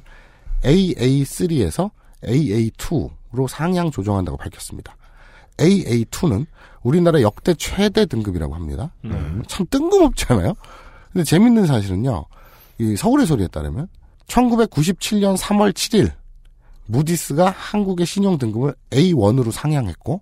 AA3에서 0.64 1.92
AA2로 2.24 3.50
상향 3.50 3.92
조정한다고 3.92 4.38
밝혔습니다. 4.38 4.96
AA2는 5.58 6.46
우리나라 6.84 7.22
역대 7.22 7.54
최대 7.56 8.06
등급이라고 8.06 8.56
합니다. 8.56 8.92
참 9.48 9.66
뜬금없잖아요. 9.70 10.54
근데 11.12 11.24
재밌는 11.24 11.66
사실은요. 11.66 12.26
이 12.80 12.96
서울의 12.96 13.26
소리에 13.26 13.48
따르면 13.48 13.88
1997년 14.28 15.38
3월 15.38 15.74
7일 15.74 16.12
무디스가 16.86 17.50
한국의 17.50 18.06
신용 18.06 18.38
등급을 18.38 18.76
A1으로 18.92 19.52
상향했고 19.52 20.22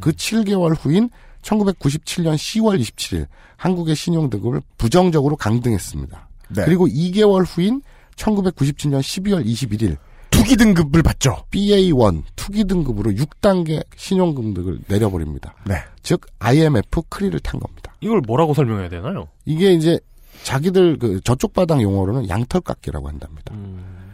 그 0.00 0.12
7개월 0.12 0.76
후인 0.78 1.10
1997년 1.42 2.34
10월 2.34 2.80
27일 2.80 3.26
한국의 3.56 3.94
신용 3.96 4.30
등급을 4.30 4.60
부정적으로 4.78 5.36
강등했습니다. 5.36 6.28
네. 6.50 6.64
그리고 6.64 6.86
2개월 6.86 7.44
후인 7.46 7.82
1997년 8.16 9.00
12월 9.00 9.44
21일 9.44 9.96
투기 10.44 10.56
등급을 10.56 11.02
받죠. 11.02 11.44
BA1 11.50 12.22
투기 12.36 12.64
등급으로 12.64 13.12
6단계 13.12 13.82
신용 13.96 14.34
등급을 14.34 14.80
내려버립니다. 14.86 15.54
네. 15.66 15.76
즉 16.02 16.26
IMF 16.38 17.02
크리를 17.08 17.38
탄 17.40 17.58
겁니다. 17.58 17.94
이걸 18.00 18.20
뭐라고 18.26 18.52
설명해야 18.52 18.90
되나요? 18.90 19.28
이게 19.46 19.72
이제 19.72 19.98
자기들 20.42 20.98
그 20.98 21.20
저쪽 21.22 21.52
바닥 21.52 21.80
용어로는 21.80 22.28
양털 22.28 22.60
깎기라고 22.60 23.08
한답니다. 23.08 23.54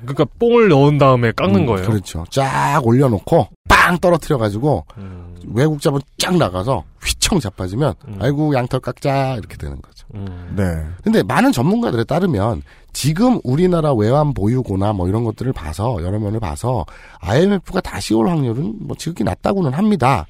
그러니까 0.02 0.24
뽕을 0.38 0.68
넣은 0.68 0.98
다음에 0.98 1.32
깎는 1.32 1.60
음, 1.60 1.66
거예요. 1.66 1.86
그렇죠. 1.86 2.24
쫙 2.30 2.80
올려놓고 2.84 3.48
빵 3.68 3.98
떨어뜨려 3.98 4.38
가지고 4.38 4.84
음. 4.98 5.36
외국 5.52 5.80
자본 5.80 6.00
쫙 6.18 6.36
나가서 6.36 6.84
휘청 7.02 7.40
자빠지면 7.40 7.94
아이고 8.18 8.54
양털 8.54 8.80
깎자 8.80 9.36
이렇게 9.36 9.56
되는 9.56 9.80
거죠. 9.80 10.06
음. 10.14 10.54
네. 10.56 10.64
근데 11.02 11.22
많은 11.22 11.52
전문가들에 11.52 12.04
따르면 12.04 12.62
지금 12.92 13.40
우리나라 13.44 13.92
외환 13.92 14.34
보유고나 14.34 14.92
뭐 14.92 15.08
이런 15.08 15.24
것들을 15.24 15.52
봐서 15.52 16.02
여러 16.02 16.18
면을 16.18 16.40
봐서 16.40 16.84
IMF가 17.20 17.80
다시 17.80 18.14
올 18.14 18.28
확률은 18.28 18.74
뭐 18.80 18.96
지극히 18.96 19.24
낮다고는 19.24 19.72
합니다. 19.74 20.26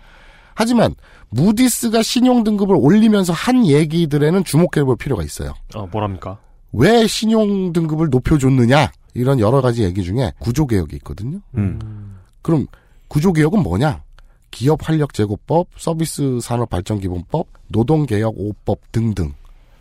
하지만 0.60 0.94
무디스가 1.30 2.02
신용 2.02 2.44
등급을 2.44 2.76
올리면서 2.76 3.32
한 3.32 3.66
얘기들에는 3.66 4.44
주목해 4.44 4.84
볼 4.84 4.94
필요가 4.94 5.22
있어요. 5.22 5.54
아, 5.74 5.86
뭐랍니까? 5.90 6.38
왜 6.74 7.06
신용 7.06 7.72
등급을 7.72 8.10
높여 8.10 8.36
줬느냐 8.36 8.92
이런 9.14 9.40
여러 9.40 9.62
가지 9.62 9.84
얘기 9.84 10.02
중에 10.02 10.34
구조 10.38 10.66
개혁이 10.66 10.96
있거든요. 10.96 11.40
음. 11.56 12.18
그럼 12.42 12.66
구조 13.08 13.32
개혁은 13.32 13.62
뭐냐? 13.62 14.02
기업 14.50 14.86
활력 14.86 15.14
제고법, 15.14 15.68
서비스 15.78 16.40
산업 16.42 16.68
발전 16.68 17.00
기본법, 17.00 17.46
노동 17.68 18.04
개혁 18.04 18.34
5법 18.36 18.80
등등. 18.92 19.32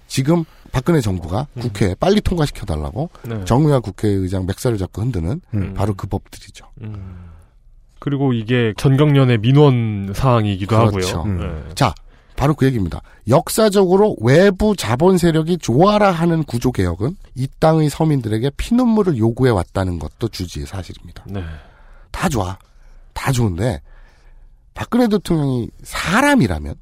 지금 0.08 0.46
박근혜 0.72 1.02
정부가 1.02 1.48
국회에 1.60 1.94
빨리 2.00 2.22
통과시켜 2.22 2.66
달라고 2.66 3.10
네. 3.28 3.44
정의화 3.44 3.82
국회의장 3.82 4.46
맥살을 4.46 4.78
잡고 4.78 5.02
흔드는 5.02 5.42
음. 5.54 5.74
바로 5.74 5.94
그 5.94 6.08
법들이죠. 6.08 6.66
그리고 8.00 8.34
이게 8.34 8.74
전경련의 8.78 9.40
민원 9.40 10.14
사항이기도 10.16 10.90
그렇죠. 10.90 11.20
하고요. 11.20 11.34
네. 11.38 11.64
자, 11.76 11.94
바로 12.36 12.54
그 12.54 12.66
얘기입니다. 12.66 13.02
역사적으로 13.28 14.16
외부 14.22 14.76
자본 14.76 15.18
세력이 15.18 15.58
좋아라 15.58 16.12
하는 16.12 16.44
구조 16.44 16.72
개혁은 16.72 17.16
이 17.36 17.48
땅의 17.60 17.90
서민들에게 17.90 18.52
피눈물을 18.56 19.18
요구해 19.18 19.52
왔다는 19.52 20.00
것도 20.00 20.30
주지의 20.30 20.66
사실입니다. 20.66 21.26
네. 21.28 21.44
다 22.12 22.30
좋아. 22.30 22.58
다 23.14 23.32
좋은데 23.34 23.82
박근혜 24.74 25.10
대통령이 25.10 25.70
사람이라면 25.84 26.76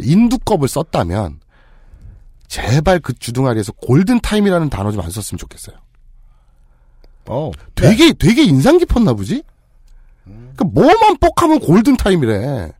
인두껍을 0.00 0.66
썼다면 0.68 1.40
제발 2.48 2.98
그 3.00 3.12
주둥아리에서 3.12 3.72
골든 3.72 4.20
타임이라는 4.22 4.70
단어 4.70 4.90
좀 4.90 5.04
안 5.04 5.10
썼으면 5.10 5.38
좋겠어요. 5.38 5.76
어. 7.28 7.50
되게 7.74 8.12
되게 8.14 8.42
인상 8.42 8.78
깊었나 8.78 9.12
보지? 9.12 9.42
그러니까 10.24 10.64
뭐만 10.64 11.16
뻑하면 11.18 11.60
골든 11.60 11.96
타임이래. 11.96 12.72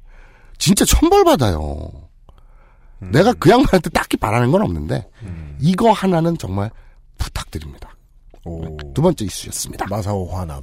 진짜 0.58 0.84
천벌 0.84 1.24
받아요. 1.24 1.90
내가 2.98 3.32
그 3.32 3.48
양반한테 3.50 3.88
딱히 3.90 4.16
바라는 4.16 4.50
건 4.50 4.62
없는데 4.62 5.06
이거 5.58 5.90
하나는 5.90 6.36
정말 6.36 6.70
부탁드립니다. 7.18 7.96
두 8.94 9.02
번째 9.02 9.24
이슈였습니다. 9.24 9.86
마사오 9.88 10.26
화남. 10.28 10.62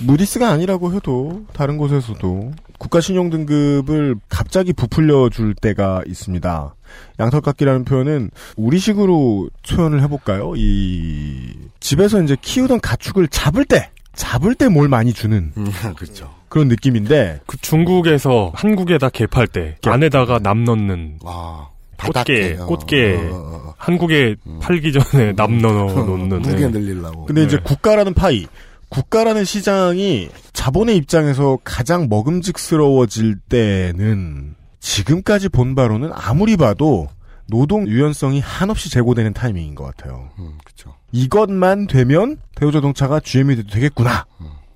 무디스가 0.00 0.50
아니라고 0.50 0.92
해도 0.92 1.44
다른 1.52 1.76
곳에서도 1.78 2.52
국가 2.78 3.00
신용 3.00 3.30
등급을 3.30 4.16
갑자기 4.28 4.72
부풀려 4.72 5.30
줄 5.30 5.54
때가 5.54 6.02
있습니다. 6.06 6.74
양털깎기라는 7.18 7.84
표현은 7.84 8.30
우리식으로 8.56 9.48
표현을 9.68 10.02
해볼까요? 10.02 10.54
이 10.56 11.54
집에서 11.80 12.22
이제 12.22 12.36
키우던 12.40 12.80
가축을 12.80 13.28
잡을 13.28 13.64
때 13.64 13.90
잡을 14.18 14.54
때 14.54 14.68
뭘 14.68 14.88
많이 14.88 15.12
주는 15.12 15.52
그렇죠. 15.96 16.34
그런 16.48 16.68
느낌인데 16.68 17.40
그 17.46 17.56
중국에서 17.58 18.50
한국에다 18.54 19.08
개팔 19.10 19.46
때 19.46 19.76
안에다가 19.86 20.38
남 20.40 20.64
넣는 20.64 21.18
아. 21.24 21.68
꽃게, 21.98 22.12
바닥해요. 22.12 22.66
꽃게. 22.66 23.16
어, 23.16 23.34
어, 23.34 23.68
어. 23.70 23.74
한국에 23.76 24.36
팔기 24.60 24.92
전에 24.92 25.32
남 25.32 25.58
넣어 25.58 25.92
놓는. 26.04 26.42
무게 26.42 26.66
네. 26.66 26.68
늘리려고. 26.68 27.26
근데 27.26 27.42
이제 27.42 27.56
네. 27.56 27.62
국가라는 27.64 28.14
파이, 28.14 28.46
국가라는 28.88 29.44
시장이 29.44 30.28
자본의 30.52 30.96
입장에서 30.96 31.58
가장 31.64 32.08
먹음직스러워질 32.08 33.38
때는 33.48 34.54
지금까지 34.78 35.48
본 35.48 35.74
바로는 35.74 36.10
아무리 36.14 36.56
봐도 36.56 37.08
노동 37.48 37.88
유연성이 37.88 38.40
한없이 38.40 38.90
제고되는 38.90 39.32
타이밍인 39.32 39.74
것 39.74 39.84
같아요. 39.84 40.28
음, 40.38 40.58
그렇죠. 40.64 40.94
이것만 41.12 41.86
되면 41.86 42.36
대우자동차가 42.54 43.20
GM이 43.20 43.56
돼도 43.56 43.70
되겠구나. 43.70 44.26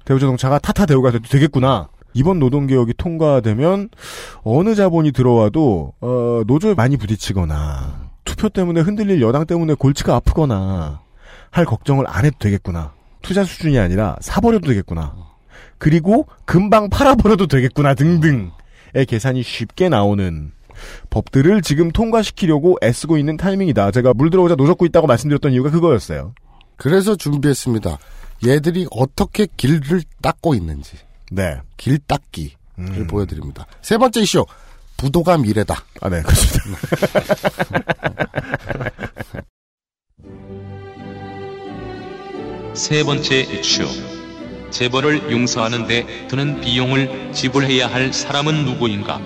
대우자동차가 0.04 0.58
타타 0.58 0.86
대우가 0.86 1.10
돼도 1.10 1.28
되겠구나. 1.28 1.88
이번 2.14 2.38
노동개혁이 2.38 2.94
통과되면 2.96 3.88
어느 4.42 4.74
자본이 4.74 5.12
들어와도 5.12 5.92
어, 6.00 6.42
노조에 6.46 6.74
많이 6.74 6.96
부딪히거나 6.96 8.10
투표 8.24 8.48
때문에 8.48 8.80
흔들릴 8.80 9.20
여당 9.22 9.46
때문에 9.46 9.74
골치가 9.74 10.16
아프거나 10.16 11.00
할 11.50 11.64
걱정을 11.64 12.06
안 12.08 12.24
해도 12.24 12.36
되겠구나. 12.38 12.92
투자 13.22 13.44
수준이 13.44 13.78
아니라 13.78 14.16
사버려도 14.20 14.66
되겠구나. 14.68 15.14
그리고 15.78 16.26
금방 16.44 16.88
팔아버려도 16.90 17.46
되겠구나 17.46 17.94
등등의 17.94 18.50
계산이 19.06 19.42
쉽게 19.42 19.88
나오는 19.88 20.52
법들을 21.10 21.62
지금 21.62 21.90
통과시키려고 21.90 22.76
애쓰고 22.82 23.18
있는 23.18 23.36
타이밍이다. 23.36 23.90
제가 23.90 24.14
물 24.14 24.30
들어오자 24.30 24.54
노젓고 24.54 24.86
있다고 24.86 25.06
말씀드렸던 25.06 25.52
이유가 25.52 25.70
그거였어요. 25.70 26.34
그래서 26.76 27.16
준비했습니다. 27.16 27.98
얘들이 28.46 28.86
어떻게 28.90 29.46
길을 29.56 30.02
닦고 30.20 30.54
있는지. 30.54 30.96
네. 31.30 31.60
길 31.76 31.98
닦기를 31.98 33.06
보여드립니다. 33.08 33.66
세 33.80 33.98
번째 33.98 34.20
이슈. 34.20 34.44
부도가 34.96 35.36
미래다. 35.38 35.84
아, 36.00 36.08
네, 36.08 36.22
그렇습니다. 36.22 36.80
세 42.74 43.04
번째 43.04 43.40
이슈. 43.40 43.84
재벌을 44.70 45.30
용서하는데 45.30 46.28
드는 46.28 46.60
비용을 46.62 47.32
지불해야 47.32 47.86
할 47.88 48.12
사람은 48.12 48.64
누구인가? 48.64 49.20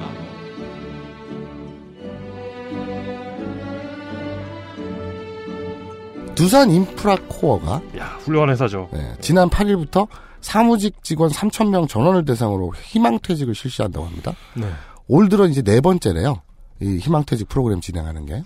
두산 6.37 6.71
인프라 6.71 7.17
코어가 7.29 7.81
야, 7.99 8.05
훌륭한 8.21 8.51
회사죠. 8.51 8.89
네, 8.93 9.15
지난 9.21 9.49
8일부터 9.51 10.07
사무직 10.41 11.03
직원 11.03 11.31
3,000명 11.31 11.89
전원을 11.89 12.25
대상으로 12.25 12.73
희망퇴직을 12.75 13.55
실시한다고 13.55 14.07
합니다. 14.07 14.33
네. 14.55 14.69
올 15.09 15.29
들어 15.29 15.47
이제 15.47 15.63
네 15.63 15.81
번째래요. 15.81 16.43
이 16.81 16.99
희망퇴직 16.99 17.49
프로그램 17.49 17.81
진행하는 17.81 18.27
게. 18.27 18.45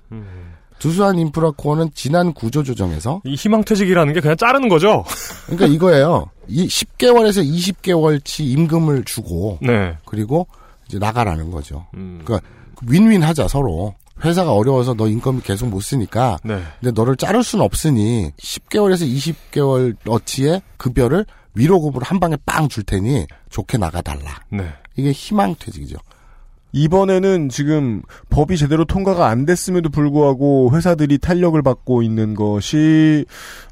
두산 0.78 1.18
인프라 1.18 1.50
코어는 1.54 1.90
지난 1.94 2.32
구조조정에서 2.32 3.20
이 3.24 3.34
희망퇴직이라는 3.34 4.14
게 4.14 4.20
그냥 4.20 4.36
자르는 4.36 4.68
거죠. 4.70 5.04
그러니까 5.44 5.66
이거예요. 5.66 6.30
이 6.48 6.66
10개월에서 6.66 7.44
20개월치 7.44 8.46
임금을 8.46 9.04
주고 9.04 9.58
네. 9.60 9.98
그리고 10.06 10.46
이제 10.88 10.98
나가라는 10.98 11.50
거죠. 11.50 11.86
음. 11.94 12.22
그러니까 12.24 12.48
윈윈 12.86 13.22
하자 13.22 13.48
서로. 13.48 13.94
회사가 14.24 14.52
어려워서 14.52 14.94
너 14.94 15.08
인건비 15.08 15.42
계속 15.42 15.68
못 15.68 15.80
쓰니까 15.80 16.38
네. 16.44 16.60
근데 16.80 16.92
너를 16.92 17.16
자를 17.16 17.42
수는 17.42 17.64
없으니 17.64 18.30
10개월에서 18.38 19.06
20개월 19.54 19.96
어치의 20.06 20.62
급여를 20.76 21.24
위로급으로 21.54 22.04
한 22.04 22.20
방에 22.20 22.36
빵 22.46 22.68
줄 22.68 22.84
테니 22.84 23.26
좋게 23.50 23.78
나가달라. 23.78 24.40
네. 24.50 24.68
이게 24.96 25.12
희망퇴직이죠. 25.12 25.96
이번에는 26.72 27.48
지금 27.48 28.02
법이 28.28 28.56
제대로 28.56 28.84
통과가 28.84 29.26
안 29.26 29.44
됐음에도 29.44 29.88
불구하고 29.88 30.70
회사들이 30.72 31.18
탄력을 31.18 31.60
받고 31.60 32.02
있는 32.04 32.34
것이 32.34 33.24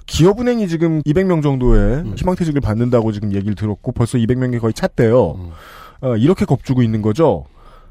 기업은행이 0.06 0.66
지금 0.66 1.00
200명 1.02 1.42
정도의 1.42 2.14
희망퇴직을 2.16 2.60
받는다고 2.60 3.12
지금 3.12 3.32
얘기를 3.34 3.54
들었고 3.54 3.92
벌써 3.92 4.18
200명이 4.18 4.60
거의 4.60 4.72
찼대요. 4.72 5.52
어, 6.00 6.16
이렇게 6.16 6.44
겁주고 6.44 6.82
있는 6.82 7.00
거죠. 7.02 7.44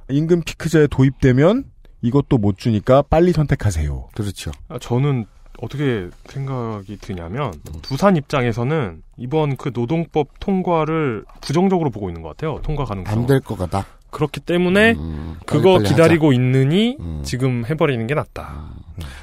임금 0.09 0.41
피크제 0.41 0.87
도입되면 0.91 1.65
이것도 2.07 2.37
못 2.37 2.57
주니까 2.57 3.01
빨리 3.03 3.31
선택하세요. 3.33 4.09
그렇죠. 4.15 4.51
아, 4.69 4.79
저는 4.79 5.25
어떻게 5.59 6.07
생각이 6.27 6.97
드냐면 6.97 7.53
두산 7.81 8.15
입장에서는 8.15 9.01
이번 9.17 9.57
그 9.57 9.71
노동법 9.73 10.39
통과를 10.39 11.25
부정적으로 11.41 11.89
보고 11.89 12.09
있는 12.09 12.21
것 12.21 12.29
같아요. 12.29 12.59
통과 12.63 12.85
가능성. 12.85 13.11
안될 13.21 13.39
것 13.41 13.57
같다. 13.57 13.85
그렇기 14.11 14.39
때문에 14.41 14.93
음, 14.93 15.37
그거 15.45 15.73
빨리빨리 15.73 15.89
기다리고 15.89 16.27
하자. 16.27 16.35
있느니 16.35 16.97
지금 17.23 17.65
해버리는 17.65 18.05
게 18.07 18.13
낫다. 18.13 18.69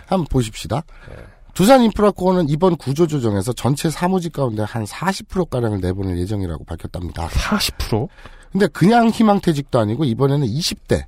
한번 0.07 0.27
보십시다. 0.31 0.83
두산 1.55 1.83
인프라코어는 1.83 2.49
이번 2.49 2.77
구조조정에서 2.77 3.53
전체 3.53 3.89
사무직 3.89 4.33
가운데 4.33 4.63
한 4.65 4.85
40%가량을 4.85 5.81
내보낼 5.81 6.19
예정이라고 6.19 6.65
밝혔답니다. 6.65 7.29
40%? 7.29 8.09
근데 8.51 8.67
그냥 8.69 9.09
희망퇴직도 9.09 9.79
아니고 9.79 10.05
이번에는 10.05 10.47
20대. 10.47 11.05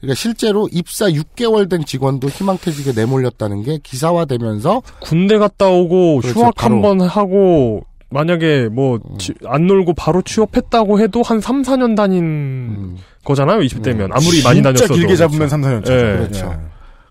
그러니까 0.00 0.14
실제로 0.14 0.68
입사 0.72 1.06
6개월 1.10 1.68
된 1.68 1.84
직원도 1.84 2.28
희망퇴직에 2.28 2.92
내몰렸다는 2.92 3.62
게 3.62 3.78
기사화되면서 3.82 4.82
군대 5.00 5.36
갔다 5.38 5.68
오고 5.68 6.20
그렇죠, 6.22 6.40
휴학. 6.40 6.54
한 6.62 6.80
번 6.80 7.00
하고 7.02 7.82
만약에 8.08 8.68
뭐안 8.70 9.66
놀고 9.66 9.94
바로 9.94 10.22
취업했다고 10.22 10.98
해도 11.00 11.22
한 11.22 11.40
3, 11.40 11.62
4년 11.62 11.94
다닌 11.96 12.96
거잖아요. 13.24 13.60
20대면 13.60 14.08
아무리 14.12 14.42
많이 14.42 14.62
다녔어도. 14.62 14.94
길게 14.94 15.14
잡으면 15.16 15.48
3, 15.48 15.60
4년 15.60 15.84
차죠. 15.84 15.92
예. 15.96 16.02
그렇죠. 16.16 16.60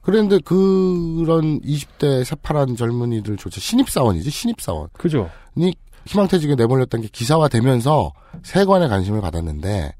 그런데 0.02 0.40
그런 0.44 1.62
20대 1.62 2.24
새파란 2.24 2.76
젊은이들조차 2.76 3.62
신입사원이지 3.62 4.30
신입사원. 4.30 4.88
그죠. 4.94 5.30
이 5.56 5.74
희망퇴직에 6.06 6.56
내몰렸다는 6.56 7.04
게 7.04 7.10
기사화되면서 7.12 8.12
세관의 8.44 8.90
관심을 8.90 9.22
받았는데 9.22 9.94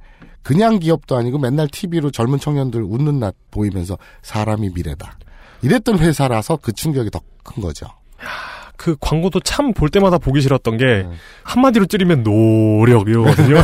그냥 0.44 0.80
기업도 0.80 1.18
아니고 1.18 1.40
맨날 1.40 1.68
TV로 1.68 2.12
젊은 2.12 2.40
청년들 2.40 2.84
웃는 2.84 3.20
낯 3.20 3.36
보이면서 3.52 3.98
사람이 4.22 4.70
미래다. 4.76 5.18
이랬던 5.62 6.00
회사라서 6.00 6.58
그 6.62 6.72
충격이 6.72 7.10
더 7.12 7.20
큰 7.44 7.62
거죠. 7.64 7.88
그 8.78 8.96
광고도 9.02 9.40
참 9.42 9.74
볼 9.74 9.90
때마다 9.90 10.18
보기 10.20 10.40
싫었던 10.42 10.78
게 10.78 10.86
네. 10.86 11.08
한마디로 11.44 11.86
찌르면 11.88 12.22
노력이거든요. 12.24 13.58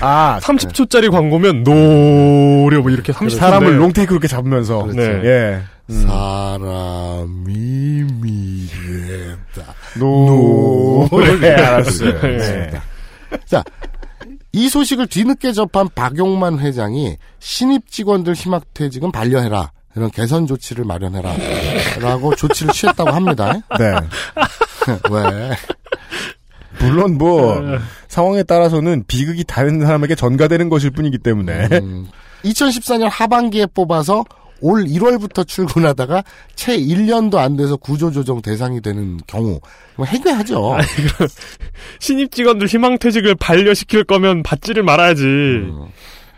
아, 0.00 0.38
30초짜리 0.42 1.10
광고면 1.10 1.64
노력 1.64 2.82
뭐 2.82 2.90
이렇게 2.90 3.12
30초 3.12 3.30
사람을 3.30 3.78
롱테이크로 3.78 4.16
이렇게 4.16 4.28
잡으면서. 4.28 4.86
네. 4.94 5.02
예. 5.24 5.62
사람이 5.94 7.52
미래다. 8.20 9.74
노. 9.98 11.08
네, 11.40 11.54
알았어요. 11.54 12.20
네. 12.20 12.36
네. 12.38 12.70
자, 13.46 13.62
이 14.52 14.68
소식을 14.68 15.06
뒤늦게 15.06 15.52
접한 15.52 15.88
박용만 15.94 16.58
회장이 16.58 17.16
신입 17.38 17.90
직원들 17.90 18.34
희망퇴직은 18.34 19.10
반려해라. 19.12 19.72
이런 19.94 20.10
개선 20.10 20.46
조치를 20.46 20.84
마련해라. 20.84 21.34
라고 22.00 22.34
조치를 22.34 22.72
취했다고 22.72 23.10
합니다. 23.10 23.52
네. 23.78 23.94
왜? 25.10 25.56
물론 26.80 27.18
뭐 27.18 27.60
상황에 28.08 28.42
따라서는 28.42 29.04
비극이 29.06 29.44
다른 29.44 29.80
사람에게 29.80 30.14
전가되는 30.14 30.68
것일 30.68 30.90
뿐이기 30.90 31.18
때문에 31.18 31.68
2014년 32.44 33.08
하반기에 33.10 33.66
뽑아서 33.66 34.24
올 34.62 34.84
1월부터 34.84 35.46
출근하다가 35.46 36.22
채 36.54 36.76
1년도 36.78 37.36
안 37.36 37.56
돼서 37.56 37.76
구조조정 37.76 38.40
대상이 38.40 38.80
되는 38.80 39.18
경우 39.26 39.60
뭐 39.96 40.06
해결하죠. 40.06 40.76
신입 42.00 42.32
직원들 42.32 42.66
희망퇴직을 42.68 43.34
반려시킬 43.34 44.04
거면 44.04 44.42
받지를 44.42 44.82
말아야지. 44.82 45.22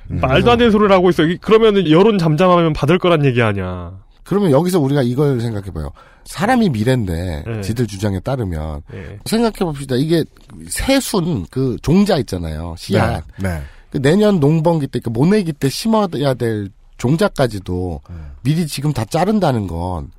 말도 0.08 0.50
안 0.50 0.58
되는 0.58 0.70
소리를 0.72 0.90
하고 0.94 1.10
있어. 1.10 1.22
이- 1.24 1.38
그러면 1.40 1.88
여론 1.90 2.18
잠잠하면 2.18 2.72
받을 2.72 2.98
거란 2.98 3.24
얘기 3.24 3.40
아니야. 3.40 3.92
그러면 4.22 4.50
여기서 4.50 4.80
우리가 4.80 5.02
이걸 5.02 5.40
생각해봐요. 5.40 5.90
사람이 6.24 6.70
미래인데 6.70 7.44
네. 7.46 7.60
지들 7.60 7.86
주장에 7.86 8.18
따르면 8.20 8.80
예. 8.94 9.18
생각해봅시다. 9.26 9.96
이게 9.96 10.24
새순 10.68 11.44
그 11.50 11.76
종자 11.82 12.16
있잖아요. 12.18 12.74
씨앗. 12.78 13.22
네. 13.38 13.60
그 13.90 14.00
내년 14.00 14.40
농번기 14.40 14.86
때, 14.86 14.98
그 15.00 15.10
모내기 15.10 15.52
때 15.52 15.68
심어야 15.68 16.06
될 16.34 16.70
종자까지도 17.04 18.00
미리 18.42 18.66
지금 18.66 18.94
다 18.94 19.04
자른다는 19.04 19.66
건 19.66 20.10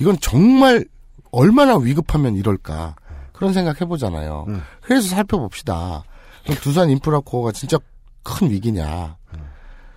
이건 0.00 0.18
정말 0.20 0.84
얼마나 1.30 1.76
위급하면 1.76 2.34
이럴까 2.34 2.96
그런 3.32 3.52
생각 3.52 3.80
해보잖아요. 3.80 4.46
그래서 4.80 5.08
살펴봅시다. 5.08 6.02
그럼 6.42 6.58
두산 6.60 6.90
인프라코어가 6.90 7.52
진짜 7.52 7.78
큰 8.24 8.50
위기냐? 8.50 9.16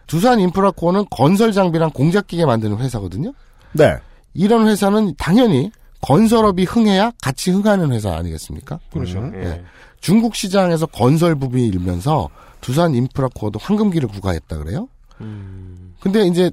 두산 0.06 0.40
인프라코어는 0.40 1.06
건설 1.10 1.52
장비랑 1.52 1.90
공작기계 1.92 2.46
만드는 2.46 2.78
회사거든요. 2.78 3.34
네. 3.74 3.98
이런 4.36 4.68
회사는 4.68 5.16
당연히 5.18 5.72
건설업이 6.02 6.66
흥해야 6.66 7.12
같이 7.24 7.50
흥하는 7.50 7.92
회사 7.92 8.16
아니겠습니까? 8.16 8.80
그렇죠. 8.94 9.18
음. 9.18 9.34
예. 9.44 9.64
중국 10.00 10.36
시장에서 10.36 10.86
건설 10.86 11.34
부분이 11.34 11.66
일면서 11.68 12.30
두산 12.62 12.94
인프라코어도 12.94 13.58
황금기를 13.58 14.08
구가했다 14.10 14.58
그래요. 14.60 14.88
음. 15.22 15.96
근데 16.00 16.26
이제 16.28 16.52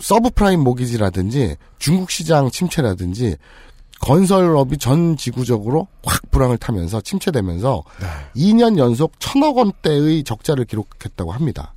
서브프라임 0.00 0.60
모기지라든지 0.60 1.56
중국 1.78 2.10
시장 2.10 2.50
침체라든지 2.50 3.36
건설업이 4.00 4.78
전 4.78 5.16
지구적으로 5.16 5.88
확 6.04 6.30
불황을 6.30 6.56
타면서 6.58 7.00
침체되면서 7.00 7.82
2년 8.36 8.78
연속 8.78 9.18
천억 9.18 9.56
원대의 9.56 10.22
적자를 10.22 10.66
기록했다고 10.66 11.32
합니다. 11.32 11.72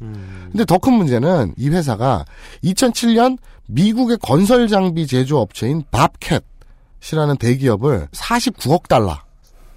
근데 0.52 0.64
더 0.66 0.78
큰 0.78 0.94
문제는 0.94 1.56
이 1.58 1.70
회사가 1.70 2.26
2007년 2.64 3.40
미국의 3.68 4.18
건설 4.22 4.68
장비 4.68 5.08
제조 5.08 5.40
업체인 5.40 5.84
밥캣이라는 5.90 7.38
대기업을 7.40 8.08
49억 8.12 8.88
달러 8.88 9.18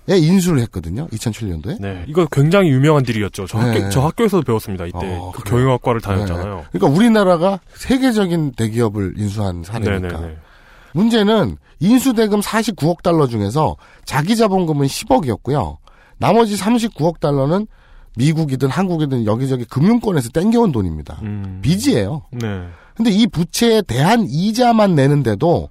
에 0.09 0.19
인수를 0.19 0.61
했거든요. 0.63 1.07
2007년도에. 1.09 1.81
네, 1.81 2.05
이거 2.07 2.27
굉장히 2.31 2.69
유명한 2.69 3.05
딜이었죠. 3.05 3.47
저, 3.47 3.59
학교, 3.59 3.79
네. 3.79 3.89
저 3.89 4.03
학교에서도 4.03 4.43
배웠습니다. 4.43 4.85
이때 4.85 4.99
어, 4.99 5.33
그 5.35 5.43
그래요? 5.43 5.57
경영학과를 5.63 6.01
다녔잖아요. 6.03 6.57
네. 6.57 6.65
그러니까 6.73 6.99
우리나라가 6.99 7.61
세계적인 7.75 8.53
대기업을 8.53 9.15
인수한 9.17 9.63
사례니까. 9.65 10.09
네네네. 10.09 10.37
문제는 10.93 11.57
인수대금 11.81 12.41
49억 12.41 13.03
달러 13.03 13.27
중에서 13.27 13.77
자기 14.05 14.37
자본금은 14.37 14.87
10억이었고요. 14.87 15.79
나머지 16.19 16.57
39억 16.57 17.19
달러는 17.19 17.67
미국이든 18.17 18.69
한국이든 18.69 19.27
여기저기 19.27 19.65
금융권에서 19.65 20.29
땡겨온 20.31 20.71
돈입니다. 20.71 21.21
빚이에요. 21.63 22.23
네. 22.31 22.69
근데 22.95 23.11
이 23.11 23.27
부채에 23.27 23.83
대한 23.83 24.25
이자만 24.29 24.95
내는데도 24.95 25.69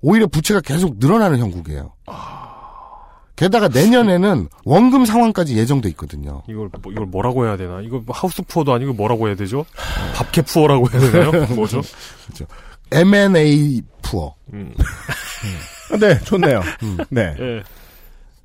오히려 0.00 0.26
부채가 0.26 0.60
계속 0.60 0.96
늘어나는 0.98 1.38
형국이에요. 1.40 1.92
게다가 3.36 3.68
내년에는 3.68 4.48
원금 4.64 5.04
상황까지 5.04 5.56
예정돼 5.56 5.88
있거든요. 5.90 6.42
이걸 6.48 6.70
뭐, 6.80 6.92
이걸 6.92 7.06
뭐라고 7.06 7.46
해야 7.46 7.56
되나? 7.56 7.80
이거 7.80 8.00
뭐 8.04 8.14
하우스 8.14 8.42
푸어도 8.42 8.72
아니고 8.72 8.92
뭐라고 8.92 9.26
해야 9.26 9.34
되죠? 9.34 9.66
밥캐 10.14 10.42
푸어라고 10.42 10.88
해야 10.90 11.00
되나요? 11.00 11.46
뭐죠? 11.54 11.82
그렇죠. 12.26 12.46
M&A 12.92 13.82
푸어. 14.02 14.34
음. 14.52 14.72
네, 16.00 16.18
좋네요. 16.20 16.62
네. 17.10 17.34
예. 17.38 17.62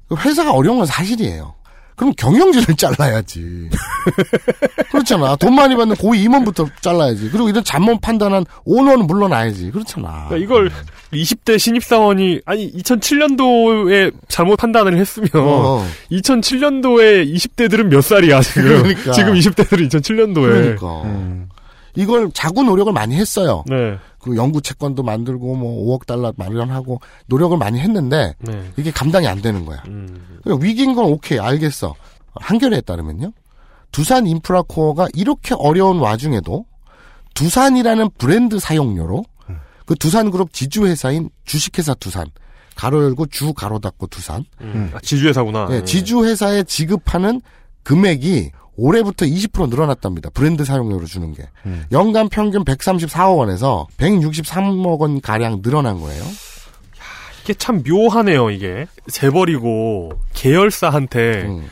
그 0.08 0.16
회사가 0.16 0.52
어려운 0.54 0.78
건 0.80 0.88
사실이에요. 0.88 1.54
그럼 2.00 2.14
경영진을 2.16 2.78
잘라야지. 2.78 3.70
그렇잖아. 4.90 5.36
돈 5.36 5.54
많이 5.54 5.76
받는 5.76 5.98
고위 5.98 6.24
임원부터 6.24 6.68
잘라야지. 6.80 7.30
그리고 7.30 7.50
이런 7.50 7.62
잘못 7.62 8.00
판단한 8.00 8.46
오너는 8.64 9.06
물러나야지. 9.06 9.70
그렇잖아. 9.72 10.28
그러니까 10.30 10.38
이걸 10.38 10.72
20대 11.12 11.60
신입사원이 11.60 12.40
아니 12.46 12.72
2007년도에 12.72 14.14
잘못 14.30 14.56
판단을 14.56 14.98
했으면 14.98 15.30
어. 15.34 15.86
2007년도에 16.10 17.36
20대들은 17.36 17.88
몇 17.88 18.00
살이야 18.02 18.44
지금? 18.44 18.64
그러니까. 18.82 19.12
지금 19.12 19.34
20대들은 19.34 19.90
2007년도에 19.90 20.80
그러니까. 20.80 21.48
이걸 21.96 22.32
자구 22.34 22.64
노력을 22.64 22.94
많이 22.94 23.16
했어요. 23.16 23.66
네. 23.68 23.98
그 24.20 24.36
연구 24.36 24.62
채권도 24.62 25.04
만들고 25.04 25.56
뭐 25.56 25.98
5억 25.98 26.06
달러 26.06 26.34
마련하고 26.36 27.00
노력을 27.28 27.58
많이 27.58 27.80
했는데 27.80 28.36
네. 28.40 28.72
이게 28.78 28.92
감당이 28.92 29.28
안 29.28 29.42
되는 29.42 29.66
거야. 29.66 29.82
그러니까 29.84 30.58
위기인 30.66 30.94
건 30.96 31.06
오케이 31.06 31.40
알겠어. 31.40 31.96
한겨레에 32.36 32.82
따르면요. 32.82 33.32
두산 33.92 34.28
인프라코어가 34.28 35.08
이렇게 35.14 35.56
어려운 35.58 36.00
와중에도 36.00 36.66
두산이라는 37.34 38.10
브랜드 38.18 38.60
사용료로 38.60 39.24
그 39.86 39.96
두산그룹 39.96 40.54
지주회사인 40.54 41.30
주식회사 41.46 41.96
두산 41.96 42.28
가로 42.76 43.04
열고 43.04 43.26
주 43.28 43.54
가로 43.54 43.80
닫고 43.80 44.08
두산 44.08 44.46
음. 44.62 44.92
아, 44.94 45.00
지주회사구나. 45.02 45.68
네, 45.68 45.80
네. 45.80 45.86
지주회사에 45.86 46.64
지급하는 46.64 47.42
금액이 47.84 48.52
올해부터 48.80 49.26
20% 49.26 49.70
늘어났답니다. 49.70 50.30
브랜드 50.32 50.64
사용료로 50.64 51.06
주는 51.06 51.34
게. 51.34 51.44
연간 51.92 52.30
평균 52.30 52.64
134억 52.64 53.38
원에서 53.38 53.88
163억 53.98 55.00
원 55.00 55.22
가량 55.22 55.62
늘어난 55.62 56.00
거예요. 56.00 56.24
이게 57.44 57.54
참 57.54 57.84
묘하네요, 57.88 58.52
이게. 58.52 58.86
재벌이고, 59.12 60.12
계열사한테, 60.34 61.44
음. 61.46 61.68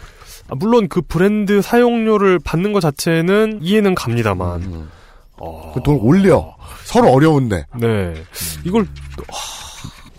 아, 0.50 0.56
물론 0.56 0.88
그 0.88 1.02
브랜드 1.02 1.62
사용료를 1.62 2.40
받는 2.40 2.74
것 2.74 2.80
자체는 2.80 3.60
이해는 3.62 3.94
갑니다만, 3.94 4.62
음. 4.64 4.90
그돈 5.74 6.00
올려. 6.02 6.56
서로 6.84 7.12
어려운데. 7.12 7.66
네. 7.80 8.14
이걸, 8.66 8.88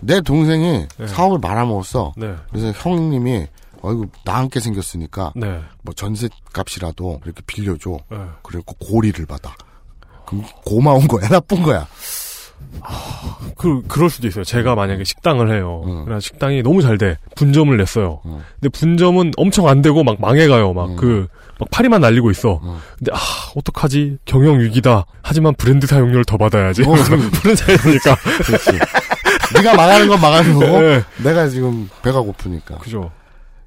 내 0.01 0.20
동생이 0.20 0.86
사업을 1.07 1.39
말아먹었어. 1.41 2.12
네. 2.16 2.34
그래서 2.51 2.70
형님이 2.76 3.49
어이구 3.89 4.07
나 4.24 4.36
함께 4.36 4.61
생겼으니까 4.61 5.32
네. 5.34 5.61
뭐 5.82 5.95
전세 5.95 6.28
값이라도 6.53 7.20
이렇게 7.24 7.41
빌려줘. 7.47 7.99
네. 8.11 8.18
그리고 8.43 8.74
고리를 8.74 9.24
받아. 9.26 9.55
그럼 10.26 10.45
고마운 10.64 11.09
거야, 11.09 11.26
나쁜 11.28 11.62
거야. 11.62 11.86
그, 13.57 13.82
그럴 13.89 14.11
수도 14.11 14.26
있어요. 14.26 14.45
제가 14.45 14.74
만약에 14.74 15.05
식당을 15.05 15.53
해요. 15.55 15.82
음. 15.86 16.20
식당이 16.20 16.62
너무 16.62 16.82
잘 16.82 16.99
돼. 16.99 17.16
분점을 17.36 17.74
냈어요. 17.76 18.20
근데 18.22 18.68
분점은 18.70 19.32
엄청 19.36 19.68
안 19.68 19.80
되고 19.80 20.03
막 20.05 20.20
망해가요. 20.20 20.70
음. 20.70 20.74
막 20.74 20.97
그, 20.97 21.28
막 21.59 21.70
파리만 21.70 22.01
날리고 22.01 22.30
있어. 22.32 22.61
근데 22.99 23.12
아, 23.12 23.18
어떡하지? 23.55 24.18
경영 24.24 24.61
위기다. 24.61 25.07
하지만 25.22 25.55
브랜드 25.55 25.86
사용료를 25.86 26.24
더 26.24 26.36
받아야지. 26.36 26.82
어. 26.82 26.93
프랜차이즈니까. 27.43 28.16
그렇지. 28.45 28.70
네가 29.55 29.74
망하는 29.74 30.09
건 30.09 30.20
망하는 30.20 30.55
거고 30.55 30.80
네. 30.80 31.03
내가 31.24 31.49
지금 31.49 31.89
배가 32.03 32.20
고프니까. 32.20 32.78
그죠. 32.78 33.11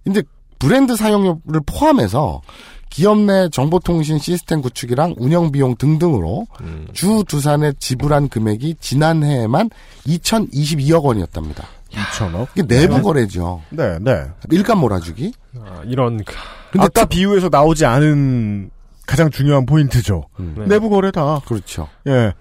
근데 0.03 0.21
브랜드 0.59 0.95
사용료를 0.95 1.61
포함해서 1.65 2.41
기업 2.89 3.19
내 3.19 3.49
정보통신 3.49 4.19
시스템 4.19 4.61
구축이랑 4.61 5.15
운영 5.17 5.51
비용 5.51 5.75
등등으로 5.77 6.45
음. 6.61 6.87
주 6.91 7.23
두산에 7.27 7.71
지불한 7.79 8.27
금액이 8.27 8.75
지난해에만 8.79 9.69
2,022억 10.05 11.03
원이었답니다. 11.03 11.65
2천억? 11.89 12.47
이게 12.53 12.63
내부 12.67 13.01
거래죠. 13.01 13.61
네, 13.69 13.97
네. 13.99 14.25
일감 14.49 14.79
몰아주기. 14.79 15.33
아, 15.59 15.81
이런. 15.85 16.23
근데 16.71 16.85
아까 16.85 17.05
비유에서 17.05 17.49
나오지 17.49 17.85
않은 17.85 18.69
가장 19.07 19.29
중요한 19.29 19.65
포인트죠. 19.65 20.25
네. 20.37 20.65
내부 20.67 20.89
거래다. 20.89 21.41
그렇죠. 21.45 21.87
예. 22.07 22.33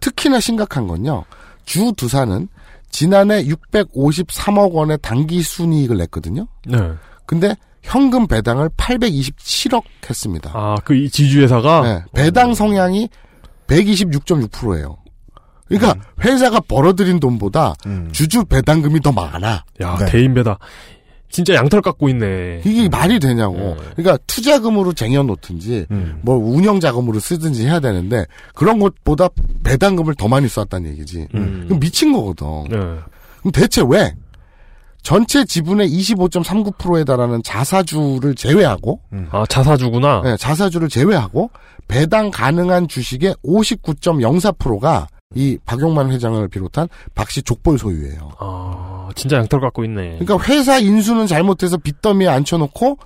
특히나 0.00 0.40
심각한 0.40 0.86
건요. 0.86 1.24
주 1.64 1.92
두산은 1.96 2.48
지난해 2.90 3.44
653억 3.44 4.72
원의 4.72 4.98
단기 5.00 5.42
순이익을 5.42 5.96
냈거든요. 5.96 6.46
네. 6.66 6.78
근데 7.26 7.54
현금 7.82 8.26
배당을 8.26 8.68
827억 8.70 9.82
했습니다. 10.08 10.50
아, 10.52 10.74
그이 10.84 11.08
지주회사가? 11.08 11.82
네, 11.82 12.04
배당 12.12 12.54
성향이 12.54 13.08
126.6%예요. 13.66 14.98
그러니까 15.68 15.92
음. 15.92 16.00
회사가 16.24 16.60
벌어들인 16.60 17.20
돈보다 17.20 17.74
주주 18.10 18.44
배당금이 18.44 19.00
더 19.00 19.12
많아. 19.12 19.64
야, 19.82 19.96
네. 20.00 20.06
대인 20.06 20.34
배다. 20.34 20.58
진짜 21.30 21.54
양털 21.54 21.80
깎고 21.80 22.08
있네. 22.08 22.60
이게 22.64 22.88
말이 22.88 23.18
되냐고. 23.18 23.56
네. 23.56 23.76
그러니까 23.96 24.18
투자금으로 24.26 24.92
쟁여놓든지, 24.92 25.86
음. 25.90 26.18
뭐 26.22 26.36
운영 26.36 26.80
자금으로 26.80 27.20
쓰든지 27.20 27.66
해야 27.66 27.80
되는데, 27.80 28.26
그런 28.54 28.78
것보다 28.78 29.28
배당금을 29.62 30.14
더 30.16 30.28
많이 30.28 30.48
썼다는 30.48 30.90
얘기지. 30.90 31.28
음. 31.34 31.64
그럼 31.66 31.80
미친 31.80 32.12
거거든. 32.12 32.64
네. 32.64 32.76
그럼 33.40 33.52
대체 33.52 33.82
왜? 33.86 34.14
전체 35.02 35.44
지분의 35.44 35.88
25.39%에 35.88 37.04
달하는 37.04 37.42
자사주를 37.42 38.34
제외하고, 38.34 39.00
아, 39.30 39.46
자사주구나. 39.48 40.22
네, 40.22 40.36
자사주를 40.36 40.88
제외하고, 40.88 41.50
배당 41.88 42.30
가능한 42.30 42.86
주식의 42.86 43.34
59.04%가 43.42 45.08
이 45.36 45.58
박용만 45.64 46.10
회장을 46.10 46.48
비롯한 46.48 46.88
박씨 47.14 47.42
족벌 47.42 47.78
소유예요. 47.78 48.32
아, 48.40 49.08
진짜 49.14 49.36
양털 49.36 49.60
깎고 49.60 49.84
있네. 49.84 50.18
그러니까 50.18 50.38
회사 50.48 50.78
인수는 50.78 51.28
잘못해서 51.28 51.76
빚더미에 51.76 52.26
앉혀놓고 52.26 52.98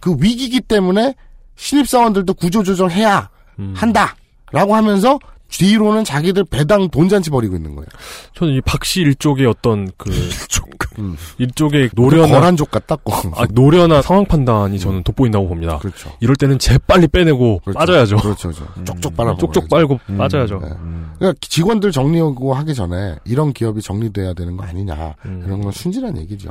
그 0.00 0.14
위기기 0.20 0.60
때문에 0.60 1.14
신입사원들도 1.56 2.34
구조조정해야 2.34 3.30
한다라고 3.74 4.74
하면서 4.74 5.18
뒤로는 5.48 6.04
자기들 6.04 6.44
배당 6.44 6.88
돈잔치 6.88 7.30
벌이고 7.30 7.54
있는 7.54 7.74
거예요. 7.76 7.86
저는 8.34 8.54
이 8.54 8.60
박씨 8.60 9.02
일족의 9.02 9.46
어떤 9.46 9.90
그 9.96 10.10
일족의 11.38 11.90
노련한 11.94 12.30
거란족 12.30 12.70
같다. 12.70 12.96
아, 13.36 13.46
노련한 13.50 14.02
상황 14.02 14.24
판단이 14.24 14.78
저는 14.78 15.02
돋보인다고 15.04 15.48
봅니다. 15.48 15.78
그렇죠. 15.78 16.10
이럴 16.20 16.36
때는 16.36 16.58
재 16.58 16.78
빨리 16.78 17.06
빼내고 17.06 17.60
빠져야죠. 17.72 18.16
그렇죠. 18.16 18.50
그렇죠. 18.50 18.84
쪽쪽 18.84 19.16
빨아 19.16 19.36
쪽쪽 19.36 19.68
빨고 19.68 19.98
빠져야죠. 20.18 20.58
네. 20.60 20.68
그러니까 21.18 21.38
직원들 21.40 21.92
정리하고 21.92 22.54
하기 22.54 22.74
전에 22.74 23.16
이런 23.24 23.52
기업이 23.52 23.80
정리돼야 23.80 24.34
되는 24.34 24.56
거 24.56 24.64
아니냐 24.64 25.14
이런 25.24 25.60
건 25.60 25.72
순진한 25.72 26.16
얘기죠. 26.18 26.50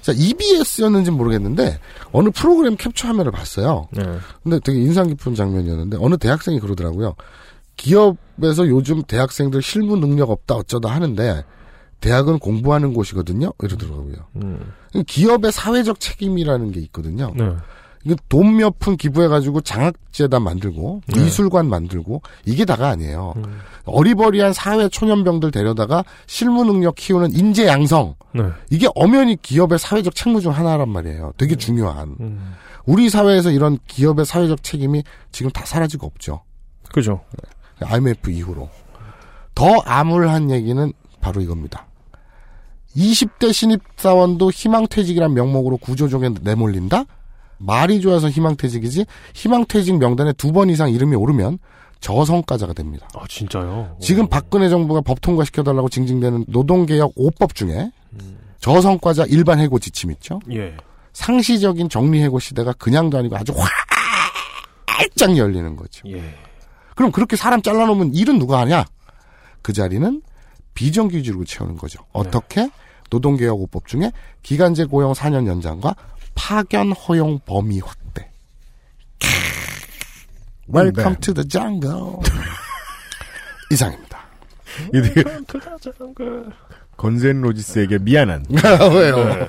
자 0.00 0.12
EBS였는지 0.14 1.12
모르겠는데 1.12 1.78
어느 2.10 2.30
프로그램 2.30 2.76
캡처 2.76 3.08
화면을 3.08 3.30
봤어요. 3.30 3.88
네. 3.92 4.02
근데 4.42 4.58
되게 4.64 4.80
인상 4.80 5.08
깊은 5.08 5.34
장면이었는데 5.36 5.98
어느 6.00 6.16
대학생이 6.16 6.58
그러더라고요. 6.60 7.14
기업에서 7.76 8.68
요즘 8.68 9.02
대학생들 9.02 9.62
실무 9.62 9.96
능력 9.96 10.30
없다 10.30 10.54
어쩌다 10.54 10.90
하는데 10.90 11.44
대학은 12.00 12.38
공부하는 12.38 12.92
곳이거든요. 12.94 13.52
이러더라고요. 13.62 14.16
음. 14.36 14.72
기업의 15.06 15.52
사회적 15.52 16.00
책임이라는 16.00 16.72
게 16.72 16.80
있거든요. 16.80 17.32
네. 17.36 17.52
이게 18.04 18.16
돈몇 18.28 18.80
푼 18.80 18.96
기부해가지고 18.96 19.60
장학재단 19.60 20.42
만들고 20.42 21.02
네. 21.06 21.22
미술관 21.22 21.68
만들고 21.68 22.20
이게 22.44 22.64
다가 22.64 22.88
아니에요. 22.88 23.34
어리버리한 23.84 24.52
사회 24.52 24.88
초년병들 24.88 25.52
데려다가 25.52 26.04
실무 26.26 26.64
능력 26.64 26.96
키우는 26.96 27.32
인재 27.32 27.68
양성 27.68 28.16
네. 28.34 28.42
이게 28.70 28.88
엄연히 28.96 29.40
기업의 29.40 29.78
사회적 29.78 30.16
책무 30.16 30.40
중 30.40 30.50
하나란 30.50 30.88
말이에요. 30.88 31.34
되게 31.36 31.54
중요한. 31.54 32.16
우리 32.84 33.08
사회에서 33.08 33.52
이런 33.52 33.78
기업의 33.86 34.26
사회적 34.26 34.64
책임이 34.64 35.04
지금 35.30 35.52
다 35.52 35.64
사라지고 35.64 36.08
없죠. 36.08 36.42
그죠. 36.92 37.20
IMF 37.84 38.30
이후로. 38.30 38.68
더 39.54 39.66
암울한 39.84 40.50
얘기는 40.50 40.92
바로 41.20 41.40
이겁니다. 41.40 41.86
20대 42.96 43.52
신입사원도 43.52 44.50
희망퇴직이란 44.50 45.32
명목으로 45.34 45.78
구조조에 45.78 46.30
내몰린다? 46.42 47.04
말이 47.58 48.00
좋아서 48.00 48.28
희망퇴직이지 48.28 49.06
희망퇴직 49.34 49.98
명단에 49.98 50.32
두 50.34 50.52
번 50.52 50.68
이상 50.68 50.90
이름이 50.90 51.14
오르면 51.16 51.58
저성과자가 52.00 52.72
됩니다. 52.72 53.08
아 53.14 53.24
진짜요? 53.28 53.96
지금 54.00 54.26
박근혜 54.28 54.68
정부가 54.68 55.00
법 55.00 55.20
통과시켜달라고 55.20 55.88
징징대는 55.88 56.46
노동개혁 56.48 57.14
5법 57.14 57.54
중에 57.54 57.92
저성과자 58.58 59.26
일반 59.28 59.60
해고 59.60 59.78
지침 59.78 60.10
있죠? 60.12 60.40
예. 60.52 60.76
상시적인 61.12 61.88
정리해고 61.88 62.40
시대가 62.40 62.72
그냥도 62.72 63.18
아니고 63.18 63.36
아주 63.36 63.54
활짝 64.86 65.36
열리는 65.36 65.76
거죠. 65.76 66.08
예. 66.10 66.22
그럼 66.94 67.12
그렇게 67.12 67.36
사람 67.36 67.62
잘라놓으면 67.62 68.14
일은 68.14 68.38
누가 68.38 68.60
하냐? 68.60 68.84
그 69.62 69.72
자리는 69.72 70.22
비정규직으로 70.74 71.44
채우는 71.44 71.76
거죠. 71.76 72.04
어떻게? 72.12 72.70
노동개혁 73.10 73.58
5법 73.58 73.86
중에 73.86 74.10
기간제 74.42 74.86
고용 74.86 75.12
4년 75.12 75.46
연장과 75.46 75.94
파견 76.34 76.92
허용 76.92 77.38
범위 77.40 77.80
확대. 77.80 78.30
Welcome 80.72 81.16
to 81.20 81.34
the 81.34 81.46
jungle. 81.46 82.16
이상입니다. 83.70 84.18
이게 84.88 85.22
Guns 86.96 87.25
N' 87.25 87.40
Roses에게 87.40 87.98
미안한 88.00 88.44
왜요? 88.94 89.24
네. 89.24 89.46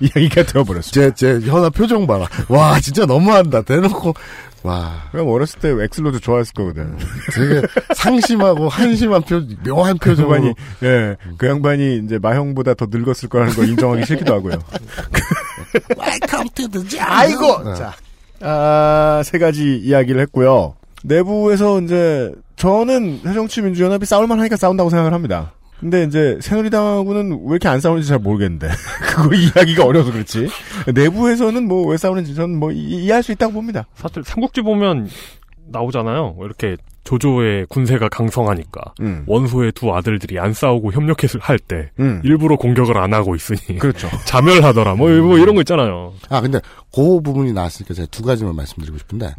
이야기가 0.00 0.44
되어버렸어요. 0.44 0.92
제, 0.92 1.12
제 1.14 1.46
현아 1.46 1.70
표정 1.70 2.06
봐라. 2.06 2.26
와, 2.48 2.80
진짜 2.80 3.04
너무한다. 3.04 3.62
대놓고, 3.62 4.14
와. 4.62 5.02
그럼 5.12 5.28
어렸을 5.28 5.60
때 5.60 5.68
Axl 5.70 5.91
Rose 5.91 6.20
좋아했을 6.20 6.52
거거든. 6.54 6.96
되게 7.34 7.60
상심하고 7.94 8.68
한심한 8.68 9.22
표, 9.22 9.42
묘한 9.66 9.98
그 9.98 10.10
표정으로. 10.10 10.34
양반이, 10.36 10.54
예, 10.84 11.16
그 11.36 11.46
양반이 11.46 11.98
이제 12.04 12.18
마형보다 12.18 12.74
더 12.74 12.86
늙었을 12.90 13.28
거라는 13.28 13.54
걸 13.54 13.68
인정하기 13.68 14.06
싫기도 14.06 14.34
하고요. 14.34 14.54
Welcome 15.98 16.48
to 16.54 16.68
the 16.68 16.88
jungle. 16.88 17.00
아이고! 17.06 17.62
네. 17.64 17.74
자, 17.74 17.92
아, 18.40 19.22
세 19.24 19.38
가지 19.38 19.76
이야기를 19.76 20.20
했고요. 20.22 20.74
내부에서 21.04 21.80
이제, 21.82 22.32
저는 22.56 23.20
새정치민주연합이 23.24 24.06
싸울만 24.06 24.38
하니까 24.40 24.56
싸운다고 24.56 24.90
생각을 24.90 25.12
합니다. 25.12 25.52
근데 25.80 26.04
이제 26.04 26.38
새누리당하고는 26.40 27.32
왜 27.44 27.50
이렇게 27.52 27.68
안 27.68 27.80
싸우는지 27.80 28.08
잘 28.08 28.18
모르겠는데 28.18 28.68
그거 29.14 29.34
이해하기가 29.34 29.84
어려서 29.84 30.12
그렇지 30.12 30.48
내부에서는 30.92 31.66
뭐 31.68 31.88
왜 31.88 31.96
싸우는지 31.96 32.34
저는 32.34 32.58
뭐 32.58 32.72
이- 32.72 33.04
이해할 33.04 33.22
수 33.22 33.32
있다고 33.32 33.52
봅니다. 33.52 33.86
사실 33.94 34.22
삼국지 34.24 34.62
보면 34.62 35.08
나오잖아요. 35.70 36.36
이렇게 36.40 36.76
조조의 37.04 37.66
군세가 37.70 38.08
강성하니까 38.10 38.92
음. 39.00 39.24
원소의 39.26 39.72
두 39.72 39.94
아들들이 39.94 40.38
안 40.38 40.52
싸우고 40.52 40.92
협력했을 40.92 41.40
할때 41.40 41.90
음. 42.00 42.20
일부러 42.24 42.56
공격을 42.56 42.98
안 42.98 43.14
하고 43.14 43.34
있으니 43.34 43.78
그렇죠. 43.78 44.08
자멸하더라. 44.26 44.94
뭐, 44.96 45.08
뭐 45.08 45.38
이런 45.38 45.54
거 45.54 45.62
있잖아요. 45.62 46.12
아, 46.28 46.40
근데 46.42 46.60
그 46.94 47.20
부분이 47.22 47.52
나왔으니까 47.52 47.94
제가 47.94 48.08
두 48.10 48.22
가지만 48.22 48.56
말씀드리고 48.56 48.98
싶은데 48.98 49.34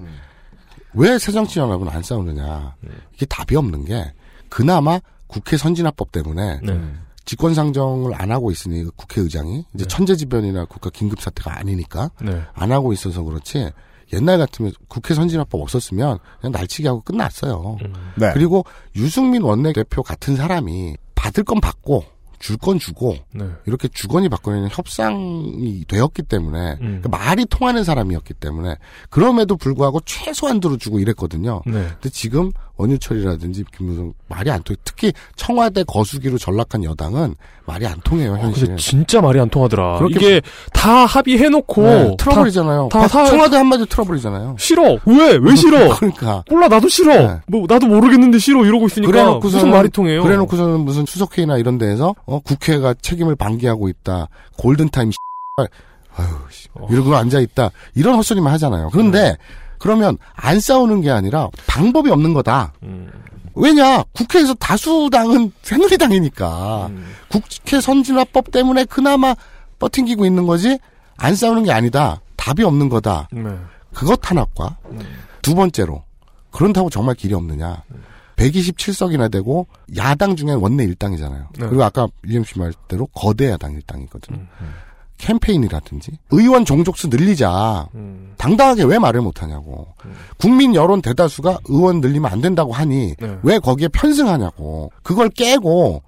왜 0.93 1.19
새정치연합은 1.19 1.87
안 1.89 2.01
싸우느냐 2.01 2.73
이게 3.13 3.25
답이 3.27 3.55
없는 3.55 3.85
게 3.85 4.13
그나마 4.49 4.99
국회 5.29 5.55
선진화법 5.55 6.11
때문에 6.11 6.59
네. 6.61 6.81
직권상정을 7.25 8.13
안 8.19 8.31
하고 8.31 8.51
있으니 8.51 8.83
그 8.83 8.91
국회의장이 8.95 9.63
이제 9.75 9.85
천재지변이나 9.85 10.65
국가 10.65 10.89
긴급 10.89 11.21
사태가 11.21 11.57
아니니까 11.59 12.09
네. 12.21 12.41
안 12.53 12.71
하고 12.71 12.91
있어서 12.91 13.23
그렇지 13.23 13.71
옛날 14.11 14.39
같으면 14.39 14.73
국회 14.87 15.13
선진화법 15.13 15.61
없었으면 15.61 16.17
그냥 16.41 16.51
날치기 16.51 16.87
하고 16.87 17.01
끝났어요. 17.01 17.77
네. 18.17 18.31
그리고 18.33 18.65
유승민 18.95 19.43
원내대표 19.43 20.01
같은 20.01 20.35
사람이 20.35 20.97
받을 21.13 21.43
건 21.43 21.61
받고 21.61 22.03
줄 22.39 22.57
건 22.57 22.79
주고 22.79 23.17
네. 23.33 23.45
이렇게 23.65 23.87
주거니 23.89 24.29
받거니는 24.29 24.69
협상이 24.71 25.83
되었기 25.87 26.23
때문에 26.23 26.71
음. 26.81 27.01
그러니까 27.01 27.09
말이 27.09 27.45
통하는 27.45 27.83
사람이었기 27.83 28.33
때문에 28.35 28.77
그럼에도 29.09 29.57
불구하고 29.57 29.99
최소한도로 30.05 30.77
주고 30.77 30.99
이랬거든요. 30.99 31.61
네. 31.65 31.73
근데 31.73 32.09
지금 32.09 32.51
원유철이라든지 32.79 33.65
김무성 33.75 34.13
말이 34.29 34.49
안 34.49 34.63
통해. 34.63 34.77
특히 34.85 35.11
청와대 35.35 35.83
거수기로 35.83 36.37
전락한 36.37 36.83
여당은 36.85 37.35
말이 37.65 37.85
안 37.85 37.99
통해요 38.03 38.37
현실. 38.37 38.63
아, 38.63 38.67
근데 38.67 38.81
진짜 38.81 39.19
말이 39.21 39.39
안 39.39 39.49
통하더라. 39.49 39.99
그렇게 39.99 40.15
이게 40.15 40.41
다 40.73 41.05
합의해놓고 41.05 41.83
네, 41.83 42.15
트러블이잖아요. 42.17 42.89
다, 42.91 42.99
다, 43.01 43.07
바- 43.07 43.07
사- 43.07 43.25
청와대 43.29 43.57
한마디 43.57 43.85
트러블이잖아요. 43.85 44.55
싫어. 44.57 44.97
왜? 45.05 45.37
왜 45.41 45.55
싫어? 45.55 45.93
그러니까. 45.99 46.43
몰라 46.49 46.67
나도 46.69 46.87
싫어. 46.87 47.13
네. 47.15 47.39
뭐 47.47 47.65
나도 47.67 47.87
모르겠는데 47.87 48.39
싫어 48.39 48.65
이러고 48.65 48.87
있으니까 48.87 49.11
그래놓고서는 49.11 49.65
무슨 49.65 49.69
말이 49.77 49.89
통해요? 49.89 50.23
그래놓고서는 50.23 50.79
무슨 50.79 51.05
추석회의나 51.05 51.57
이런 51.57 51.77
데에서 51.77 52.15
어, 52.25 52.39
국회가 52.39 52.93
책임을 52.93 53.35
방기하고 53.35 53.89
있다. 53.89 54.29
골든타임 54.57 55.11
아유 56.15 56.27
씨, 56.49 56.67
어. 56.73 56.87
이러고 56.89 57.15
앉아 57.15 57.39
있다. 57.39 57.71
이런 57.95 58.15
헛소리만 58.15 58.51
하잖아요. 58.53 58.89
그런데 58.91 59.21
네. 59.31 59.37
그러면 59.79 60.17
안 60.35 60.59
싸우는 60.59 61.01
게 61.01 61.09
아니라 61.09 61.49
방법이 61.67 62.11
없는 62.11 62.33
거다. 62.33 62.73
음. 62.83 63.09
왜냐 63.55 64.03
국회에서 64.13 64.53
다수당은 64.55 65.51
새누리당이니까 65.63 66.87
음. 66.87 67.07
국회 67.29 67.81
선진화법 67.81 68.51
때문에 68.51 68.85
그나마 68.85 69.35
버팅기고 69.79 70.25
있는 70.25 70.45
거지 70.45 70.77
안 71.17 71.35
싸우는 71.35 71.63
게 71.63 71.71
아니다. 71.71 72.21
답이 72.35 72.63
없는 72.63 72.89
거다. 72.89 73.27
네. 73.31 73.43
그것 73.93 74.19
하나과 74.29 74.77
두 75.41 75.55
번째로 75.55 76.03
그런다고 76.51 76.89
정말 76.89 77.15
길이 77.15 77.33
없느냐. 77.33 77.83
127석이나 78.37 79.29
되고 79.29 79.67
야당 79.97 80.35
중에 80.35 80.53
원내 80.53 80.85
일당이잖아요. 80.85 81.49
네. 81.57 81.67
그리고 81.67 81.83
아까 81.83 82.07
이영 82.25 82.43
씨 82.45 82.57
말대로 82.57 83.07
거대 83.07 83.49
야당 83.51 83.73
일당이거든요. 83.73 84.39
캠페인이라든지 85.19 86.11
의원 86.31 86.65
종족수 86.65 87.07
늘리자. 87.09 87.87
당당하게 88.37 88.83
왜 88.83 88.97
말을 88.97 89.21
못하냐고. 89.21 89.87
국민 90.37 90.73
여론 90.73 91.01
대다수가 91.01 91.59
의원 91.65 92.01
늘리면 92.01 92.31
안 92.31 92.41
된다고 92.41 92.73
하니 92.73 93.15
네. 93.19 93.37
왜 93.43 93.59
거기에 93.59 93.89
편승하냐고. 93.89 94.91
그걸 95.03 95.29
깨고 95.29 96.01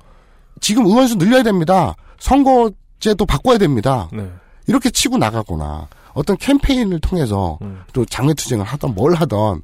지금 0.59 0.85
의원수 0.85 1.17
늘려야 1.17 1.43
됩니다. 1.43 1.95
선거제도 2.19 3.25
바꿔야 3.25 3.57
됩니다. 3.57 4.09
네. 4.13 4.29
이렇게 4.67 4.89
치고 4.89 5.17
나가거나 5.17 5.87
어떤 6.13 6.37
캠페인을 6.37 6.99
통해서 6.99 7.59
또 7.93 8.05
장외투쟁을 8.05 8.65
하던 8.65 8.95
뭘 8.95 9.13
하던 9.13 9.61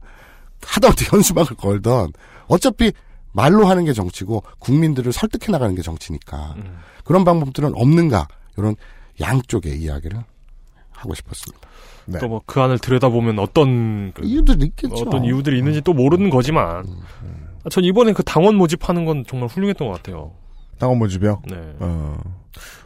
하다 0.65 0.87
못해 0.89 1.05
현수막을 1.09 1.55
걸던 1.57 2.11
어차피 2.47 2.91
말로 3.31 3.67
하는 3.67 3.85
게 3.85 3.93
정치고 3.93 4.43
국민들을 4.59 5.13
설득해 5.13 5.51
나가는 5.51 5.73
게 5.75 5.81
정치니까 5.81 6.55
그런 7.03 7.23
방법들은 7.23 7.73
없는가 7.75 8.27
이런 8.57 8.75
양쪽의 9.21 9.79
이야기를 9.81 10.19
하고 10.91 11.13
싶었습니다. 11.13 11.67
네. 12.05 12.19
또뭐 12.19 12.41
그 12.45 12.61
안을 12.61 12.79
들여다보면 12.79 13.39
어떤 13.39 14.11
그- 14.13 14.23
이유들이 14.25 14.65
있겠죠. 14.67 14.95
어떤 14.95 15.25
이유들이 15.25 15.57
있는지 15.57 15.81
또 15.81 15.93
모르는 15.93 16.29
거지만 16.29 16.85
아, 17.63 17.69
전 17.69 17.83
이번에 17.83 18.13
그 18.13 18.23
당원 18.23 18.55
모집하는 18.55 19.05
건 19.05 19.25
정말 19.27 19.49
훌륭했던 19.49 19.87
것 19.89 19.95
같아요. 19.95 20.31
당원 20.79 20.99
모집이요? 20.99 21.41
네. 21.49 21.55
어, 21.79 22.17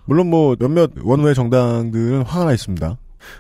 물론 0.06 0.30
뭐 0.30 0.56
몇몇 0.58 0.92
원외 1.04 1.34
정당들은 1.34 2.24
화가 2.24 2.46
나 2.46 2.54
있습니다. 2.54 2.98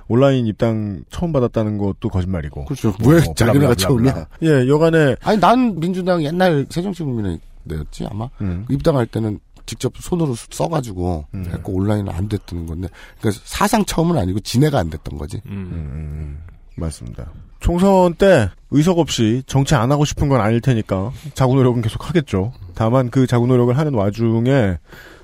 온라인 0.08 0.46
입당 0.46 1.04
처음 1.10 1.32
받았다는 1.32 1.80
것도 1.80 2.10
거짓말이고. 2.10 2.66
그렇죠. 2.66 2.94
뭐, 3.02 3.14
왜 3.14 3.22
뭐, 3.26 3.34
자기네가. 3.34 3.74
처음이야? 3.74 4.28
예, 4.44 4.68
여간에 4.68 5.16
아니 5.24 5.40
난 5.40 5.80
민주당 5.80 6.22
옛날 6.24 6.68
새정치국민회였지 6.70 8.06
아마 8.10 8.30
음. 8.42 8.66
입당할 8.70 9.08
때는 9.08 9.40
직접 9.72 9.94
손으로 9.98 10.36
써가지고 10.36 11.28
했고 11.34 11.74
온라인은 11.74 12.12
안 12.12 12.28
됐던 12.28 12.66
건데 12.66 12.90
그러니까 13.22 13.42
사상 13.46 13.86
처음은 13.86 14.18
아니고 14.18 14.42
진해가 14.42 14.78
안 14.78 14.90
됐던 14.90 15.18
거지. 15.18 15.42
음, 15.46 16.40
맞습니다. 16.76 17.32
총선 17.62 18.16
때 18.16 18.50
의석 18.72 19.00
없이 19.00 19.44
정치 19.48 19.74
안 19.74 19.90
하고 19.90 20.04
싶은 20.04 20.28
건 20.28 20.42
아닐 20.42 20.60
테니까 20.60 21.12
자구 21.36 21.56
노력은 21.56 21.82
계속 21.82 22.10
하겠죠. 22.10 22.52
다만 22.76 23.10
그 23.10 23.28
자구 23.28 23.48
노력을 23.48 23.78
하는 23.78 23.94
와중에 23.94 24.78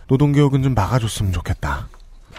노동개혁은 0.07 0.63
좀 0.63 0.73
막아줬으면 0.73 1.33
좋겠다. 1.33 1.89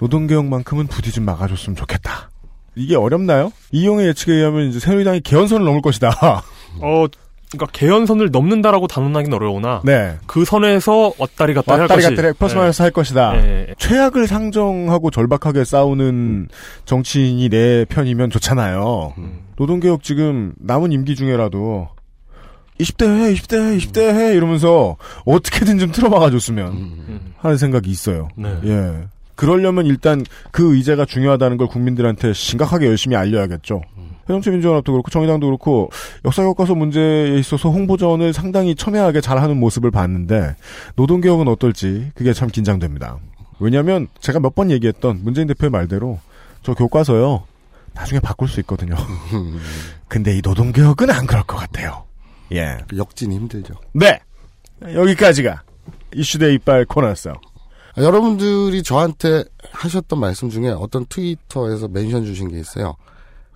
노동개혁만큼은 0.00 0.86
부디 0.86 1.12
좀 1.12 1.26
막아줬으면 1.26 1.76
좋겠다. 1.76 2.30
이게 2.74 2.96
어렵나요? 2.96 3.52
이용의 3.70 4.06
예측에 4.06 4.32
의하면 4.32 4.70
이제 4.70 4.78
새누리당이 4.80 5.20
개헌선을 5.20 5.62
넘을 5.66 5.82
것이다. 5.82 6.42
어 6.80 7.06
그러니까 7.50 7.72
개연선을 7.72 8.30
넘는다라고 8.30 8.86
단언하기는 8.86 9.34
어려우나 9.34 9.80
네. 9.84 10.16
그 10.26 10.44
선에서 10.44 11.12
왔다리 11.18 11.54
갔다리 11.54 11.72
할 11.72 11.80
왔다리 11.82 12.02
것이 12.02 12.14
갔다리 12.14 12.32
플러스 12.34 12.54
마이너스 12.56 12.82
할 12.82 12.90
것이다. 12.90 13.36
예, 13.36 13.66
예. 13.70 13.74
최악을 13.78 14.26
상정하고 14.26 15.10
절박하게 15.10 15.64
싸우는 15.64 16.48
정치인이 16.84 17.48
내 17.48 17.84
편이면 17.86 18.30
좋잖아요. 18.30 19.14
노동개혁 19.56 20.02
지금 20.02 20.52
남은 20.58 20.92
임기 20.92 21.16
중에라도 21.16 21.88
20대 22.80 23.06
해, 23.06 23.32
20대 23.34 23.56
해, 23.56 23.76
20대 23.78 24.00
해 24.14 24.34
이러면서 24.34 24.96
어떻게든 25.24 25.78
좀 25.78 25.90
틀어막아 25.90 26.30
줬으면 26.30 27.32
하는 27.38 27.56
생각이 27.56 27.90
있어요. 27.90 28.28
네. 28.36 28.54
예. 28.64 29.08
그러려면 29.34 29.86
일단 29.86 30.24
그 30.50 30.74
의제가 30.74 31.04
중요하다는 31.04 31.58
걸 31.58 31.68
국민들한테 31.68 32.32
심각하게 32.32 32.86
열심히 32.86 33.16
알려야겠죠. 33.16 33.80
새정치 34.28 34.50
민주연합도 34.50 34.92
그렇고 34.92 35.10
정의당도 35.10 35.46
그렇고 35.46 35.90
역사 36.26 36.42
교과서 36.44 36.74
문제에 36.74 37.38
있어서 37.38 37.70
홍보전을 37.70 38.34
상당히 38.34 38.74
첨예하게 38.74 39.22
잘하는 39.22 39.56
모습을 39.58 39.90
봤는데 39.90 40.54
노동개혁은 40.96 41.48
어떨지 41.48 42.12
그게 42.14 42.34
참 42.34 42.48
긴장됩니다. 42.48 43.18
왜냐하면 43.58 44.06
제가 44.20 44.38
몇 44.38 44.54
번 44.54 44.70
얘기했던 44.70 45.20
문재인 45.24 45.46
대표의 45.48 45.70
말대로 45.70 46.20
저 46.62 46.74
교과서요 46.74 47.44
나중에 47.94 48.20
바꿀 48.20 48.48
수 48.48 48.60
있거든요. 48.60 48.96
근데 50.08 50.36
이 50.36 50.42
노동개혁은 50.44 51.10
안 51.10 51.26
그럴 51.26 51.42
것 51.44 51.56
같아요. 51.56 52.04
예. 52.52 52.78
역진이 52.96 53.34
힘들죠. 53.34 53.74
네. 53.94 54.20
여기까지가 54.82 55.62
이슈대 56.14 56.52
이빨 56.54 56.84
코너였어요. 56.84 57.34
아, 57.96 58.02
여러분들이 58.02 58.82
저한테 58.82 59.44
하셨던 59.72 60.20
말씀 60.20 60.50
중에 60.50 60.68
어떤 60.68 61.06
트위터에서 61.06 61.88
mention 61.88 62.24
주신 62.26 62.48
게 62.50 62.58
있어요. 62.60 62.94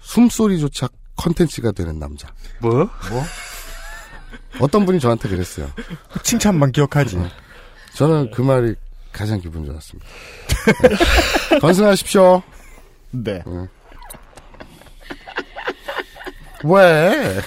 숨소리조차 0.02 0.88
컨텐츠가 1.16 1.72
되는 1.72 1.98
남자. 1.98 2.32
뭐? 2.60 2.72
뭐? 3.10 3.24
어떤 4.60 4.84
분이 4.84 5.00
저한테 5.00 5.28
그랬어요. 5.28 5.70
칭찬만 6.22 6.72
기억하지. 6.72 7.18
저는 7.94 8.30
그 8.30 8.42
말이 8.42 8.74
가장 9.12 9.40
기분 9.40 9.64
좋았습니다. 9.64 10.08
네. 11.50 11.58
건승하십시오. 11.58 12.42
네. 13.10 13.42
왜? 16.64 17.40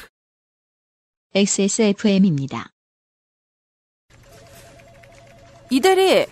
XSFM입니다. 1.33 2.69
이대리 5.69 6.27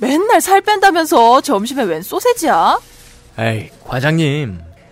맨날 0.00 0.40
살 0.40 0.60
뺀다면서 0.60 1.40
점심에 1.40 1.84
웬 1.84 2.02
소세지야? 2.02 2.78
에이, 3.38 3.70
과장님. 3.84 4.63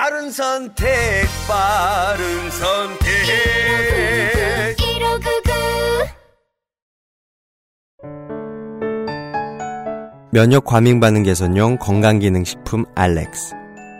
바른 0.00 0.30
선택, 0.30 0.86
바른 1.48 2.50
선택. 2.52 3.08
면역 10.30 10.64
과민 10.64 11.00
반응 11.00 11.24
개선용 11.24 11.78
건강기능식품 11.78 12.84
알렉스 12.94 13.56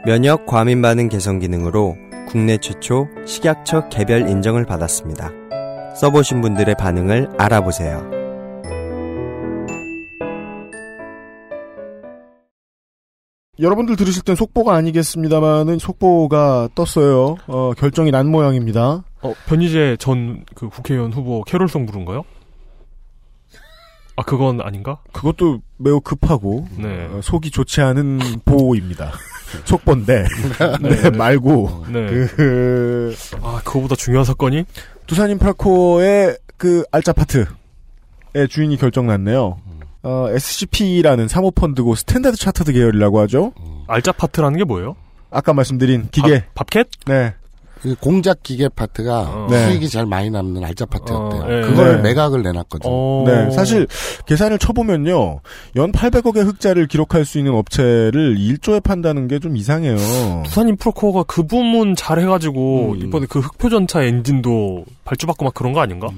면역 0.06 0.46
과민 0.46 0.82
반응 0.82 1.08
개선 1.08 1.40
기능으로 1.40 1.96
국내 2.28 2.58
최초 2.58 3.08
식약처 3.26 3.88
개별 3.88 4.28
인정을 4.28 4.66
받았습니다. 4.66 5.32
써보신 5.96 6.42
분들의 6.42 6.76
반응을 6.76 7.30
알아보세요. 7.38 8.18
여러분들 13.60 13.97
들으실 13.97 14.22
땐 14.22 14.36
속보가 14.36 14.74
아니겠습니다만은 14.74 15.78
속보가 15.78 16.68
떴어요. 16.74 17.36
어, 17.48 17.72
결정이 17.76 18.10
난 18.12 18.28
모양입니다. 18.30 19.02
어, 19.20 19.35
변희재 19.47 19.97
전 19.98 20.44
그 20.55 20.68
국회의원 20.68 21.12
후보 21.12 21.43
캐롤송 21.43 21.86
부른 21.86 22.05
거요? 22.05 22.22
아, 24.16 24.22
그건 24.22 24.60
아닌가? 24.60 24.98
그것도 25.12 25.60
매우 25.76 26.01
급하고 26.01 26.66
네. 26.76 27.06
어, 27.06 27.20
속이 27.22 27.51
좋지 27.51 27.80
않은 27.80 28.18
보입니다. 28.44 29.12
속보인데 29.64 30.24
네, 30.82 30.89
네. 31.02 31.10
말고 31.10 31.85
네. 31.89 32.06
그 32.36 33.14
아, 33.43 33.60
그거보다 33.64 33.94
중요한 33.97 34.24
사건이? 34.24 34.64
두산 35.06 35.30
인프라코어의 35.30 36.36
그 36.56 36.85
알짜 36.93 37.12
파트의 37.12 37.47
주인이 38.51 38.76
결정 38.76 39.06
났네요. 39.06 39.59
어, 40.09 40.28
SCPE라는 40.30 41.28
사모펀드고 41.28 41.94
Standard 41.94 42.39
Chartered 42.39 42.72
계열이라고 42.72 43.20
하죠. 43.20 43.52
알짜 43.86 44.10
파트라는 44.12 44.56
게 44.56 44.64
뭐예요? 44.64 44.97
아까 45.30 45.52
말씀드린 45.52 46.09
기계 46.10 46.44
밥캣 46.55 46.86
네. 47.06 47.35
그 47.82 47.94
공작 48.01 48.43
기계 48.43 48.68
파트가 48.68 49.47
네. 49.51 49.68
수익이 49.68 49.89
제일 49.89 50.06
많이 50.06 50.30
남는 50.30 50.64
알짜 50.64 50.85
파트였대요. 50.86 51.43
어, 51.43 51.47
예. 51.48 51.60
그걸 51.60 51.97
네. 51.97 52.02
매각을 52.09 52.43
내놨거든요. 52.43 53.24
네, 53.26 53.51
사실 53.52 53.86
계산을 54.26 54.59
쳐보면요, 54.59 55.40
연 55.76 55.93
800억의 55.93 56.44
흑자를 56.44 56.89
기록할 56.89 57.24
수 57.26 57.39
있는 57.39 57.52
업체를 57.52 58.36
1조에 58.36 58.82
판다는 58.82 59.28
게 59.28 59.39
좀 59.39 59.56
이상해요. 59.56 59.97
부산 60.44 60.68
인프라코어가 60.70 61.24
그 61.24 61.43
부문 61.47 61.94
잘 61.94 62.18
해가지고 62.18 62.97
이번에 62.98 63.26
그 63.28 63.39
흑표전차 63.40 64.02
엔진도 64.02 64.85
발주받고 65.05 65.44
막 65.44 65.55
그런 65.55 65.72
거 65.74 65.80
아닌가? 65.80 66.09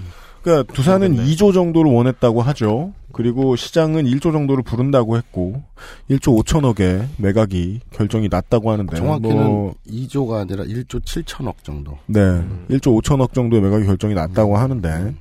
그러니까 0.43 0.73
두산은 0.73 1.17
2조 1.17 1.53
정도를 1.53 1.93
원했다고 1.93 2.43
하죠. 2.43 2.93
그리고 3.12 3.57
시장은 3.57 4.05
1조 4.05 4.33
정도를 4.33 4.62
부른다고 4.62 5.17
했고 5.17 5.62
1조 6.09 6.43
5천억에 6.43 7.07
매각이 7.19 7.81
결정이 7.91 8.29
났다고 8.29 8.71
하는데 8.71 8.97
정확히는 8.97 9.37
뭐, 9.37 9.75
2조가 9.89 10.43
아니라 10.43 10.65
1조 10.65 11.03
7천억 11.03 11.55
정도. 11.65 11.99
네, 12.07 12.21
1조 12.71 13.03
5천억 13.03 13.33
정도의 13.33 13.62
매각이 13.62 13.85
결정이 13.85 14.15
났다고 14.15 14.57
하는데 14.57 15.15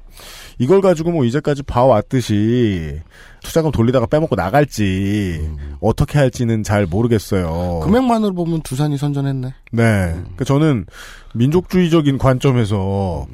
이걸 0.59 0.81
가지고 0.81 1.11
뭐 1.11 1.25
이제까지 1.25 1.63
봐왔듯이 1.63 2.99
투자금 3.41 3.71
돌리다가 3.71 4.05
빼먹고 4.05 4.35
나갈지 4.35 5.49
어떻게 5.79 6.19
할지는 6.19 6.63
잘 6.63 6.85
모르겠어요. 6.85 7.79
금액만으로 7.83 8.33
보면 8.33 8.61
두산이 8.61 8.97
선전했네. 8.97 9.53
네. 9.71 9.81
그러니까 9.81 10.45
저는 10.45 10.85
민족주의적인 11.33 12.17
관점에서 12.17 13.25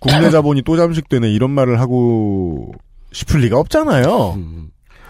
국내 0.00 0.30
자본이 0.30 0.62
또 0.62 0.76
잠식되네 0.76 1.30
이런 1.30 1.50
말을 1.50 1.80
하고 1.80 2.72
싶을 3.12 3.40
리가 3.40 3.58
없잖아요. 3.58 4.38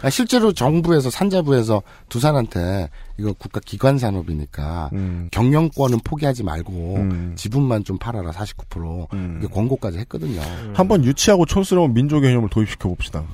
아, 0.03 0.09
실제로 0.09 0.53
정부에서 0.53 1.11
산자부에서 1.11 1.83
두산한테 2.09 2.89
이거 3.19 3.33
국가 3.35 3.61
기관 3.65 3.99
산업이니까 3.99 4.91
경영권은 5.31 5.99
포기하지 6.05 6.43
말고 6.43 6.97
음. 6.97 7.33
지분만 7.37 7.85
좀 7.85 7.99
팔아라 7.99 8.31
49% 8.31 9.39
이게 9.39 9.47
권고까지 9.47 9.99
했거든요. 9.99 10.41
한번 10.75 11.05
유치하고 11.05 11.47
촌스러운 11.47 11.93
민족 11.95 12.21
개념을 12.21 12.49
도입시켜 12.49 12.89
봅시다. 12.89 13.25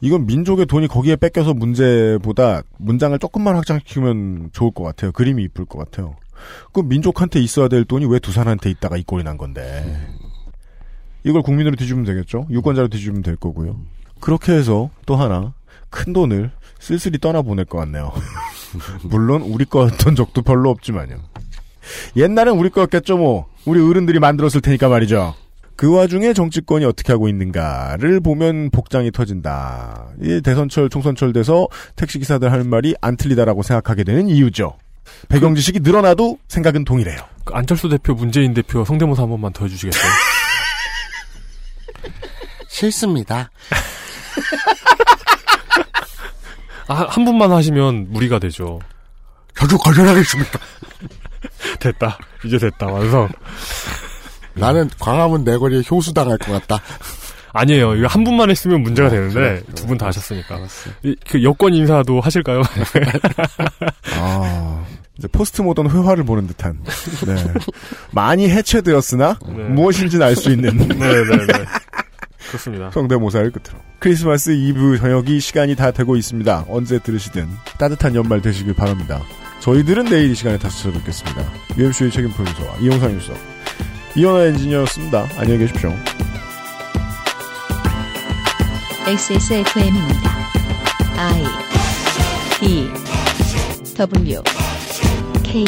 이건 0.00 0.26
민족의 0.26 0.66
돈이 0.66 0.88
거기에 0.88 1.16
뺏겨서 1.16 1.54
문제보다 1.54 2.62
문장을 2.78 3.18
조금만 3.18 3.56
확장시키면 3.56 4.50
좋을 4.52 4.70
것 4.72 4.84
같아요. 4.84 5.12
그림이 5.12 5.42
이쁠 5.44 5.64
것 5.64 5.78
같아요. 5.78 6.16
그 6.72 6.80
민족한테 6.80 7.40
있어야 7.40 7.68
될 7.68 7.84
돈이 7.84 8.06
왜 8.06 8.18
두산한테 8.18 8.70
있다가 8.70 8.96
이 8.96 9.02
꼴이 9.02 9.24
난 9.24 9.36
건데. 9.36 9.84
이걸 11.24 11.42
국민으로 11.42 11.76
뒤집으면 11.76 12.04
되겠죠? 12.04 12.46
유권자로 12.50 12.88
뒤집으면 12.88 13.22
될 13.22 13.36
거고요. 13.36 13.80
그렇게 14.20 14.52
해서 14.52 14.90
또 15.06 15.16
하나 15.16 15.54
큰 15.90 16.12
돈을 16.12 16.50
쓸쓸히 16.78 17.18
떠나보낼 17.18 17.64
것 17.64 17.78
같네요. 17.78 18.12
물론 19.04 19.42
우리 19.42 19.64
거였던 19.64 20.14
적도 20.14 20.42
별로 20.42 20.70
없지만요. 20.70 21.16
옛날엔 22.16 22.56
우리 22.56 22.70
거였겠죠 22.70 23.16
뭐. 23.16 23.46
우리 23.64 23.80
어른들이 23.80 24.18
만들었을 24.20 24.60
테니까 24.60 24.88
말이죠. 24.88 25.34
그 25.76 25.94
와중에 25.94 26.32
정치권이 26.32 26.84
어떻게 26.86 27.12
하고 27.12 27.28
있는가를 27.28 28.20
보면 28.20 28.70
복장이 28.70 29.10
터진다. 29.10 30.08
이 30.22 30.40
대선철, 30.42 30.88
총선철 30.88 31.34
돼서 31.34 31.68
택시기사들 31.96 32.50
하는 32.50 32.70
말이 32.70 32.94
안 33.02 33.16
틀리다라고 33.16 33.62
생각하게 33.62 34.04
되는 34.04 34.28
이유죠. 34.28 34.78
배경 35.28 35.54
지식이 35.54 35.80
늘어나도 35.80 36.38
생각은 36.48 36.84
동일해요. 36.84 37.18
그 37.44 37.54
안철수 37.54 37.88
대표, 37.88 38.14
문재인 38.14 38.54
대표 38.54 38.84
성대모사 38.84 39.22
한 39.22 39.30
번만 39.30 39.52
더 39.52 39.64
해주시겠어요? 39.64 40.12
싫습니다. 42.68 43.50
아, 46.88 47.06
한 47.08 47.24
분만 47.24 47.50
하시면 47.52 48.06
무리가 48.10 48.38
되죠. 48.38 48.80
저도 49.58 49.78
거절하겠습니다. 49.78 50.58
됐다. 51.80 52.18
이제 52.44 52.58
됐다. 52.58 52.86
완성. 52.86 53.28
나는 54.54 54.88
광화문 54.98 55.44
내거리에 55.44 55.82
효수당할 55.90 56.38
것 56.38 56.52
같다. 56.52 56.82
아니에요. 57.56 57.94
이거 57.96 58.06
한 58.06 58.24
분만 58.24 58.50
했으면 58.50 58.82
문제가 58.82 59.08
어, 59.08 59.10
되는데 59.10 59.34
그래, 59.34 59.62
두분 59.74 59.98
다 59.98 60.06
하셨으니까. 60.06 60.60
이, 61.02 61.16
그 61.28 61.42
여권 61.42 61.74
인사도 61.74 62.20
하실까요? 62.20 62.62
아, 64.18 64.84
이제 65.18 65.28
포스트 65.28 65.62
모던 65.62 65.90
회화를 65.90 66.24
보는 66.24 66.46
듯한. 66.48 66.78
네. 67.26 67.34
많이 68.12 68.48
해체되었으나 68.50 69.38
네. 69.46 69.52
무엇인지는 69.64 70.26
알 70.26 70.36
수 70.36 70.50
있는. 70.50 70.76
네 70.76 70.86
네 70.86 71.46
네. 71.46 71.64
그렇습니다. 72.48 72.90
성대모사를 72.92 73.50
끝으로. 73.50 73.80
크리스마스 73.98 74.50
이브 74.50 74.98
저녁이 74.98 75.40
시간이 75.40 75.74
다 75.74 75.90
되고 75.90 76.14
있습니다. 76.16 76.66
언제 76.68 76.98
들으시든 77.00 77.48
따뜻한 77.78 78.14
연말 78.14 78.40
되시길 78.40 78.74
바랍니다. 78.74 79.20
저희들은 79.60 80.04
내일 80.04 80.30
이 80.30 80.34
시간에 80.34 80.56
다시 80.58 80.84
찾아뵙겠습니다. 80.84 81.42
UMC의 81.76 82.10
책임 82.12 82.30
프로듀서와 82.30 82.76
이용상 82.80 83.10
유서 83.12 83.32
이현아 84.14 84.44
엔지니어였습니다. 84.44 85.26
안녕히 85.38 85.58
계십시오. 85.58 85.92
XSFM입니다. 89.08 90.50
I 91.16 91.44
D 92.58 92.90
W 93.94 94.42
K 95.44 95.64